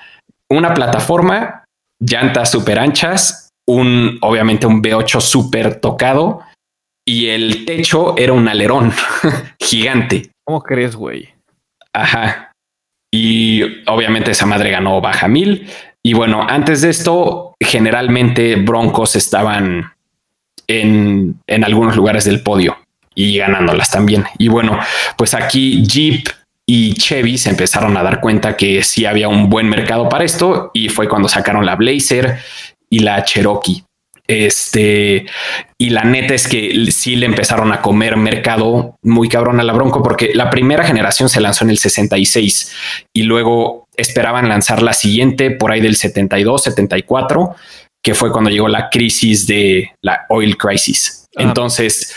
una 0.49 0.73
plataforma, 0.73 1.64
llantas 2.05 2.51
súper 2.51 2.79
anchas, 2.79 3.49
un, 3.67 4.17
obviamente 4.21 4.67
un 4.67 4.81
V8 4.81 5.19
súper 5.21 5.79
tocado 5.79 6.41
y 7.07 7.27
el 7.27 7.65
techo 7.65 8.17
era 8.17 8.33
un 8.33 8.47
alerón 8.47 8.93
gigante. 9.59 10.31
¿Cómo 10.45 10.61
crees, 10.61 10.95
güey? 10.95 11.29
Ajá. 11.93 12.51
Y 13.13 13.61
obviamente 13.87 14.31
esa 14.31 14.45
madre 14.45 14.71
ganó 14.71 14.99
baja 15.01 15.27
mil. 15.27 15.69
Y 16.03 16.13
bueno, 16.13 16.45
antes 16.47 16.81
de 16.81 16.89
esto, 16.89 17.55
generalmente 17.59 18.55
Broncos 18.57 19.15
estaban 19.15 19.93
en, 20.67 21.39
en 21.47 21.63
algunos 21.63 21.95
lugares 21.95 22.25
del 22.25 22.41
podio 22.41 22.77
y 23.15 23.37
ganándolas 23.37 23.89
también. 23.89 24.25
Y 24.37 24.49
bueno, 24.49 24.79
pues 25.17 25.33
aquí 25.33 25.83
Jeep 25.85 26.27
y 26.67 26.95
Chevy 26.95 27.37
se 27.37 27.49
empezaron 27.49 27.95
a 27.97 28.03
dar 28.03 28.19
cuenta 28.19 28.57
que 28.57 28.83
sí 28.83 29.05
había 29.05 29.27
un 29.27 29.49
buen 29.49 29.69
mercado 29.69 30.09
para 30.09 30.23
esto 30.23 30.71
y 30.73 30.89
fue 30.89 31.07
cuando 31.07 31.29
sacaron 31.29 31.65
la 31.65 31.75
Blazer 31.75 32.39
y 32.89 32.99
la 32.99 33.23
Cherokee. 33.23 33.83
Este, 34.27 35.27
y 35.77 35.91
la 35.91 36.03
neta 36.03 36.33
es 36.33 36.47
que 36.47 36.87
sí 36.91 37.15
le 37.15 37.27
empezaron 37.27 37.71
a 37.71 37.81
comer 37.81 38.17
mercado 38.17 38.97
muy 39.03 39.29
cabrón 39.29 39.59
a 39.59 39.63
la 39.63 39.73
Bronco 39.73 40.01
porque 40.01 40.31
la 40.33 40.49
primera 40.49 40.83
generación 40.83 41.29
se 41.29 41.41
lanzó 41.41 41.63
en 41.63 41.69
el 41.69 41.77
66 41.77 42.73
y 43.13 43.23
luego 43.23 43.85
esperaban 43.95 44.49
lanzar 44.49 44.81
la 44.81 44.93
siguiente 44.93 45.51
por 45.51 45.71
ahí 45.71 45.79
del 45.79 45.95
72, 45.95 46.63
74, 46.63 47.55
que 48.03 48.15
fue 48.15 48.31
cuando 48.31 48.49
llegó 48.49 48.67
la 48.67 48.89
crisis 48.89 49.45
de 49.45 49.91
la 50.01 50.25
oil 50.29 50.57
crisis. 50.57 51.25
Ah. 51.35 51.43
Entonces, 51.43 52.15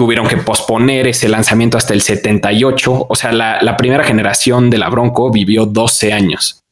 tuvieron 0.00 0.26
que 0.26 0.38
posponer 0.38 1.08
ese 1.08 1.28
lanzamiento 1.28 1.76
hasta 1.76 1.92
el 1.92 2.00
78. 2.00 3.06
O 3.06 3.14
sea, 3.14 3.32
la, 3.32 3.76
primera 3.76 4.02
generación 4.02 4.70
de 4.70 4.78
la 4.78 4.88
Bronco 4.88 5.30
vivió 5.30 5.66
12 5.66 6.14
años. 6.14 6.62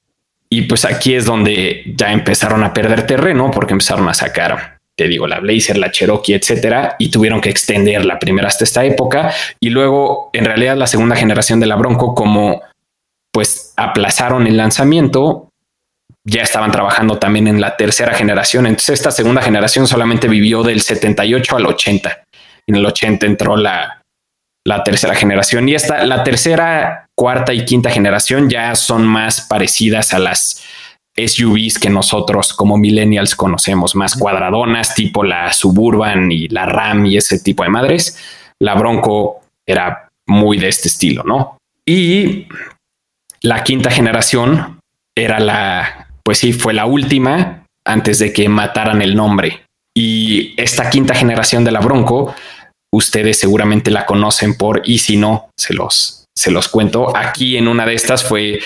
Y 0.48 0.62
pues 0.62 0.86
aquí 0.86 1.12
es 1.12 1.26
donde 1.26 1.92
ya 1.94 2.10
empezaron 2.10 2.64
a 2.64 2.72
perder 2.72 3.06
terreno 3.06 3.50
porque 3.50 3.74
empezaron 3.74 4.08
a 4.08 4.14
sacar 4.14 4.78
te 4.96 5.06
digo, 5.06 5.28
la 5.28 5.40
Blazer, 5.40 5.76
la 5.76 5.92
Cherokee, 5.92 6.34
etcétera, 6.34 6.96
y 6.98 7.10
tuvieron 7.10 7.40
que 7.40 7.50
extender 7.50 8.04
la 8.04 8.18
primera 8.18 8.48
hasta 8.48 8.64
esta 8.64 8.84
época. 8.84 9.32
Y 9.60 9.68
luego, 9.68 10.30
en 10.32 10.44
realidad, 10.44 10.76
la 10.76 10.88
segunda 10.88 11.14
generación 11.14 11.60
de 11.60 11.66
la 11.66 11.76
Bronco, 11.76 12.14
como 12.14 12.62
pues 13.30 13.74
aplazaron 13.76 14.48
el 14.48 14.56
lanzamiento, 14.56 15.50
ya 16.24 16.42
estaban 16.42 16.72
trabajando 16.72 17.18
también 17.18 17.46
en 17.46 17.60
la 17.60 17.76
tercera 17.76 18.14
generación. 18.14 18.66
Entonces, 18.66 18.94
esta 18.94 19.12
segunda 19.12 19.40
generación 19.42 19.86
solamente 19.86 20.26
vivió 20.28 20.64
del 20.64 20.80
78 20.80 21.56
al 21.56 21.66
80. 21.66 22.24
En 22.68 22.76
el 22.76 22.86
80 22.86 23.26
entró 23.26 23.56
la, 23.56 24.02
la 24.64 24.84
tercera 24.84 25.14
generación 25.14 25.68
y 25.68 25.74
esta, 25.74 26.04
la 26.04 26.22
tercera, 26.22 27.06
cuarta 27.16 27.52
y 27.54 27.64
quinta 27.64 27.90
generación 27.90 28.50
ya 28.50 28.74
son 28.74 29.06
más 29.06 29.40
parecidas 29.40 30.12
a 30.12 30.18
las 30.18 30.62
SUVs 31.16 31.78
que 31.78 31.90
nosotros 31.90 32.52
como 32.52 32.76
millennials 32.76 33.34
conocemos, 33.34 33.96
más 33.96 34.14
cuadradonas, 34.14 34.94
tipo 34.94 35.24
la 35.24 35.52
Suburban 35.52 36.30
y 36.30 36.48
la 36.48 36.66
Ram 36.66 37.06
y 37.06 37.16
ese 37.16 37.40
tipo 37.40 37.64
de 37.64 37.70
madres. 37.70 38.18
La 38.60 38.74
Bronco 38.74 39.40
era 39.66 40.08
muy 40.28 40.58
de 40.58 40.68
este 40.68 40.88
estilo, 40.88 41.24
¿no? 41.24 41.58
Y 41.86 42.46
la 43.40 43.64
quinta 43.64 43.90
generación 43.90 44.80
era 45.16 45.40
la, 45.40 46.08
pues 46.22 46.38
sí, 46.38 46.52
fue 46.52 46.74
la 46.74 46.86
última 46.86 47.64
antes 47.84 48.18
de 48.18 48.32
que 48.32 48.48
mataran 48.48 49.02
el 49.02 49.16
nombre. 49.16 49.64
Y 49.96 50.54
esta 50.60 50.90
quinta 50.90 51.14
generación 51.14 51.64
de 51.64 51.72
la 51.72 51.80
Bronco, 51.80 52.34
ustedes 52.92 53.38
seguramente 53.38 53.90
la 53.90 54.06
conocen 54.06 54.56
por, 54.56 54.82
y 54.84 54.98
si 54.98 55.16
no, 55.16 55.50
se 55.58 55.74
los, 55.74 56.24
se 56.36 56.50
los 56.50 56.68
cuento. 56.68 57.16
Aquí 57.16 57.56
en 57.56 57.68
una 57.68 57.86
de 57.86 57.94
estas 57.94 58.24
fue 58.24 58.60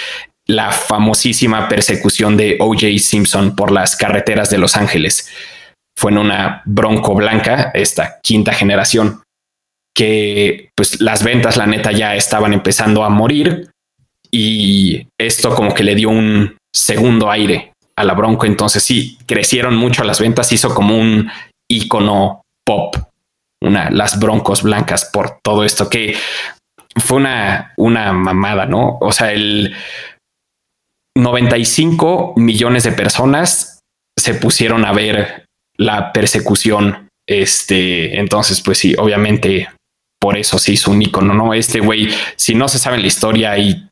la 0.47 0.71
famosísima 0.73 1.69
persecución 1.69 2.37
de 2.37 2.57
OJ 2.61 2.99
Simpson 2.99 3.55
por 3.57 3.71
las 3.71 3.97
carreteras 3.97 4.51
de 4.51 4.59
Los 4.59 4.77
Ángeles. 4.77 5.31
Fue 5.97 6.11
en 6.11 6.19
una 6.19 6.63
Bronco 6.65 7.15
blanca, 7.15 7.71
esta 7.75 8.19
quinta 8.23 8.53
generación, 8.53 9.23
que 9.95 10.71
pues 10.77 11.01
las 11.01 11.23
ventas, 11.23 11.57
la 11.57 11.67
neta, 11.67 11.93
ya 11.93 12.17
estaban 12.17 12.53
empezando 12.53 13.05
a 13.05 13.11
morir 13.11 13.71
y 14.31 15.07
esto 15.21 15.55
como 15.55 15.75
que 15.75 15.85
le 15.85 15.95
dio 15.95 16.09
un 16.09 16.57
segundo 16.75 17.31
aire 17.31 17.73
a 17.97 18.05
la 18.05 18.15
Bronco. 18.15 18.47
Entonces 18.47 18.83
sí, 18.83 19.19
crecieron 19.27 19.77
mucho 19.77 20.03
las 20.05 20.21
ventas, 20.21 20.53
hizo 20.53 20.75
como 20.75 20.97
un 20.97 21.31
icono 21.71 22.43
pop, 22.65 22.97
una, 23.63 23.91
las 23.91 24.19
Broncos 24.19 24.63
blancas 24.63 25.09
por 25.13 25.39
todo 25.43 25.65
esto 25.65 25.89
que 25.89 26.17
fue 26.97 27.19
una, 27.19 27.73
una 27.77 28.13
mamada, 28.13 28.67
¿no? 28.67 28.99
O 29.01 29.13
sea, 29.13 29.33
el 29.33 29.75
95 31.17 32.35
millones 32.37 32.85
de 32.85 32.93
personas 32.93 33.81
se 34.19 34.35
pusieron 34.35 34.85
a 34.85 34.93
ver 34.93 35.47
la 35.77 36.13
persecución. 36.13 37.09
Este, 37.27 38.19
entonces, 38.19 38.61
pues 38.61 38.79
sí, 38.79 38.95
obviamente 38.99 39.69
por 40.21 40.37
eso 40.37 40.59
se 40.59 40.73
hizo 40.73 40.91
un 40.91 41.03
icono, 41.03 41.35
¿no? 41.35 41.55
Este 41.55 41.81
güey, 41.81 42.09
si 42.37 42.55
no 42.55 42.69
se 42.69 42.79
sabe 42.79 42.99
la 42.99 43.07
historia 43.07 43.59
y 43.59 43.89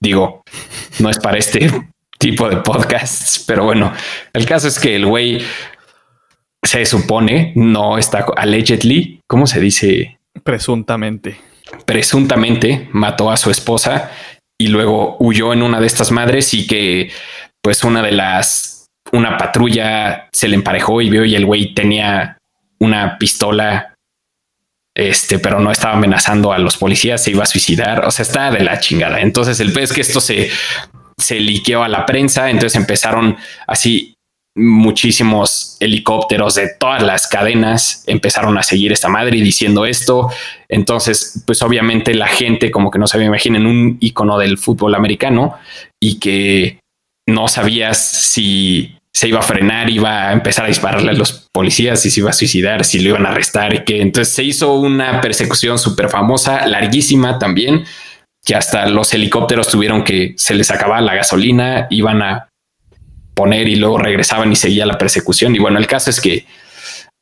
digo, 0.00 0.42
no 0.98 1.10
es 1.10 1.18
para 1.18 1.38
este 1.38 1.70
tipo 2.18 2.48
de 2.48 2.56
podcasts, 2.56 3.44
pero 3.46 3.64
bueno, 3.64 3.92
el 4.32 4.46
caso 4.46 4.68
es 4.68 4.78
que 4.78 4.96
el 4.96 5.06
güey 5.06 5.40
se 6.62 6.84
supone 6.84 7.52
no 7.56 7.98
está 7.98 8.26
allegedly, 8.36 9.20
¿cómo 9.26 9.46
se 9.46 9.60
dice? 9.60 10.18
Presuntamente. 10.44 11.40
Presuntamente 11.86 12.88
mató 12.92 13.30
a 13.30 13.36
su 13.36 13.50
esposa 13.50 14.10
y 14.58 14.68
luego 14.68 15.16
huyó 15.20 15.52
en 15.52 15.62
una 15.62 15.80
de 15.80 15.86
estas 15.86 16.10
madres 16.10 16.52
y 16.54 16.66
que 16.66 17.10
pues 17.62 17.84
una 17.84 18.02
de 18.02 18.12
las, 18.12 18.86
una 19.12 19.36
patrulla 19.36 20.28
se 20.32 20.48
le 20.48 20.56
emparejó 20.56 21.00
y 21.00 21.10
vio 21.10 21.24
y 21.24 21.34
el 21.34 21.46
güey 21.46 21.74
tenía 21.74 22.38
una 22.78 23.18
pistola, 23.18 23.94
este, 24.94 25.38
pero 25.38 25.60
no 25.60 25.70
estaba 25.70 25.94
amenazando 25.94 26.52
a 26.52 26.58
los 26.58 26.76
policías, 26.76 27.22
se 27.22 27.30
iba 27.30 27.42
a 27.42 27.46
suicidar, 27.46 28.06
o 28.06 28.10
sea, 28.10 28.22
está 28.22 28.50
de 28.50 28.64
la 28.64 28.80
chingada. 28.80 29.20
Entonces 29.20 29.60
el 29.60 29.72
pez 29.72 29.92
que 29.92 30.00
esto 30.00 30.20
se, 30.20 30.50
se 31.18 31.40
liqueó 31.40 31.82
a 31.82 31.88
la 31.88 32.06
prensa, 32.06 32.50
entonces 32.50 32.76
empezaron 32.76 33.36
así 33.66 34.14
muchísimos 34.56 35.76
helicópteros 35.80 36.56
de 36.56 36.70
todas 36.78 37.02
las 37.02 37.28
cadenas 37.28 38.04
empezaron 38.06 38.58
a 38.58 38.62
seguir 38.62 38.92
esta 38.92 39.08
madre 39.08 39.38
y 39.38 39.42
diciendo 39.42 39.86
esto. 39.86 40.28
Entonces, 40.68 41.42
pues 41.46 41.62
obviamente 41.62 42.14
la 42.14 42.26
gente 42.26 42.70
como 42.70 42.90
que 42.90 42.98
no 42.98 43.06
se 43.06 43.22
imaginen 43.22 43.66
un 43.66 43.96
icono 44.00 44.38
del 44.38 44.58
fútbol 44.58 44.94
americano 44.94 45.54
y 46.02 46.18
que 46.18 46.80
no 47.28 47.48
sabías 47.48 47.98
si 47.98 48.96
se 49.12 49.28
iba 49.28 49.40
a 49.40 49.42
frenar, 49.42 49.90
iba 49.90 50.28
a 50.28 50.32
empezar 50.32 50.64
a 50.64 50.68
dispararle 50.68 51.10
a 51.10 51.14
los 51.14 51.48
policías, 51.52 52.00
si 52.00 52.10
se 52.10 52.20
iba 52.20 52.30
a 52.30 52.34
suicidar, 52.34 52.84
si 52.84 53.00
lo 53.00 53.10
iban 53.10 53.26
a 53.26 53.30
arrestar 53.30 53.74
y 53.74 53.84
que 53.84 54.00
entonces 54.00 54.34
se 54.34 54.44
hizo 54.44 54.74
una 54.74 55.20
persecución 55.20 55.78
súper 55.78 56.08
famosa, 56.08 56.66
larguísima 56.66 57.38
también, 57.38 57.84
que 58.44 58.54
hasta 58.54 58.86
los 58.86 59.12
helicópteros 59.12 59.68
tuvieron 59.68 60.04
que 60.04 60.34
se 60.36 60.54
les 60.54 60.70
acababa 60.70 61.00
la 61.00 61.14
gasolina, 61.14 61.86
iban 61.90 62.22
a 62.22 62.49
poner 63.34 63.68
y 63.68 63.76
luego 63.76 63.98
regresaban 63.98 64.52
y 64.52 64.56
seguía 64.56 64.86
la 64.86 64.98
persecución. 64.98 65.54
Y 65.54 65.58
bueno, 65.58 65.78
el 65.78 65.86
caso 65.86 66.10
es 66.10 66.20
que 66.20 66.46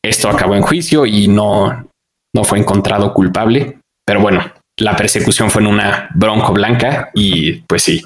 esto 0.04 0.28
acabó 0.28 0.54
en 0.54 0.62
juicio 0.62 1.06
y 1.06 1.28
no, 1.28 1.88
no 2.34 2.44
fue 2.44 2.58
encontrado 2.58 3.12
culpable. 3.12 3.78
Pero 4.06 4.20
bueno, 4.20 4.52
la 4.78 4.96
persecución 4.96 5.50
fue 5.50 5.62
en 5.62 5.68
una 5.68 6.08
bronco 6.14 6.52
blanca 6.52 7.10
y 7.14 7.54
pues 7.68 7.82
sí, 7.82 8.02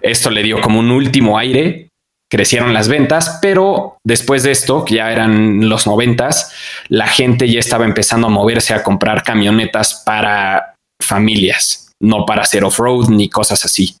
esto 0.00 0.30
le 0.30 0.42
dio 0.42 0.60
como 0.60 0.80
un 0.80 0.90
último 0.90 1.38
aire. 1.38 1.88
Crecieron 2.30 2.74
las 2.74 2.88
ventas, 2.88 3.38
pero 3.40 3.98
después 4.04 4.42
de 4.42 4.50
esto, 4.50 4.84
que 4.84 4.96
ya 4.96 5.12
eran 5.12 5.68
los 5.68 5.86
noventas, 5.86 6.52
la 6.88 7.06
gente 7.06 7.48
ya 7.48 7.60
estaba 7.60 7.84
empezando 7.84 8.26
a 8.26 8.30
moverse 8.30 8.74
a 8.74 8.82
comprar 8.82 9.22
camionetas 9.22 10.02
para 10.04 10.74
familias, 11.00 11.92
no 12.02 12.24
para 12.24 12.42
hacer 12.42 12.64
off-road 12.64 13.10
ni 13.10 13.28
cosas 13.28 13.64
así. 13.64 13.96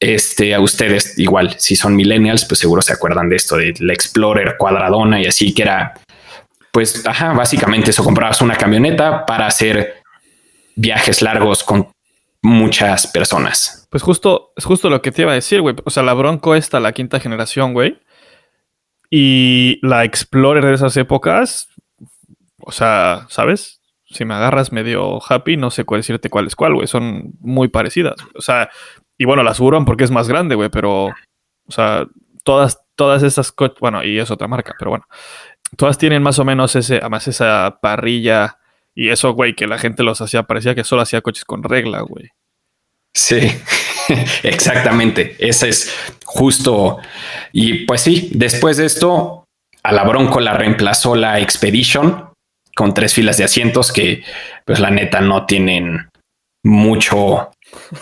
Este, 0.00 0.54
a 0.54 0.60
ustedes 0.60 1.18
igual, 1.18 1.54
si 1.58 1.76
son 1.76 1.96
millennials, 1.96 2.44
pues 2.44 2.58
seguro 2.58 2.82
se 2.82 2.92
acuerdan 2.92 3.28
de 3.28 3.36
esto, 3.36 3.56
de 3.56 3.74
la 3.78 3.92
Explorer 3.92 4.56
cuadradona 4.58 5.20
y 5.20 5.26
así, 5.26 5.54
que 5.54 5.62
era, 5.62 5.94
pues, 6.72 7.06
ajá, 7.06 7.32
básicamente 7.32 7.90
eso, 7.90 8.04
comprabas 8.04 8.42
una 8.42 8.56
camioneta 8.56 9.24
para 9.24 9.46
hacer 9.46 10.02
viajes 10.76 11.22
largos 11.22 11.62
con 11.62 11.88
muchas 12.42 13.06
personas. 13.06 13.88
Pues 13.90 14.02
justo, 14.02 14.52
es 14.56 14.64
justo 14.64 14.90
lo 14.90 15.00
que 15.00 15.12
te 15.12 15.22
iba 15.22 15.32
a 15.32 15.36
decir, 15.36 15.62
güey. 15.62 15.74
O 15.84 15.90
sea, 15.90 16.02
la 16.02 16.12
Bronco 16.12 16.54
esta, 16.54 16.78
la 16.80 16.92
quinta 16.92 17.18
generación, 17.18 17.72
güey. 17.72 17.98
Y 19.10 19.78
la 19.82 20.04
Explorer 20.04 20.64
de 20.64 20.74
esas 20.74 20.96
épocas, 20.96 21.68
o 22.58 22.72
sea, 22.72 23.26
¿sabes? 23.30 23.80
Si 24.04 24.24
me 24.24 24.34
agarras 24.34 24.72
medio 24.72 25.20
happy, 25.26 25.56
no 25.56 25.70
sé 25.70 25.84
cuál 25.84 26.00
decirte 26.00 26.28
cuál 26.28 26.46
es 26.46 26.54
cuál, 26.54 26.74
güey. 26.74 26.86
Son 26.86 27.32
muy 27.40 27.68
parecidas. 27.68 28.16
O 28.34 28.42
sea, 28.42 28.68
y 29.18 29.24
bueno, 29.24 29.42
la 29.42 29.54
Suburban 29.54 29.84
porque 29.84 30.04
es 30.04 30.10
más 30.10 30.28
grande, 30.28 30.54
güey, 30.54 30.70
pero, 30.70 31.06
o 31.06 31.72
sea, 31.72 32.06
todas, 32.42 32.80
todas 32.96 33.22
esas 33.22 33.52
coches, 33.52 33.78
bueno, 33.80 34.04
y 34.04 34.18
es 34.18 34.30
otra 34.30 34.48
marca, 34.48 34.74
pero 34.78 34.90
bueno, 34.90 35.06
todas 35.76 35.98
tienen 35.98 36.22
más 36.22 36.38
o 36.38 36.44
menos 36.44 36.76
ese, 36.76 36.98
además 36.98 37.28
esa 37.28 37.78
parrilla 37.80 38.58
y 38.94 39.08
eso, 39.10 39.32
güey, 39.32 39.54
que 39.54 39.66
la 39.66 39.78
gente 39.78 40.02
los 40.02 40.20
hacía, 40.20 40.44
parecía 40.44 40.74
que 40.74 40.84
solo 40.84 41.02
hacía 41.02 41.20
coches 41.20 41.44
con 41.44 41.62
regla, 41.62 42.00
güey. 42.00 42.30
Sí, 43.12 43.38
exactamente. 44.42 45.36
Ese 45.38 45.68
es 45.68 45.94
justo. 46.24 46.98
Y 47.52 47.84
pues 47.86 48.00
sí, 48.02 48.30
después 48.32 48.76
de 48.76 48.86
esto, 48.86 49.44
a 49.82 49.92
la 49.92 50.04
Bronco 50.04 50.40
la 50.40 50.54
reemplazó 50.54 51.14
la 51.14 51.40
Expedition 51.40 52.30
con 52.74 52.92
tres 52.92 53.14
filas 53.14 53.36
de 53.36 53.44
asientos 53.44 53.92
que, 53.92 54.24
pues 54.64 54.80
la 54.80 54.90
neta, 54.90 55.20
no 55.20 55.46
tienen 55.46 56.08
mucho 56.64 57.50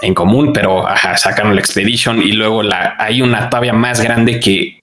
en 0.00 0.14
común, 0.14 0.52
pero 0.52 0.86
ajá, 0.86 1.16
sacaron 1.16 1.54
la 1.54 1.60
Expedition 1.60 2.22
y 2.22 2.32
luego 2.32 2.62
la, 2.62 2.96
hay 2.98 3.22
una 3.22 3.48
todavía 3.48 3.72
más 3.72 4.00
grande 4.00 4.40
que 4.40 4.80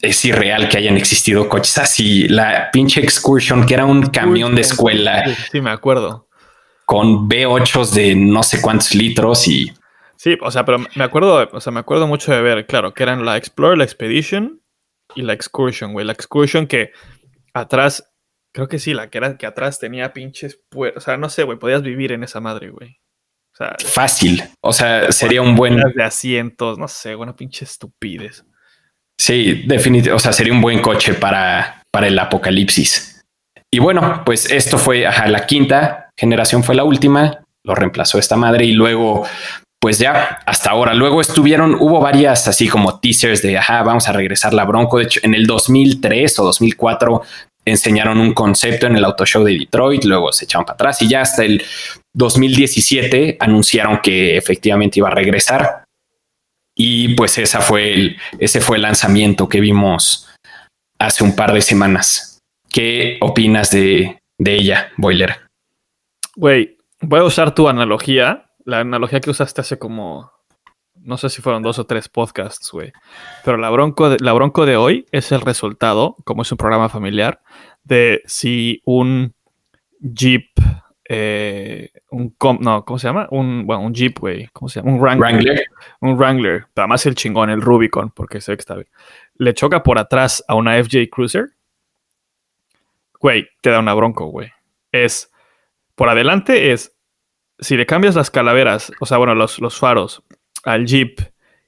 es 0.00 0.24
irreal 0.24 0.68
que 0.68 0.78
hayan 0.78 0.96
existido 0.96 1.48
coches 1.48 1.78
así. 1.78 2.28
La 2.28 2.70
pinche 2.70 3.00
Excursion, 3.00 3.66
que 3.66 3.74
era 3.74 3.84
un 3.84 4.02
camión 4.06 4.54
de 4.54 4.62
escuela. 4.62 5.24
Sí, 5.50 5.60
me 5.60 5.70
acuerdo. 5.70 6.28
Con 6.86 7.28
V8 7.28 7.90
de 7.92 8.14
no 8.14 8.42
sé 8.42 8.62
cuántos 8.62 8.94
litros 8.94 9.46
y. 9.48 9.72
Sí, 10.16 10.36
o 10.40 10.50
sea, 10.50 10.64
pero 10.64 10.78
me 10.96 11.04
acuerdo, 11.04 11.48
o 11.52 11.60
sea, 11.60 11.72
me 11.72 11.80
acuerdo 11.80 12.06
mucho 12.06 12.32
de 12.32 12.42
ver, 12.42 12.66
claro, 12.66 12.92
que 12.92 13.04
eran 13.04 13.24
la 13.24 13.36
Explorer, 13.36 13.78
la 13.78 13.84
Expedition 13.84 14.60
y 15.14 15.22
la 15.22 15.32
Excursion, 15.32 15.92
güey. 15.92 16.04
La 16.04 16.12
Excursion 16.12 16.66
que 16.66 16.92
atrás, 17.54 18.12
creo 18.52 18.68
que 18.68 18.78
sí, 18.78 18.94
la 18.94 19.10
que 19.10 19.18
era 19.18 19.36
que 19.36 19.46
atrás 19.46 19.78
tenía 19.78 20.12
pinches, 20.12 20.60
o 20.74 21.00
sea, 21.00 21.16
no 21.18 21.28
sé, 21.28 21.44
güey, 21.44 21.58
podías 21.58 21.82
vivir 21.82 22.10
en 22.10 22.24
esa 22.24 22.40
madre, 22.40 22.70
güey 22.70 22.98
fácil. 23.84 24.42
O 24.60 24.72
sea, 24.72 25.10
sería 25.12 25.42
un 25.42 25.54
buen. 25.54 25.76
De 25.94 26.02
asientos, 26.02 26.78
no 26.78 26.88
sé, 26.88 27.14
una 27.14 27.34
pinche 27.34 27.64
estupidez. 27.64 28.44
Sí, 29.18 29.64
definitivamente. 29.66 30.12
O 30.12 30.18
sea, 30.18 30.32
sería 30.32 30.52
un 30.52 30.60
buen 30.60 30.80
coche 30.80 31.14
para, 31.14 31.82
para 31.90 32.06
el 32.06 32.18
apocalipsis. 32.18 33.22
Y 33.70 33.80
bueno, 33.80 34.22
pues 34.24 34.50
esto 34.50 34.78
fue 34.78 35.06
ajá, 35.06 35.26
la 35.28 35.46
quinta 35.46 36.10
generación, 36.16 36.62
fue 36.64 36.74
la 36.74 36.84
última. 36.84 37.44
Lo 37.64 37.74
reemplazó 37.74 38.18
esta 38.18 38.36
madre 38.36 38.64
y 38.64 38.72
luego 38.72 39.26
pues 39.80 39.98
ya 39.98 40.40
hasta 40.46 40.70
ahora. 40.70 40.94
Luego 40.94 41.20
estuvieron, 41.20 41.74
hubo 41.74 42.00
varias 42.00 42.48
así 42.48 42.68
como 42.68 42.98
teasers 42.98 43.42
de, 43.42 43.58
ajá, 43.58 43.82
vamos 43.82 44.08
a 44.08 44.12
regresar 44.12 44.54
la 44.54 44.64
Bronco. 44.64 44.98
De 44.98 45.04
hecho, 45.04 45.20
en 45.22 45.34
el 45.34 45.46
2003 45.46 46.38
o 46.38 46.44
2004 46.44 47.22
enseñaron 47.64 48.18
un 48.18 48.32
concepto 48.32 48.86
en 48.86 48.96
el 48.96 49.04
Auto 49.04 49.26
Show 49.26 49.44
de 49.44 49.56
Detroit, 49.56 50.04
luego 50.04 50.32
se 50.32 50.46
echaron 50.46 50.64
para 50.64 50.74
atrás 50.74 51.02
y 51.02 51.08
ya 51.08 51.20
hasta 51.20 51.44
el 51.44 51.62
2017 52.14 53.36
anunciaron 53.40 54.00
que 54.02 54.36
efectivamente 54.36 54.98
iba 54.98 55.08
a 55.08 55.14
regresar. 55.14 55.84
Y 56.76 57.14
pues 57.14 57.38
esa 57.38 57.60
fue 57.60 57.92
el, 57.92 58.16
ese 58.38 58.60
fue 58.60 58.76
el 58.76 58.82
lanzamiento 58.82 59.48
que 59.48 59.60
vimos 59.60 60.28
hace 60.98 61.24
un 61.24 61.34
par 61.34 61.52
de 61.52 61.62
semanas. 61.62 62.38
¿Qué 62.70 63.18
opinas 63.20 63.70
de, 63.70 64.18
de 64.38 64.54
ella, 64.54 64.92
Boiler? 64.96 65.36
Güey, 66.36 66.76
voy 67.00 67.20
a 67.20 67.24
usar 67.24 67.54
tu 67.54 67.68
analogía 67.68 68.48
la 68.68 68.80
analogía 68.80 69.20
que 69.20 69.30
usaste 69.30 69.62
hace 69.62 69.78
como, 69.78 70.30
no 70.94 71.16
sé 71.16 71.30
si 71.30 71.40
fueron 71.40 71.62
dos 71.62 71.78
o 71.78 71.86
tres 71.86 72.10
podcasts, 72.10 72.70
güey. 72.70 72.92
Pero 73.42 73.56
la 73.56 73.70
bronco, 73.70 74.14
la 74.20 74.34
bronco 74.34 74.66
de 74.66 74.76
hoy 74.76 75.06
es 75.10 75.32
el 75.32 75.40
resultado, 75.40 76.16
como 76.26 76.42
es 76.42 76.52
un 76.52 76.58
programa 76.58 76.90
familiar, 76.90 77.40
de 77.82 78.20
si 78.26 78.82
un 78.84 79.32
Jeep, 80.00 80.50
eh, 81.08 81.90
un, 82.10 82.36
no, 82.60 82.84
¿cómo 82.84 82.98
se 82.98 83.08
llama? 83.08 83.26
Un, 83.30 83.66
bueno, 83.66 83.82
un 83.82 83.94
Jeep, 83.94 84.18
güey. 84.18 84.48
¿Cómo 84.52 84.68
se 84.68 84.80
llama? 84.80 84.92
Un 84.92 85.00
Wrangler. 85.00 85.64
Un 86.00 86.16
Wrangler. 86.16 86.66
Además 86.76 87.06
el 87.06 87.14
chingón, 87.14 87.50
el 87.50 87.62
Rubicon, 87.62 88.10
porque 88.10 88.40
sé 88.40 88.54
que 88.54 88.60
está 88.60 88.74
bien. 88.74 88.88
Le 89.36 89.54
choca 89.54 89.82
por 89.82 89.98
atrás 89.98 90.44
a 90.46 90.54
una 90.54 90.82
FJ 90.82 91.08
Cruiser. 91.10 91.50
Güey, 93.20 93.48
te 93.62 93.70
da 93.70 93.80
una 93.80 93.94
bronco, 93.94 94.26
güey. 94.26 94.52
Es, 94.92 95.32
por 95.94 96.08
adelante 96.08 96.72
es 96.72 96.98
si 97.60 97.76
le 97.76 97.86
cambias 97.86 98.14
las 98.14 98.30
calaveras, 98.30 98.92
o 99.00 99.06
sea, 99.06 99.18
bueno, 99.18 99.34
los, 99.34 99.58
los 99.58 99.78
faros 99.78 100.22
al 100.64 100.86
Jeep 100.86 101.20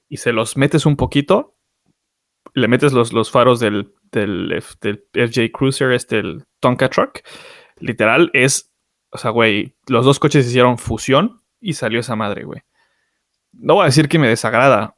y 0.09 0.17
se 0.17 0.31
los 0.31 0.57
metes 0.57 0.85
un 0.85 0.95
poquito, 0.95 1.55
le 2.53 2.67
metes 2.67 2.93
los, 2.93 3.13
los 3.13 3.31
faros 3.31 3.59
del, 3.59 3.93
del, 4.11 4.61
FJ 4.61 5.51
Cruiser, 5.51 5.91
este, 5.91 6.19
el 6.19 6.43
Tonka 6.59 6.89
Truck, 6.89 7.21
literal 7.79 8.29
es, 8.33 8.70
o 9.11 9.17
sea, 9.17 9.31
güey, 9.31 9.75
los 9.87 10.05
dos 10.05 10.19
coches 10.19 10.47
hicieron 10.47 10.77
fusión 10.77 11.41
y 11.59 11.73
salió 11.73 11.99
esa 11.99 12.15
madre, 12.15 12.43
güey. 12.43 12.61
No 13.53 13.75
voy 13.75 13.83
a 13.83 13.85
decir 13.87 14.07
que 14.07 14.17
me 14.19 14.29
desagrada, 14.29 14.95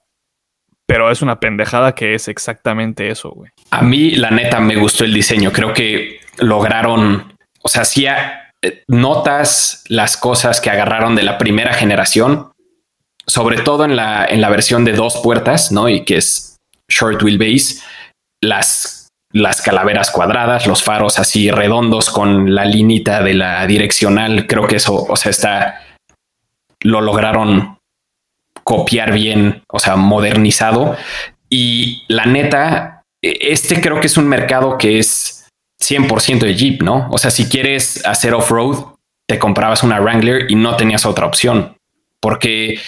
pero 0.86 1.10
es 1.10 1.22
una 1.22 1.40
pendejada 1.40 1.96
que 1.96 2.14
es 2.14 2.28
exactamente 2.28 3.10
eso, 3.10 3.32
güey. 3.32 3.52
A 3.72 3.82
mí, 3.82 4.12
la 4.12 4.30
neta, 4.32 4.60
me 4.60 4.76
gustó 4.76 5.04
el 5.04 5.14
diseño. 5.14 5.52
Creo 5.52 5.74
que 5.74 6.20
lograron, 6.38 7.36
o 7.62 7.68
sea, 7.68 7.86
sí, 7.86 8.06
notas 8.88 9.84
las 9.88 10.18
cosas 10.18 10.62
que 10.62 10.70
agarraron 10.70 11.16
de 11.16 11.24
la 11.24 11.38
primera 11.38 11.74
generación, 11.74 12.52
sobre 13.26 13.62
todo 13.62 13.86
en 13.86 13.96
la, 13.96 14.26
en 14.26 14.42
la 14.42 14.50
versión 14.50 14.86
de 14.86 14.94
dos 14.94 15.20
puertas, 15.24 15.72
¿no? 15.72 15.90
Y 15.90 16.04
que 16.04 16.18
es 16.18 16.60
short 16.88 17.24
wheelbase, 17.24 17.82
las, 18.42 19.03
las 19.34 19.62
calaveras 19.62 20.12
cuadradas, 20.12 20.68
los 20.68 20.84
faros 20.84 21.20
así 21.20 21.50
redondos 21.50 22.10
con 22.10 22.54
la 22.54 22.66
linita 22.66 23.22
de 23.22 23.34
la 23.34 23.66
direccional, 23.66 24.46
creo 24.48 24.68
que 24.68 24.76
eso, 24.78 25.04
o 25.04 25.16
sea, 25.16 25.32
está, 25.32 25.82
lo 26.82 27.02
lograron 27.02 27.80
copiar 28.64 29.12
bien, 29.12 29.64
o 29.70 29.80
sea, 29.80 29.96
modernizado. 29.96 30.96
Y 31.50 32.04
la 32.08 32.26
neta, 32.26 33.04
este 33.22 33.82
creo 33.82 34.00
que 34.00 34.08
es 34.08 34.18
un 34.18 34.28
mercado 34.28 34.78
que 34.78 35.00
es 35.00 35.48
100% 35.82 36.40
de 36.40 36.56
Jeep, 36.56 36.84
¿no? 36.84 37.10
O 37.12 37.18
sea, 37.18 37.32
si 37.32 37.50
quieres 37.50 38.06
hacer 38.06 38.34
off-road, 38.34 38.94
te 39.28 39.40
comprabas 39.40 39.84
una 39.84 40.00
Wrangler 40.00 40.50
y 40.52 40.56
no 40.56 40.78
tenías 40.78 41.06
otra 41.06 41.26
opción, 41.26 41.76
porque 42.22 42.80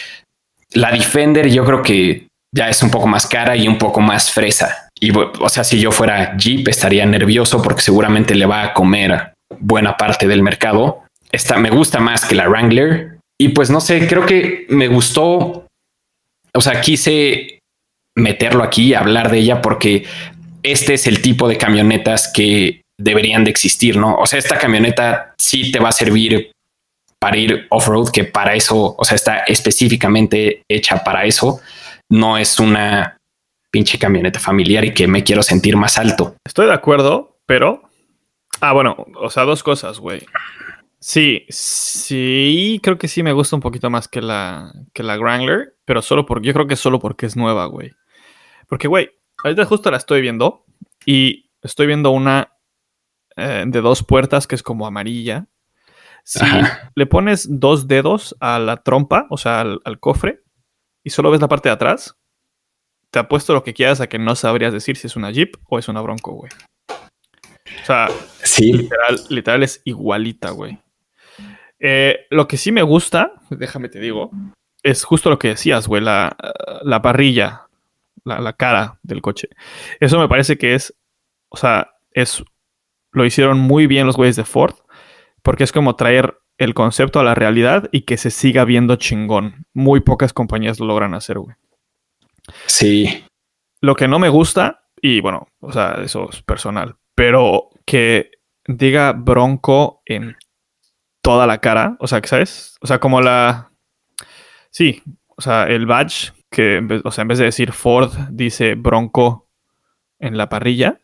la 0.72 0.92
Defender 0.92 1.50
yo 1.50 1.66
creo 1.66 1.82
que 1.82 2.28
ya 2.54 2.70
es 2.70 2.84
un 2.84 2.92
poco 2.92 3.08
más 3.08 3.26
cara 3.26 3.56
y 3.56 3.68
un 3.68 3.78
poco 3.78 4.00
más 4.00 4.32
fresa. 4.32 4.85
Y 5.00 5.12
o 5.16 5.50
sea, 5.50 5.64
si 5.64 5.80
yo 5.80 5.92
fuera 5.92 6.36
Jeep 6.38 6.68
estaría 6.68 7.06
nervioso 7.06 7.62
porque 7.62 7.82
seguramente 7.82 8.34
le 8.34 8.46
va 8.46 8.64
a 8.64 8.74
comer 8.74 9.34
buena 9.60 9.98
parte 9.98 10.28
del 10.28 10.42
mercado. 10.42 11.04
Esta 11.32 11.58
me 11.58 11.70
gusta 11.70 12.00
más 12.00 12.26
que 12.26 12.36
la 12.36 12.48
Wrangler 12.48 13.18
y 13.38 13.50
pues 13.50 13.70
no 13.70 13.82
sé, 13.82 14.08
creo 14.08 14.26
que 14.26 14.66
me 14.70 14.88
gustó. 14.88 15.68
O 16.54 16.62
sea, 16.62 16.80
quise 16.80 17.60
meterlo 18.16 18.64
aquí, 18.64 18.94
hablar 18.94 19.30
de 19.30 19.40
ella 19.40 19.62
porque 19.62 20.06
este 20.64 20.94
es 20.94 21.08
el 21.08 21.22
tipo 21.22 21.48
de 21.48 21.58
camionetas 21.58 22.32
que 22.34 22.82
deberían 22.98 23.44
de 23.44 23.52
existir, 23.52 23.98
¿no? 23.98 24.16
O 24.16 24.26
sea, 24.26 24.40
esta 24.40 24.58
camioneta 24.58 25.34
sí 25.38 25.72
te 25.72 25.80
va 25.80 25.90
a 25.90 25.92
servir 25.92 26.52
para 27.20 27.38
ir 27.38 27.68
off-road, 27.70 28.10
que 28.12 28.24
para 28.24 28.56
eso, 28.56 28.96
o 28.98 29.04
sea, 29.04 29.16
está 29.16 29.40
específicamente 29.40 30.64
hecha 30.70 31.04
para 31.04 31.26
eso. 31.26 31.60
No 32.10 32.38
es 32.38 32.60
una 32.60 33.15
pinche 33.76 34.00
camioneta 34.00 34.40
familiar 34.40 34.86
y 34.86 34.94
que 34.94 35.06
me 35.06 35.26
quiero 35.26 35.44
sentir 35.44 35.76
más 35.76 35.98
alto. 35.98 36.38
Estoy 36.46 36.68
de 36.68 36.74
acuerdo, 36.74 37.42
pero... 37.46 37.82
Ah, 38.62 38.72
bueno, 38.72 38.96
o 39.18 39.30
sea, 39.30 39.44
dos 39.44 39.64
cosas, 39.64 40.00
güey. 40.00 40.26
Sí, 40.98 41.46
sí, 41.50 42.80
creo 42.82 42.98
que 42.98 43.10
sí 43.10 43.22
me 43.22 43.34
gusta 43.34 43.58
un 43.58 43.62
poquito 43.62 43.90
más 43.90 44.08
que 44.08 44.22
la, 44.22 44.72
que 44.94 45.04
la 45.04 45.18
Wrangler, 45.18 45.76
pero 45.84 46.02
solo 46.02 46.26
porque, 46.26 46.48
yo 46.48 46.54
creo 46.54 46.68
que 46.68 46.78
solo 46.78 47.00
porque 47.02 47.26
es 47.26 47.36
nueva, 47.36 47.66
güey. 47.66 47.92
Porque, 48.70 48.88
güey, 48.88 49.10
ahorita 49.44 49.66
justo 49.66 49.92
la 49.92 49.98
estoy 49.98 50.22
viendo 50.22 50.64
y 51.06 51.52
estoy 51.62 51.88
viendo 51.88 52.12
una 52.12 52.54
eh, 53.36 53.66
de 53.68 53.82
dos 53.82 54.04
puertas 54.04 54.48
que 54.48 54.56
es 54.56 54.64
como 54.64 54.88
amarilla. 54.88 55.48
Si 56.24 56.46
le 56.96 57.06
pones 57.08 57.60
dos 57.60 57.90
dedos 57.90 58.38
a 58.40 58.58
la 58.58 58.84
trompa, 58.84 59.28
o 59.30 59.38
sea, 59.38 59.60
al, 59.60 60.00
cofre, 60.00 60.44
y 61.04 61.10
solo 61.10 61.30
ves 61.30 61.42
la 61.42 61.50
parte 61.50 61.68
de 61.68 61.74
atrás, 61.74 62.18
te 63.16 63.20
apuesto 63.20 63.54
lo 63.54 63.64
que 63.64 63.74
quieras 63.74 64.02
a 64.02 64.08
que 64.08 64.20
no 64.20 64.36
sabrías 64.36 64.74
decir 64.74 64.98
si 64.98 65.08
es 65.08 65.16
una 65.16 65.32
Jeep 65.32 65.56
o 65.70 65.80
es 65.80 65.88
una 65.88 66.02
Bronco, 66.02 66.34
güey. 66.34 66.52
O 67.82 67.86
sea, 67.86 68.10
sí. 68.44 68.90
literal, 69.30 69.64
es 69.64 69.82
igualita, 69.86 70.50
güey. 70.50 70.78
Eh, 71.80 72.26
lo 72.30 72.46
que 72.46 72.58
sí 72.58 72.74
me 72.74 72.82
gusta, 72.82 73.32
déjame 73.50 73.88
te 73.88 74.02
digo, 74.02 74.32
es 74.84 75.06
justo 75.06 75.30
lo 75.30 75.40
que 75.40 75.48
decías, 75.48 75.88
güey, 75.88 76.04
la, 76.04 76.36
la 76.82 77.02
parrilla, 77.02 77.68
la, 78.26 78.42
la, 78.42 78.52
cara 78.52 79.00
del 79.02 79.22
coche. 79.22 79.48
Eso 80.02 80.20
me 80.20 80.28
parece 80.28 80.58
que 80.58 80.76
es, 80.76 80.94
o 81.48 81.56
sea, 81.56 81.92
es 82.12 82.44
lo 83.14 83.24
hicieron 83.24 83.60
muy 83.60 83.88
bien 83.88 84.08
los 84.08 84.18
güeyes 84.18 84.36
de 84.36 84.44
Ford, 84.44 84.76
porque 85.42 85.64
es 85.64 85.72
como 85.72 85.96
traer 85.96 86.38
el 86.58 86.74
concepto 86.74 87.22
a 87.22 87.24
la 87.24 87.34
realidad 87.34 87.88
y 87.94 88.02
que 88.02 88.18
se 88.18 88.30
siga 88.30 88.66
viendo 88.66 88.98
chingón. 88.98 89.68
Muy 89.74 90.02
pocas 90.02 90.34
compañías 90.34 90.82
lo 90.82 90.86
logran 90.88 91.14
hacer, 91.14 91.40
güey. 91.40 91.56
Sí. 92.66 93.26
Lo 93.82 93.96
que 93.96 94.08
no 94.08 94.20
me 94.20 94.30
gusta, 94.30 94.84
y 95.02 95.22
bueno, 95.22 95.48
o 95.60 95.72
sea, 95.72 96.02
eso 96.04 96.30
es 96.32 96.42
personal, 96.42 96.96
pero 97.14 97.70
que 97.86 98.32
diga 98.68 99.14
Bronco 99.14 100.02
en 100.06 100.36
toda 101.22 101.48
la 101.48 101.60
cara, 101.60 101.98
o 102.00 102.08
sea, 102.08 102.22
sabes, 102.24 102.78
o 102.82 102.88
sea, 102.88 103.00
como 103.00 103.22
la... 103.22 103.72
Sí, 104.70 105.02
o 105.28 105.42
sea, 105.42 105.64
el 105.66 105.86
badge, 105.86 106.34
que 106.50 107.02
o 107.04 107.12
sea, 107.12 107.24
en 107.24 107.28
vez 107.28 107.40
de 107.40 107.46
decir 107.46 107.72
Ford, 107.72 108.12
dice 108.30 108.76
Bronco 108.76 109.50
en 110.20 110.38
la 110.38 110.50
parrilla. 110.50 111.02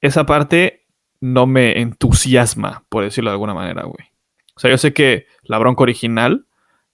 Esa 0.00 0.26
parte 0.26 0.86
no 1.20 1.46
me 1.46 1.80
entusiasma, 1.80 2.84
por 2.88 3.04
decirlo 3.04 3.30
de 3.30 3.34
alguna 3.34 3.54
manera, 3.54 3.84
güey. 3.84 4.08
O 4.56 4.60
sea, 4.60 4.70
yo 4.70 4.78
sé 4.78 4.92
que 4.92 5.26
la 5.42 5.58
Bronco 5.58 5.82
original 5.82 6.46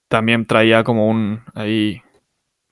también 0.09 0.47
traía 0.47 0.85
como 0.85 1.09
un 1.09 1.43
ahí. 1.55 2.03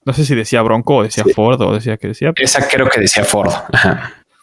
No 0.06 0.12
sé 0.12 0.24
si 0.24 0.36
decía 0.36 0.62
Bronco 0.62 0.96
o 0.96 1.02
decía 1.02 1.24
Ford 1.34 1.60
o 1.60 1.74
decía 1.74 1.96
que 1.96 2.08
decía. 2.08 2.32
Esa 2.36 2.66
creo 2.68 2.88
que 2.88 3.00
decía 3.00 3.24
Ford. 3.24 3.52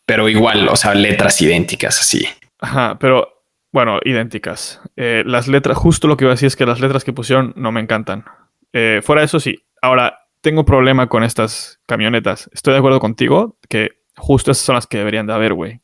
Pero 0.06 0.28
igual, 0.28 0.68
o 0.68 0.76
sea, 0.76 0.94
letras 0.94 1.42
idénticas 1.42 2.02
así. 2.02 2.28
Ajá, 2.60 2.98
pero 3.00 3.46
bueno, 3.72 4.00
idénticas. 4.04 4.82
Eh, 4.98 5.24
las 5.26 5.48
letras, 5.48 5.78
justo 5.78 6.10
lo 6.10 6.18
que 6.18 6.26
iba 6.26 6.32
a 6.32 6.36
decir 6.36 6.48
es 6.48 6.58
que 6.58 6.66
las 6.66 6.82
letras 6.82 7.06
que 7.06 7.14
pusieron 7.14 7.54
no 7.56 7.72
me 7.72 7.80
encantan. 7.80 8.26
Eh, 8.74 9.00
fuera 9.04 9.22
de 9.22 9.28
eso, 9.28 9.40
sí. 9.40 9.64
Ahora, 9.82 10.28
tengo 10.42 10.66
problema 10.66 11.08
con 11.08 11.24
estas 11.24 11.80
camionetas. 11.86 12.50
Estoy 12.54 12.74
de 12.74 12.80
acuerdo 12.80 13.00
contigo 13.00 13.58
que 13.70 14.02
justo 14.18 14.52
esas 14.52 14.66
son 14.66 14.76
las 14.76 14.86
que 14.86 14.98
deberían 14.98 15.28
de 15.28 15.34
haber, 15.34 15.54
güey. 15.54 15.80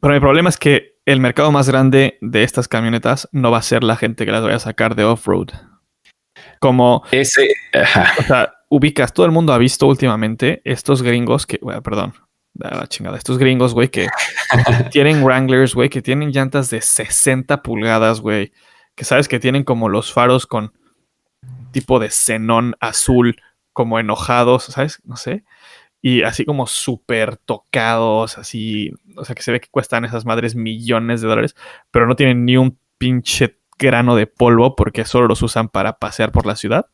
Pero 0.00 0.14
mi 0.14 0.20
problema 0.20 0.48
es 0.48 0.56
que 0.56 0.96
el 1.06 1.20
mercado 1.20 1.52
más 1.52 1.68
grande 1.68 2.18
de 2.20 2.42
estas 2.42 2.66
camionetas 2.66 3.28
no 3.30 3.52
va 3.52 3.58
a 3.58 3.62
ser 3.62 3.84
la 3.84 3.94
gente 3.94 4.26
que 4.26 4.32
las 4.32 4.42
vaya 4.42 4.56
a 4.56 4.60
sacar 4.60 4.96
de 4.96 5.04
off-road. 5.04 5.50
Como. 6.58 7.04
Ese. 7.12 7.54
O 8.18 8.22
sea, 8.24 8.52
ubicas, 8.74 9.12
todo 9.12 9.26
el 9.26 9.32
mundo 9.32 9.52
ha 9.52 9.58
visto 9.58 9.86
últimamente 9.86 10.62
estos 10.64 11.02
gringos 11.02 11.46
que. 11.46 11.58
Bueno, 11.62 11.82
perdón. 11.82 12.14
la 12.54 12.86
chingada. 12.86 13.16
Estos 13.16 13.38
gringos, 13.38 13.74
güey, 13.74 13.88
que 13.88 14.08
tienen 14.90 15.22
Wranglers, 15.22 15.74
güey, 15.74 15.88
que 15.88 16.02
tienen 16.02 16.30
llantas 16.30 16.70
de 16.70 16.80
60 16.80 17.62
pulgadas, 17.62 18.20
güey. 18.20 18.52
Que 18.94 19.04
sabes 19.04 19.28
que 19.28 19.40
tienen 19.40 19.64
como 19.64 19.88
los 19.88 20.12
faros 20.12 20.46
con 20.46 20.72
tipo 21.72 21.98
de 21.98 22.10
xenón 22.10 22.76
azul, 22.80 23.36
como 23.72 23.98
enojados, 23.98 24.64
¿sabes? 24.64 25.00
No 25.04 25.16
sé 25.16 25.44
y 26.02 26.24
así 26.24 26.44
como 26.44 26.66
súper 26.66 27.36
tocados, 27.36 28.36
así, 28.36 28.90
o 29.16 29.24
sea 29.24 29.36
que 29.36 29.42
se 29.42 29.52
ve 29.52 29.60
que 29.60 29.68
cuestan 29.70 30.04
esas 30.04 30.26
madres 30.26 30.56
millones 30.56 31.20
de 31.22 31.28
dólares, 31.28 31.54
pero 31.92 32.08
no 32.08 32.16
tienen 32.16 32.44
ni 32.44 32.56
un 32.56 32.76
pinche 32.98 33.56
grano 33.78 34.16
de 34.16 34.26
polvo 34.26 34.74
porque 34.74 35.04
solo 35.04 35.28
los 35.28 35.42
usan 35.42 35.68
para 35.68 35.98
pasear 35.98 36.32
por 36.32 36.44
la 36.44 36.56
ciudad. 36.56 36.86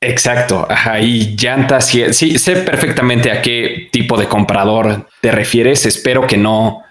Exacto, 0.00 0.66
ajá, 0.68 1.00
y 1.00 1.34
llantas, 1.36 1.86
sí, 1.86 2.12
sí, 2.12 2.38
sé 2.38 2.56
perfectamente 2.56 3.30
a 3.30 3.40
qué 3.40 3.88
tipo 3.90 4.18
de 4.18 4.28
comprador 4.28 5.08
te 5.20 5.30
refieres. 5.30 5.86
Espero 5.86 6.26
que 6.26 6.36
no 6.36 6.82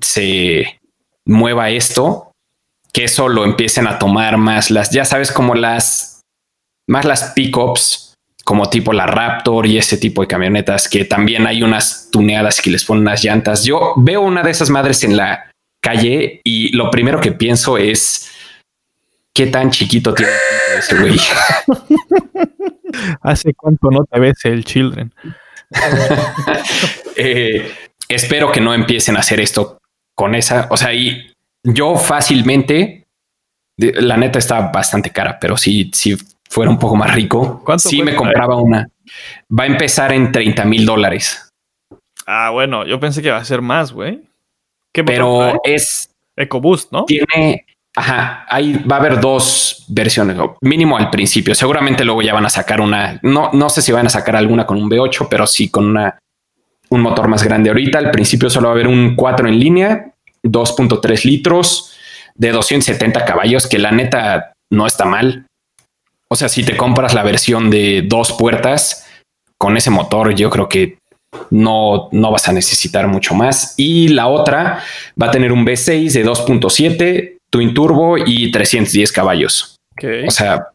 se 0.00 0.80
mueva 1.24 1.70
esto, 1.70 2.32
que 2.92 3.04
eso 3.04 3.28
lo 3.28 3.44
empiecen 3.44 3.86
a 3.86 3.98
tomar 3.98 4.36
más 4.36 4.70
las, 4.70 4.90
ya 4.90 5.04
sabes, 5.04 5.32
como 5.32 5.54
las, 5.54 6.20
más 6.86 7.04
las 7.04 7.32
pickups, 7.32 8.14
como 8.44 8.68
tipo 8.68 8.92
la 8.92 9.06
Raptor 9.06 9.66
y 9.66 9.78
ese 9.78 9.96
tipo 9.96 10.22
de 10.22 10.28
camionetas, 10.28 10.88
que 10.88 11.04
también 11.04 11.46
hay 11.46 11.62
unas 11.62 12.08
tuneadas 12.12 12.60
que 12.60 12.70
les 12.70 12.84
ponen 12.84 13.02
unas 13.02 13.24
llantas. 13.24 13.64
Yo 13.64 13.94
veo 13.96 14.20
una 14.20 14.42
de 14.42 14.50
esas 14.50 14.70
madres 14.70 15.02
en 15.02 15.16
la 15.16 15.50
calle 15.82 16.40
y 16.44 16.74
lo 16.76 16.90
primero 16.90 17.20
que 17.20 17.32
pienso 17.32 17.78
es 17.78 18.30
qué 19.34 19.48
tan 19.48 19.70
chiquito 19.70 20.14
tiene 20.14 20.32
ese 20.78 20.98
güey. 20.98 21.18
¿Hace 23.22 23.52
cuánto 23.54 23.90
no 23.90 24.04
te 24.04 24.20
ves 24.20 24.44
el 24.44 24.64
Children? 24.64 25.12
Eh, 27.16 27.72
espero 28.08 28.50
que 28.50 28.60
no 28.60 28.74
empiecen 28.74 29.16
a 29.16 29.20
hacer 29.20 29.38
esto 29.38 29.78
con 30.16 30.34
esa. 30.34 30.66
O 30.70 30.76
sea, 30.76 30.92
y 30.92 31.32
yo 31.62 31.96
fácilmente, 31.96 33.06
la 33.76 34.16
neta 34.16 34.40
está 34.40 34.72
bastante 34.72 35.10
cara, 35.10 35.38
pero 35.40 35.56
si, 35.56 35.92
si 35.94 36.16
fuera 36.48 36.72
un 36.72 36.78
poco 36.78 36.96
más 36.96 37.14
rico, 37.14 37.64
sí 37.78 38.02
me 38.02 38.16
compraba 38.16 38.56
una. 38.56 38.88
Va 39.48 39.62
a 39.62 39.66
empezar 39.66 40.12
en 40.12 40.32
30 40.32 40.64
mil 40.64 40.84
dólares. 40.84 41.48
Ah, 42.26 42.50
bueno, 42.50 42.84
yo 42.84 42.98
pensé 42.98 43.22
que 43.22 43.28
iba 43.28 43.36
a 43.36 43.44
ser 43.44 43.62
más, 43.62 43.92
güey. 43.92 44.20
Pero 44.92 45.60
es 45.62 46.10
EcoBoost, 46.36 46.92
¿no? 46.92 47.04
Tiene, 47.04 47.63
Ajá, 47.96 48.44
ahí 48.48 48.72
va 48.90 48.96
a 48.96 48.98
haber 48.98 49.20
dos 49.20 49.84
versiones, 49.86 50.36
mínimo 50.60 50.96
al 50.98 51.10
principio. 51.10 51.54
Seguramente 51.54 52.04
luego 52.04 52.22
ya 52.22 52.34
van 52.34 52.46
a 52.46 52.50
sacar 52.50 52.80
una, 52.80 53.20
no, 53.22 53.50
no 53.52 53.70
sé 53.70 53.82
si 53.82 53.92
van 53.92 54.06
a 54.06 54.10
sacar 54.10 54.34
alguna 54.34 54.66
con 54.66 54.82
un 54.82 54.90
V8, 54.90 55.28
pero 55.30 55.46
sí 55.46 55.68
con 55.68 55.86
una, 55.86 56.18
un 56.90 57.00
motor 57.00 57.28
más 57.28 57.44
grande. 57.44 57.70
Ahorita 57.70 57.98
al 57.98 58.10
principio 58.10 58.50
solo 58.50 58.68
va 58.68 58.72
a 58.72 58.74
haber 58.74 58.88
un 58.88 59.14
4 59.14 59.48
en 59.48 59.60
línea, 59.60 60.12
2.3 60.42 61.24
litros 61.24 61.94
de 62.34 62.50
270 62.50 63.24
caballos, 63.24 63.68
que 63.68 63.78
la 63.78 63.92
neta 63.92 64.54
no 64.70 64.86
está 64.86 65.04
mal. 65.04 65.46
O 66.28 66.34
sea, 66.34 66.48
si 66.48 66.64
te 66.64 66.76
compras 66.76 67.14
la 67.14 67.22
versión 67.22 67.70
de 67.70 68.02
dos 68.02 68.32
puertas 68.32 69.06
con 69.56 69.76
ese 69.76 69.90
motor, 69.90 70.34
yo 70.34 70.50
creo 70.50 70.68
que 70.68 70.98
no, 71.50 72.08
no 72.10 72.32
vas 72.32 72.48
a 72.48 72.52
necesitar 72.52 73.06
mucho 73.06 73.34
más. 73.34 73.74
Y 73.76 74.08
la 74.08 74.26
otra 74.26 74.82
va 75.20 75.28
a 75.28 75.30
tener 75.30 75.52
un 75.52 75.64
V6 75.64 76.10
de 76.10 76.26
2.7 76.26 77.33
Twin 77.54 77.72
Turbo 77.72 78.18
y 78.18 78.50
310 78.50 79.12
caballos. 79.12 79.76
O 80.26 80.30
sea, 80.32 80.70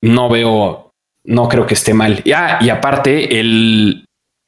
no 0.00 0.28
veo, 0.28 0.92
no 1.24 1.48
creo 1.48 1.66
que 1.66 1.74
esté 1.74 1.94
mal. 1.94 2.22
Ah, 2.32 2.60
y 2.60 2.68
aparte, 2.68 3.40
el, 3.40 4.04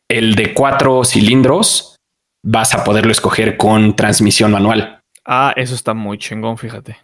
el 0.09 0.37
de 0.37 0.55
cuatro 0.55 1.03
cilindros 1.03 1.97
vas 2.45 2.77
a 2.77 2.85
poderlo 2.85 3.11
escoger 3.11 3.57
con 3.57 3.97
transmisión 3.97 4.53
manual. 4.53 5.01
Ah, 5.25 5.53
eso 5.57 5.75
está 5.75 5.95
muy 5.95 6.17
chingón, 6.17 6.59
fíjate. 6.59 6.97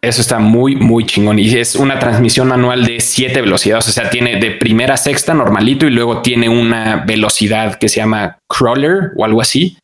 Eso 0.00 0.20
está 0.20 0.40
muy, 0.40 0.74
muy 0.74 1.06
chingón. 1.06 1.38
Y 1.38 1.56
es 1.56 1.76
una 1.76 2.00
transmisión 2.00 2.48
manual 2.48 2.84
de 2.84 2.98
siete 2.98 3.40
velocidades. 3.40 3.86
O 3.86 3.92
sea, 3.92 4.10
tiene 4.10 4.40
de 4.40 4.50
primera 4.50 4.94
a 4.94 4.96
sexta 4.96 5.32
normalito 5.32 5.86
y 5.86 5.90
luego 5.90 6.22
tiene 6.22 6.48
una 6.48 7.04
velocidad 7.04 7.76
que 7.76 7.88
se 7.88 8.00
llama 8.00 8.36
crawler 8.48 9.12
o 9.16 9.24
algo 9.24 9.40
así, 9.40 9.78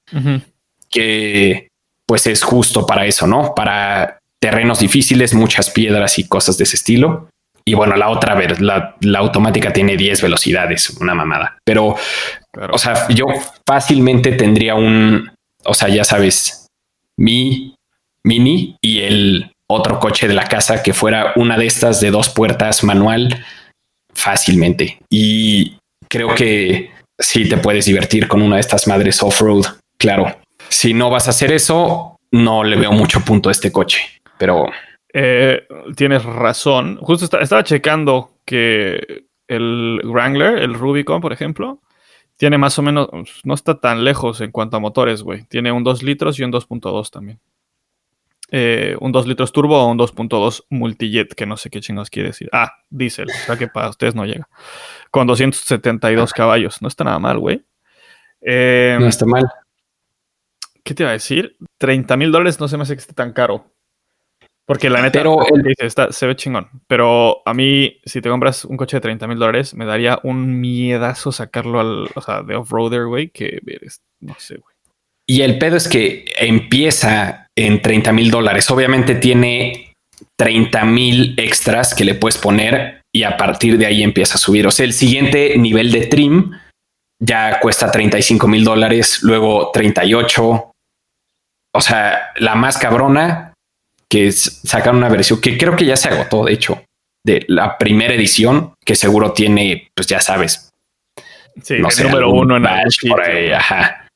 que 0.90 1.67
pues 2.08 2.26
es 2.26 2.42
justo 2.42 2.86
para 2.86 3.04
eso, 3.04 3.26
¿no? 3.26 3.54
Para 3.54 4.18
terrenos 4.40 4.78
difíciles, 4.78 5.34
muchas 5.34 5.68
piedras 5.68 6.18
y 6.18 6.26
cosas 6.26 6.56
de 6.56 6.64
ese 6.64 6.76
estilo. 6.76 7.28
Y 7.66 7.74
bueno, 7.74 7.96
la 7.96 8.08
otra, 8.08 8.34
ver, 8.34 8.62
la, 8.62 8.96
automática 9.18 9.74
tiene 9.74 9.94
10 9.94 10.22
velocidades, 10.22 10.88
una 11.00 11.14
mamada. 11.14 11.58
Pero, 11.64 11.96
o 12.72 12.78
sea, 12.78 13.06
yo 13.10 13.26
fácilmente 13.66 14.32
tendría 14.32 14.74
un, 14.74 15.30
o 15.64 15.74
sea, 15.74 15.88
ya 15.90 16.02
sabes, 16.02 16.66
mi 17.18 17.74
mini 18.24 18.76
y 18.80 19.00
el 19.00 19.52
otro 19.68 20.00
coche 20.00 20.28
de 20.28 20.34
la 20.34 20.44
casa 20.44 20.82
que 20.82 20.94
fuera 20.94 21.34
una 21.36 21.58
de 21.58 21.66
estas 21.66 22.00
de 22.00 22.10
dos 22.10 22.30
puertas 22.30 22.82
manual 22.84 23.44
fácilmente. 24.14 24.98
Y 25.10 25.76
creo 26.08 26.34
que 26.34 26.90
sí 27.18 27.46
te 27.50 27.58
puedes 27.58 27.84
divertir 27.84 28.28
con 28.28 28.40
una 28.40 28.56
de 28.56 28.62
estas 28.62 28.86
madres 28.86 29.22
off-road, 29.22 29.66
claro. 29.98 30.34
Si 30.68 30.94
no 30.94 31.10
vas 31.10 31.26
a 31.26 31.30
hacer 31.30 31.52
eso, 31.52 32.18
no 32.30 32.64
le 32.64 32.76
veo 32.76 32.92
mucho 32.92 33.20
punto 33.24 33.48
a 33.48 33.52
este 33.52 33.72
coche, 33.72 34.00
pero... 34.38 34.66
Eh, 35.12 35.66
tienes 35.96 36.22
razón. 36.24 36.98
Justo 37.00 37.38
estaba 37.40 37.64
checando 37.64 38.32
que 38.44 39.24
el 39.46 40.00
Wrangler, 40.04 40.58
el 40.58 40.74
Rubicon, 40.74 41.20
por 41.20 41.32
ejemplo, 41.32 41.80
tiene 42.36 42.58
más 42.58 42.78
o 42.78 42.82
menos, 42.82 43.08
no 43.42 43.54
está 43.54 43.80
tan 43.80 44.04
lejos 44.04 44.40
en 44.40 44.52
cuanto 44.52 44.76
a 44.76 44.80
motores, 44.80 45.22
güey. 45.22 45.44
Tiene 45.44 45.72
un 45.72 45.82
2 45.82 46.02
litros 46.02 46.38
y 46.38 46.44
un 46.44 46.52
2.2 46.52 47.10
también. 47.10 47.40
Eh, 48.50 48.96
un 49.00 49.12
2 49.12 49.26
litros 49.26 49.52
turbo 49.52 49.82
o 49.82 49.90
un 49.90 49.98
2.2 49.98 50.66
multijet, 50.70 51.34
que 51.34 51.46
no 51.46 51.56
sé 51.56 51.70
qué 51.70 51.80
chingos 51.80 52.10
quiere 52.10 52.28
decir. 52.28 52.48
Ah, 52.52 52.72
diésel, 52.90 53.28
o 53.28 53.46
sea 53.46 53.56
que 53.56 53.68
para 53.68 53.88
ustedes 53.88 54.14
no 54.14 54.24
llega. 54.24 54.48
Con 55.10 55.26
272 55.26 56.32
caballos. 56.32 56.80
No 56.80 56.88
está 56.88 57.04
nada 57.04 57.18
mal, 57.18 57.38
güey. 57.38 57.64
no 58.42 59.06
está 59.06 59.26
mal. 59.26 59.46
¿Qué 60.88 60.94
te 60.94 61.02
iba 61.02 61.10
a 61.10 61.12
decir? 61.12 61.54
30 61.78 62.16
mil 62.16 62.32
dólares 62.32 62.58
no 62.60 62.66
se 62.66 62.78
me 62.78 62.84
hace 62.84 62.94
que 62.94 63.00
esté 63.00 63.12
tan 63.12 63.34
caro. 63.34 63.74
Porque 64.66 64.88
la 64.88 65.02
neta, 65.02 65.22
se 66.10 66.26
ve 66.26 66.34
chingón. 66.34 66.70
Pero 66.86 67.42
a 67.44 67.52
mí, 67.52 67.98
si 68.06 68.22
te 68.22 68.30
compras 68.30 68.64
un 68.64 68.78
coche 68.78 68.96
de 68.96 69.02
30 69.02 69.26
mil 69.26 69.38
dólares, 69.38 69.74
me 69.74 69.84
daría 69.84 70.18
un 70.22 70.62
miedazo 70.62 71.30
sacarlo 71.30 71.78
al, 71.78 72.08
o 72.14 72.22
sea, 72.22 72.40
de 72.40 72.56
off-roader, 72.56 73.04
güey, 73.04 73.28
que 73.28 73.60
no 74.20 74.34
sé, 74.38 74.54
güey. 74.54 74.74
Y 75.26 75.42
el 75.42 75.58
pedo 75.58 75.76
es 75.76 75.88
que 75.88 76.24
empieza 76.38 77.48
en 77.54 77.82
30 77.82 78.10
mil 78.14 78.30
dólares. 78.30 78.70
Obviamente 78.70 79.14
tiene 79.14 79.92
30 80.38 80.86
mil 80.86 81.34
extras 81.36 81.94
que 81.94 82.06
le 82.06 82.14
puedes 82.14 82.38
poner 82.38 83.02
y 83.14 83.24
a 83.24 83.36
partir 83.36 83.76
de 83.76 83.84
ahí 83.84 84.02
empieza 84.02 84.36
a 84.36 84.38
subir. 84.38 84.66
O 84.66 84.70
sea, 84.70 84.86
el 84.86 84.94
siguiente 84.94 85.58
nivel 85.58 85.92
de 85.92 86.06
trim 86.06 86.50
ya 87.20 87.60
cuesta 87.60 87.90
35 87.90 88.48
mil 88.48 88.64
dólares, 88.64 89.20
luego 89.22 89.70
38, 89.70 90.67
o 91.74 91.80
sea, 91.80 92.32
la 92.36 92.54
más 92.54 92.78
cabrona, 92.78 93.54
que 94.08 94.28
es 94.28 94.60
sacar 94.64 94.94
una 94.94 95.08
versión 95.08 95.40
que 95.40 95.58
creo 95.58 95.76
que 95.76 95.84
ya 95.84 95.96
se 95.96 96.08
agotó, 96.08 96.44
de 96.44 96.52
hecho, 96.52 96.82
de 97.24 97.44
la 97.48 97.76
primera 97.78 98.14
edición, 98.14 98.74
que 98.84 98.94
seguro 98.94 99.32
tiene, 99.32 99.90
pues 99.94 100.06
ya 100.06 100.20
sabes. 100.20 100.70
Sí, 101.62 101.78
no 101.78 101.90
sé, 101.90 102.04
número 102.04 102.30
uno 102.30 102.56
en 102.56 102.66
el 102.66 103.08
por 103.08 103.20
ahí, 103.20 103.50
ajá. 103.52 104.06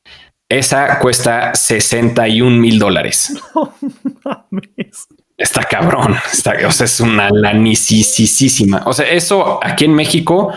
Esa 0.49 0.99
cuesta 0.99 1.55
61 1.55 2.57
mil 2.57 2.79
dólares. 2.79 3.35
está 5.37 5.65
cabrón. 5.65 6.17
Está, 6.31 6.57
o 6.67 6.71
sea, 6.71 6.85
es 6.85 7.01
una 7.01 7.31
lanicísima. 7.31 8.83
O 8.87 8.93
sea, 8.93 9.09
eso 9.09 9.61
aquí 9.63 9.87
en 9.87 9.95
México 9.95 10.53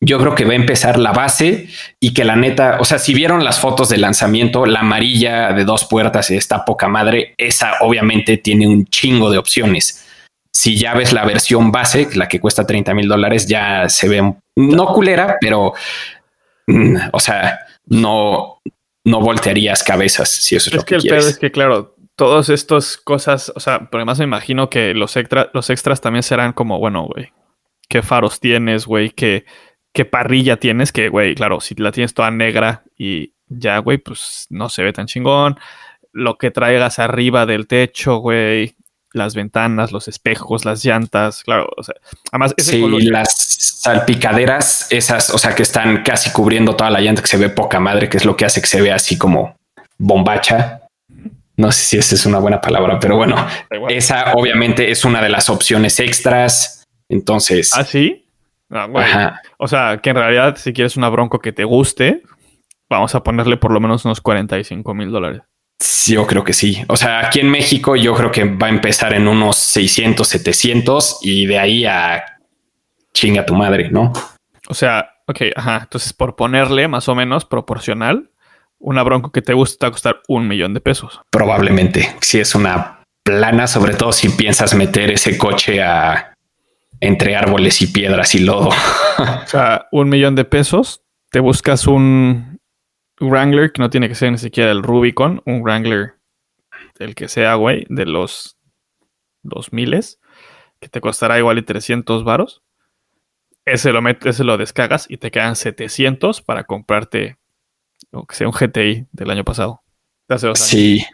yo 0.00 0.18
creo 0.18 0.34
que 0.34 0.44
va 0.44 0.52
a 0.52 0.56
empezar 0.56 0.98
la 0.98 1.12
base 1.12 1.68
y 2.00 2.12
que 2.12 2.24
la 2.24 2.36
neta, 2.36 2.78
o 2.80 2.84
sea, 2.84 2.98
si 2.98 3.14
vieron 3.14 3.44
las 3.44 3.60
fotos 3.60 3.88
de 3.88 3.98
lanzamiento, 3.98 4.66
la 4.66 4.80
amarilla 4.80 5.52
de 5.52 5.64
dos 5.64 5.84
puertas 5.84 6.30
y 6.30 6.36
esta 6.36 6.64
poca 6.64 6.88
madre, 6.88 7.34
esa 7.38 7.74
obviamente 7.80 8.36
tiene 8.36 8.66
un 8.66 8.86
chingo 8.86 9.30
de 9.30 9.38
opciones. 9.38 10.06
Si 10.52 10.76
ya 10.76 10.94
ves 10.94 11.12
la 11.12 11.24
versión 11.24 11.70
base, 11.70 12.08
la 12.14 12.28
que 12.28 12.40
cuesta 12.40 12.66
30 12.66 12.94
mil 12.94 13.08
dólares, 13.08 13.46
ya 13.46 13.88
se 13.88 14.08
ve 14.08 14.34
no 14.56 14.86
culera, 14.86 15.36
pero 15.40 15.74
mm, 16.66 16.96
o 17.12 17.20
sea, 17.20 17.60
no, 17.86 18.60
no 19.04 19.20
voltearías 19.20 19.82
cabezas 19.82 20.28
si 20.28 20.56
eso 20.56 20.70
es, 20.70 20.76
lo 20.76 20.82
que, 20.82 20.96
que 20.96 21.02
el 21.02 21.02
pedo 21.02 21.28
es 21.28 21.38
que, 21.38 21.50
claro, 21.50 21.94
todas 22.16 22.48
estas 22.48 22.96
cosas, 22.96 23.52
o 23.54 23.60
sea, 23.60 23.88
pero 23.90 24.00
además 24.00 24.18
me 24.18 24.24
imagino 24.24 24.68
que 24.70 24.94
los, 24.94 25.16
extra, 25.16 25.50
los 25.52 25.70
extras 25.70 26.00
también 26.00 26.22
serán 26.22 26.52
como, 26.52 26.78
bueno, 26.78 27.04
güey, 27.04 27.32
qué 27.88 28.02
faros 28.02 28.40
tienes, 28.40 28.86
güey, 28.86 29.10
qué 29.10 29.44
qué 29.96 30.04
parrilla 30.04 30.58
tienes, 30.58 30.92
que, 30.92 31.08
güey, 31.08 31.34
claro, 31.34 31.58
si 31.58 31.74
la 31.74 31.90
tienes 31.90 32.12
toda 32.12 32.30
negra 32.30 32.82
y 32.98 33.32
ya, 33.48 33.78
güey, 33.78 33.96
pues 33.96 34.46
no 34.50 34.68
se 34.68 34.82
ve 34.82 34.92
tan 34.92 35.06
chingón. 35.06 35.58
Lo 36.12 36.36
que 36.36 36.50
traigas 36.50 36.98
arriba 36.98 37.46
del 37.46 37.66
techo, 37.66 38.18
güey, 38.18 38.76
las 39.14 39.34
ventanas, 39.34 39.92
los 39.92 40.06
espejos, 40.06 40.66
las 40.66 40.84
llantas, 40.84 41.42
claro, 41.44 41.70
o 41.74 41.82
sea, 41.82 41.94
además... 42.30 42.54
sí, 42.58 42.86
las 43.04 43.32
salpicaderas, 43.80 44.86
esas, 44.90 45.30
o 45.30 45.38
sea, 45.38 45.54
que 45.54 45.62
están 45.62 46.02
casi 46.02 46.30
cubriendo 46.30 46.76
toda 46.76 46.90
la 46.90 47.00
llanta, 47.00 47.22
que 47.22 47.28
se 47.28 47.38
ve 47.38 47.48
poca 47.48 47.80
madre, 47.80 48.10
que 48.10 48.18
es 48.18 48.26
lo 48.26 48.36
que 48.36 48.44
hace 48.44 48.60
que 48.60 48.66
se 48.66 48.82
vea 48.82 48.96
así 48.96 49.16
como 49.16 49.56
bombacha. 49.96 50.82
No 51.56 51.72
sé 51.72 51.84
si 51.84 51.96
esa 51.96 52.16
es 52.16 52.26
una 52.26 52.38
buena 52.38 52.60
palabra, 52.60 53.00
pero 53.00 53.16
bueno, 53.16 53.46
esa 53.88 54.34
obviamente 54.34 54.90
es 54.90 55.06
una 55.06 55.22
de 55.22 55.30
las 55.30 55.48
opciones 55.48 55.98
extras. 56.00 56.84
Entonces... 57.08 57.72
¿Ah, 57.74 57.84
sí? 57.84 58.25
Ah, 58.70 59.40
o 59.58 59.68
sea, 59.68 59.98
que 60.02 60.10
en 60.10 60.16
realidad, 60.16 60.56
si 60.56 60.72
quieres 60.72 60.96
una 60.96 61.08
bronco 61.08 61.38
que 61.38 61.52
te 61.52 61.64
guste, 61.64 62.22
vamos 62.88 63.14
a 63.14 63.22
ponerle 63.22 63.56
por 63.56 63.72
lo 63.72 63.80
menos 63.80 64.04
unos 64.04 64.20
45 64.20 64.94
mil 64.94 65.10
dólares. 65.10 65.42
Sí, 65.78 66.14
yo 66.14 66.26
creo 66.26 66.42
que 66.42 66.52
sí. 66.52 66.82
O 66.88 66.96
sea, 66.96 67.26
aquí 67.26 67.40
en 67.40 67.50
México 67.50 67.96
yo 67.96 68.14
creo 68.14 68.30
que 68.30 68.44
va 68.44 68.68
a 68.68 68.70
empezar 68.70 69.12
en 69.12 69.28
unos 69.28 69.56
600, 69.56 70.26
700 70.26 71.18
y 71.22 71.46
de 71.46 71.58
ahí 71.58 71.84
a 71.84 72.24
chinga 73.12 73.44
tu 73.44 73.54
madre, 73.54 73.90
¿no? 73.90 74.12
O 74.68 74.74
sea, 74.74 75.10
ok, 75.26 75.42
ajá. 75.54 75.80
Entonces, 75.82 76.12
por 76.12 76.34
ponerle 76.36 76.88
más 76.88 77.08
o 77.08 77.14
menos 77.14 77.44
proporcional, 77.44 78.30
una 78.78 79.02
Bronco 79.02 79.32
que 79.32 79.42
te 79.42 79.52
gusta 79.52 79.78
te 79.78 79.86
va 79.86 79.88
a 79.88 79.92
costar 79.92 80.22
un 80.28 80.48
millón 80.48 80.74
de 80.74 80.80
pesos. 80.80 81.20
Probablemente. 81.30 82.14
Si 82.20 82.40
es 82.40 82.54
una 82.54 83.02
plana, 83.22 83.66
sobre 83.66 83.94
todo 83.94 84.12
si 84.12 84.28
piensas 84.30 84.74
meter 84.74 85.10
ese 85.10 85.36
coche 85.36 85.82
a 85.82 86.35
entre 87.00 87.36
árboles 87.36 87.82
y 87.82 87.88
piedras 87.88 88.34
y 88.34 88.40
lodo. 88.40 88.68
o 89.18 89.46
sea, 89.46 89.88
un 89.92 90.08
millón 90.08 90.34
de 90.34 90.44
pesos, 90.44 91.02
te 91.30 91.40
buscas 91.40 91.86
un 91.86 92.60
Wrangler 93.20 93.72
que 93.72 93.80
no 93.80 93.90
tiene 93.90 94.08
que 94.08 94.14
ser 94.14 94.32
ni 94.32 94.38
siquiera 94.38 94.70
el 94.70 94.82
Rubicon, 94.82 95.42
un 95.46 95.62
Wrangler, 95.62 96.14
el 96.98 97.14
que 97.14 97.28
sea, 97.28 97.54
güey, 97.54 97.86
de 97.88 98.06
los 98.06 98.56
dos 99.42 99.72
miles, 99.72 100.20
que 100.80 100.88
te 100.88 101.00
costará 101.00 101.38
igual 101.38 101.58
y 101.58 101.62
300 101.62 102.24
varos. 102.24 102.62
Ese 103.64 103.92
lo 103.92 104.00
metes, 104.00 104.36
ese 104.36 104.44
lo 104.44 104.56
descargas 104.56 105.06
y 105.08 105.16
te 105.16 105.30
quedan 105.30 105.56
700 105.56 106.42
para 106.42 106.64
comprarte, 106.64 107.38
o 108.12 108.26
que 108.26 108.36
sea 108.36 108.46
un 108.46 108.52
GTI 108.52 109.06
del 109.12 109.30
año 109.30 109.44
pasado. 109.44 109.82
Sí. 110.54 111.04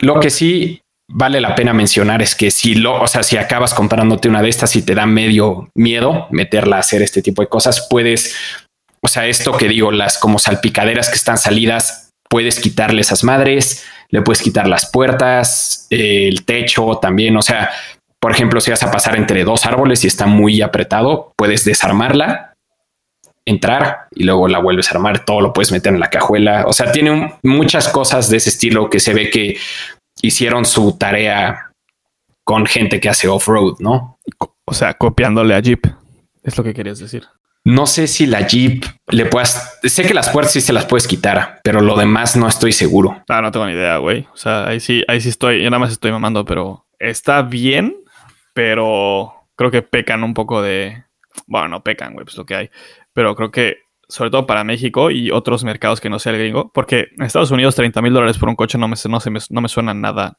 Lo 0.00 0.20
que 0.20 0.30
sí 0.30 0.82
vale 1.08 1.40
la 1.40 1.54
pena 1.54 1.72
mencionar 1.72 2.22
es 2.22 2.34
que 2.34 2.50
si 2.50 2.74
lo, 2.74 3.00
o 3.00 3.06
sea, 3.06 3.22
si 3.22 3.36
acabas 3.36 3.74
comprándote 3.74 4.28
una 4.28 4.42
de 4.42 4.48
estas 4.48 4.74
y 4.76 4.82
te 4.82 4.94
da 4.94 5.06
medio 5.06 5.70
miedo 5.74 6.26
meterla 6.30 6.76
a 6.76 6.80
hacer 6.80 7.02
este 7.02 7.22
tipo 7.22 7.42
de 7.42 7.48
cosas, 7.48 7.86
puedes, 7.88 8.36
o 9.00 9.08
sea, 9.08 9.26
esto 9.26 9.56
que 9.56 9.68
digo, 9.68 9.92
las 9.92 10.18
como 10.18 10.38
salpicaderas 10.38 11.08
que 11.08 11.16
están 11.16 11.38
salidas, 11.38 12.10
puedes 12.28 12.58
quitarle 12.60 13.00
esas 13.00 13.24
madres, 13.24 13.84
le 14.10 14.22
puedes 14.22 14.42
quitar 14.42 14.68
las 14.68 14.90
puertas, 14.90 15.86
el 15.90 16.44
techo 16.44 16.98
también, 17.00 17.36
o 17.36 17.42
sea, 17.42 17.70
por 18.20 18.32
ejemplo, 18.32 18.60
si 18.60 18.70
vas 18.70 18.82
a 18.82 18.90
pasar 18.90 19.16
entre 19.16 19.44
dos 19.44 19.66
árboles 19.66 20.02
y 20.04 20.08
está 20.08 20.26
muy 20.26 20.60
apretado, 20.60 21.32
puedes 21.36 21.64
desarmarla, 21.64 22.54
entrar 23.44 24.08
y 24.10 24.24
luego 24.24 24.48
la 24.48 24.58
vuelves 24.58 24.90
a 24.90 24.96
armar, 24.96 25.24
todo 25.24 25.40
lo 25.40 25.52
puedes 25.52 25.70
meter 25.70 25.94
en 25.94 26.00
la 26.00 26.10
cajuela, 26.10 26.64
o 26.66 26.72
sea, 26.72 26.90
tiene 26.90 27.34
muchas 27.44 27.88
cosas 27.88 28.28
de 28.28 28.38
ese 28.38 28.50
estilo 28.50 28.90
que 28.90 28.98
se 28.98 29.14
ve 29.14 29.30
que 29.30 29.58
hicieron 30.26 30.64
su 30.64 30.96
tarea 30.98 31.72
con 32.44 32.66
gente 32.66 33.00
que 33.00 33.08
hace 33.08 33.28
off-road, 33.28 33.76
¿no? 33.80 34.18
O 34.64 34.74
sea, 34.74 34.94
copiándole 34.94 35.54
a 35.54 35.60
Jeep. 35.60 35.86
Es 36.42 36.56
lo 36.56 36.64
que 36.64 36.74
querías 36.74 36.98
decir. 36.98 37.24
No 37.64 37.86
sé 37.86 38.06
si 38.06 38.26
la 38.26 38.46
Jeep 38.46 38.84
le 39.08 39.26
puedas. 39.26 39.80
Sé 39.82 40.06
que 40.06 40.14
las 40.14 40.28
puertas 40.28 40.52
sí 40.52 40.60
se 40.60 40.72
las 40.72 40.86
puedes 40.86 41.08
quitar, 41.08 41.60
pero 41.64 41.80
lo 41.80 41.96
demás 41.96 42.36
no 42.36 42.46
estoy 42.46 42.70
seguro. 42.70 43.24
Ah, 43.28 43.42
no 43.42 43.50
tengo 43.50 43.66
ni 43.66 43.72
idea, 43.72 43.96
güey. 43.96 44.28
O 44.32 44.36
sea, 44.36 44.68
ahí 44.68 44.78
sí, 44.78 45.02
ahí 45.08 45.20
sí 45.20 45.30
estoy. 45.30 45.62
Yo 45.62 45.70
nada 45.70 45.80
más 45.80 45.90
estoy 45.90 46.12
mamando, 46.12 46.44
pero 46.44 46.86
está 47.00 47.42
bien, 47.42 47.96
pero 48.54 49.32
creo 49.56 49.72
que 49.72 49.82
pecan 49.82 50.22
un 50.22 50.32
poco 50.32 50.62
de. 50.62 51.04
Bueno, 51.48 51.66
no 51.66 51.82
pecan, 51.82 52.12
güey, 52.12 52.24
pues 52.24 52.36
lo 52.36 52.46
que 52.46 52.54
hay. 52.54 52.70
Pero 53.12 53.34
creo 53.34 53.50
que, 53.50 53.78
sobre 54.08 54.30
todo 54.30 54.46
para 54.46 54.64
México 54.64 55.10
y 55.10 55.30
otros 55.30 55.64
mercados 55.64 56.00
que 56.00 56.10
no 56.10 56.18
sea 56.18 56.32
el 56.32 56.38
gringo, 56.38 56.70
porque 56.72 57.08
en 57.16 57.24
Estados 57.24 57.50
Unidos 57.50 57.74
30 57.74 58.00
mil 58.02 58.12
dólares 58.12 58.38
por 58.38 58.48
un 58.48 58.56
coche 58.56 58.78
no 58.78 58.88
me, 58.88 58.96
no, 59.08 59.20
se 59.20 59.30
me, 59.30 59.40
no 59.50 59.60
me 59.60 59.68
suena 59.68 59.94
nada. 59.94 60.38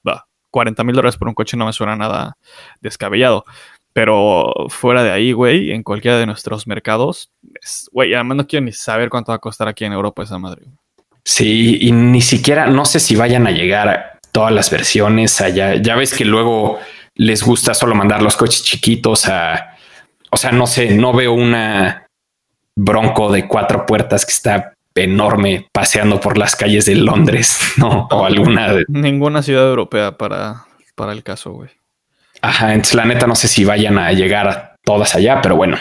40 0.51 0.83
mil 0.83 0.95
dólares 0.95 1.17
por 1.17 1.27
un 1.27 1.33
coche 1.33 1.57
no 1.57 1.65
me 1.65 1.73
suena 1.73 1.95
nada 1.95 2.37
descabellado. 2.81 3.45
Pero 3.93 4.53
fuera 4.69 5.03
de 5.03 5.11
ahí, 5.11 5.31
güey, 5.31 5.71
en 5.71 5.83
cualquiera 5.83 6.17
de 6.17 6.27
nuestros 6.27 6.67
mercados, 6.67 7.31
güey, 7.91 8.13
además 8.13 8.37
no 8.37 8.47
quiero 8.47 8.65
ni 8.65 8.71
saber 8.71 9.09
cuánto 9.09 9.31
va 9.31 9.37
a 9.37 9.39
costar 9.39 9.67
aquí 9.67 9.85
en 9.85 9.93
Europa 9.93 10.23
esa 10.23 10.37
madre. 10.37 10.67
Sí, 11.25 11.77
y 11.81 11.91
ni 11.91 12.21
siquiera, 12.21 12.67
no 12.67 12.85
sé 12.85 12.99
si 12.99 13.15
vayan 13.15 13.47
a 13.47 13.51
llegar 13.51 14.19
todas 14.31 14.53
las 14.53 14.69
versiones 14.69 15.41
allá. 15.41 15.75
Ya 15.75 15.95
ves 15.95 16.13
que 16.13 16.25
luego 16.25 16.79
les 17.15 17.43
gusta 17.43 17.73
solo 17.73 17.95
mandar 17.95 18.21
los 18.21 18.37
coches 18.37 18.63
chiquitos 18.63 19.27
a, 19.27 19.75
o 20.29 20.37
sea, 20.37 20.51
no 20.51 20.67
sé, 20.67 20.95
no 20.95 21.11
veo 21.11 21.33
una 21.33 22.06
bronco 22.77 23.31
de 23.31 23.47
cuatro 23.47 23.85
puertas 23.85 24.25
que 24.25 24.31
está 24.31 24.73
enorme 24.95 25.67
paseando 25.73 26.19
por 26.19 26.37
las 26.37 26.55
calles 26.55 26.85
de 26.85 26.95
Londres, 26.95 27.59
no, 27.77 28.07
o 28.09 28.25
alguna 28.25 28.73
de... 28.73 28.85
Ninguna 28.87 29.41
ciudad 29.43 29.67
europea 29.67 30.17
para, 30.17 30.65
para 30.95 31.11
el 31.11 31.23
caso, 31.23 31.51
güey. 31.51 31.69
Ajá, 32.41 32.73
entonces 32.73 32.95
la 32.95 33.05
neta 33.05 33.27
no 33.27 33.35
sé 33.35 33.47
si 33.47 33.65
vayan 33.65 33.97
a 33.97 34.11
llegar 34.13 34.47
a 34.47 34.75
todas 34.83 35.15
allá, 35.15 35.41
pero 35.41 35.55
bueno. 35.55 35.77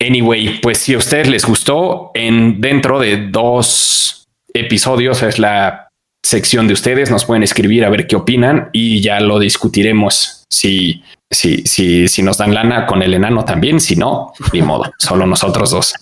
Anyway, 0.00 0.60
pues 0.60 0.78
si 0.78 0.94
a 0.94 0.98
ustedes 0.98 1.28
les 1.28 1.44
gustó, 1.44 2.12
en 2.14 2.60
dentro 2.60 2.98
de 2.98 3.28
dos 3.28 4.26
episodios 4.54 5.22
es 5.22 5.38
la 5.38 5.88
sección 6.24 6.66
de 6.66 6.74
ustedes, 6.74 7.10
nos 7.10 7.24
pueden 7.24 7.42
escribir 7.42 7.84
a 7.84 7.90
ver 7.90 8.06
qué 8.06 8.16
opinan 8.16 8.70
y 8.72 9.00
ya 9.02 9.20
lo 9.20 9.38
discutiremos 9.38 10.44
si, 10.50 11.02
si, 11.30 11.62
si, 11.64 12.08
si 12.08 12.22
nos 12.22 12.38
dan 12.38 12.54
lana 12.54 12.86
con 12.86 13.02
el 13.02 13.14
enano 13.14 13.44
también, 13.44 13.80
si 13.80 13.96
no, 13.96 14.32
ni 14.52 14.62
modo, 14.62 14.92
solo 14.98 15.26
nosotros 15.26 15.70
dos. 15.70 15.94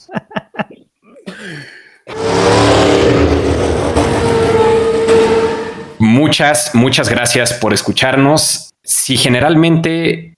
Muchas, 5.98 6.74
muchas 6.74 7.08
gracias 7.08 7.54
por 7.54 7.72
escucharnos 7.72 8.70
si 8.84 9.16
generalmente 9.16 10.34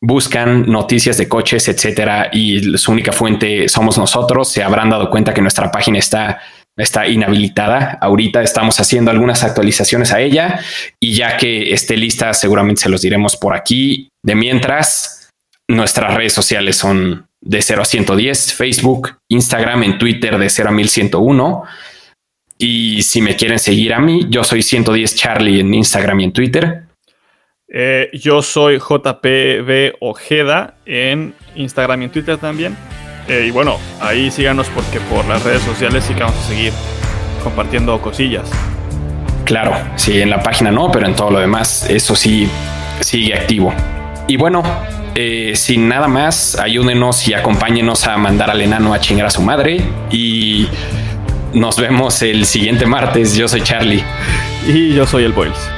buscan 0.00 0.70
noticias 0.70 1.16
de 1.18 1.28
coches, 1.28 1.66
etcétera, 1.68 2.28
y 2.32 2.76
su 2.78 2.92
única 2.92 3.12
fuente 3.12 3.68
somos 3.68 3.98
nosotros, 3.98 4.48
se 4.48 4.62
habrán 4.62 4.90
dado 4.90 5.10
cuenta 5.10 5.34
que 5.34 5.40
nuestra 5.40 5.72
página 5.72 5.98
está, 5.98 6.38
está 6.76 7.06
inhabilitada. 7.06 7.98
Ahorita 8.00 8.42
estamos 8.42 8.78
haciendo 8.80 9.10
algunas 9.10 9.42
actualizaciones 9.42 10.12
a 10.12 10.20
ella 10.20 10.60
y 11.00 11.14
ya 11.14 11.36
que 11.36 11.72
esté 11.72 11.96
lista, 11.96 12.32
seguramente 12.34 12.82
se 12.82 12.88
los 12.88 13.02
diremos 13.02 13.36
por 13.36 13.54
aquí. 13.54 14.08
De 14.22 14.34
mientras, 14.34 15.30
nuestras 15.68 16.14
redes 16.14 16.32
sociales 16.32 16.76
son 16.76 17.26
de 17.40 17.62
0 17.62 17.82
a 17.82 17.84
110, 17.84 18.54
Facebook, 18.54 19.18
Instagram, 19.30 19.82
en 19.84 19.98
Twitter 19.98 20.38
de 20.38 20.50
0 20.50 20.68
a 20.68 20.72
1101. 20.72 21.62
Y 22.58 23.02
si 23.02 23.20
me 23.20 23.36
quieren 23.36 23.58
seguir 23.58 23.94
a 23.94 24.00
mí, 24.00 24.26
yo 24.28 24.42
soy 24.42 24.62
110 24.62 25.14
Charlie 25.14 25.60
en 25.60 25.74
Instagram 25.74 26.20
y 26.20 26.24
en 26.24 26.32
Twitter. 26.32 26.82
Eh, 27.68 28.10
yo 28.12 28.42
soy 28.42 28.78
JPB 28.78 29.96
Ojeda 30.00 30.76
en 30.86 31.34
Instagram 31.54 32.02
y 32.02 32.04
en 32.06 32.10
Twitter 32.10 32.38
también. 32.38 32.76
Eh, 33.28 33.46
y 33.48 33.50
bueno, 33.50 33.78
ahí 34.00 34.30
síganos 34.30 34.68
porque 34.68 35.00
por 35.00 35.24
las 35.26 35.42
redes 35.42 35.62
sociales 35.62 36.04
sí 36.04 36.14
que 36.14 36.22
vamos 36.22 36.38
a 36.38 36.48
seguir 36.48 36.72
compartiendo 37.42 38.00
cosillas. 38.00 38.50
Claro, 39.44 39.76
sí, 39.96 40.20
en 40.20 40.30
la 40.30 40.42
página 40.42 40.70
no, 40.70 40.90
pero 40.90 41.06
en 41.06 41.14
todo 41.14 41.30
lo 41.30 41.38
demás, 41.38 41.88
eso 41.88 42.16
sí 42.16 42.48
sigue 43.00 43.34
activo. 43.34 43.72
Y 44.26 44.36
bueno, 44.36 44.62
eh, 45.14 45.52
sin 45.54 45.88
nada 45.88 46.08
más, 46.08 46.58
ayúdenos 46.58 47.26
y 47.28 47.34
acompáñenos 47.34 48.06
a 48.06 48.16
mandar 48.16 48.50
al 48.50 48.60
enano 48.60 48.92
a 48.92 49.00
chingar 49.00 49.26
a 49.26 49.30
su 49.30 49.40
madre. 49.40 49.80
Y 50.10 50.68
nos 51.52 51.78
vemos 51.78 52.20
el 52.22 52.44
siguiente 52.44 52.86
martes. 52.86 53.36
Yo 53.36 53.48
soy 53.48 53.62
Charlie. 53.62 54.04
Y 54.66 54.94
yo 54.94 55.06
soy 55.06 55.24
el 55.24 55.32
Boils. 55.32 55.70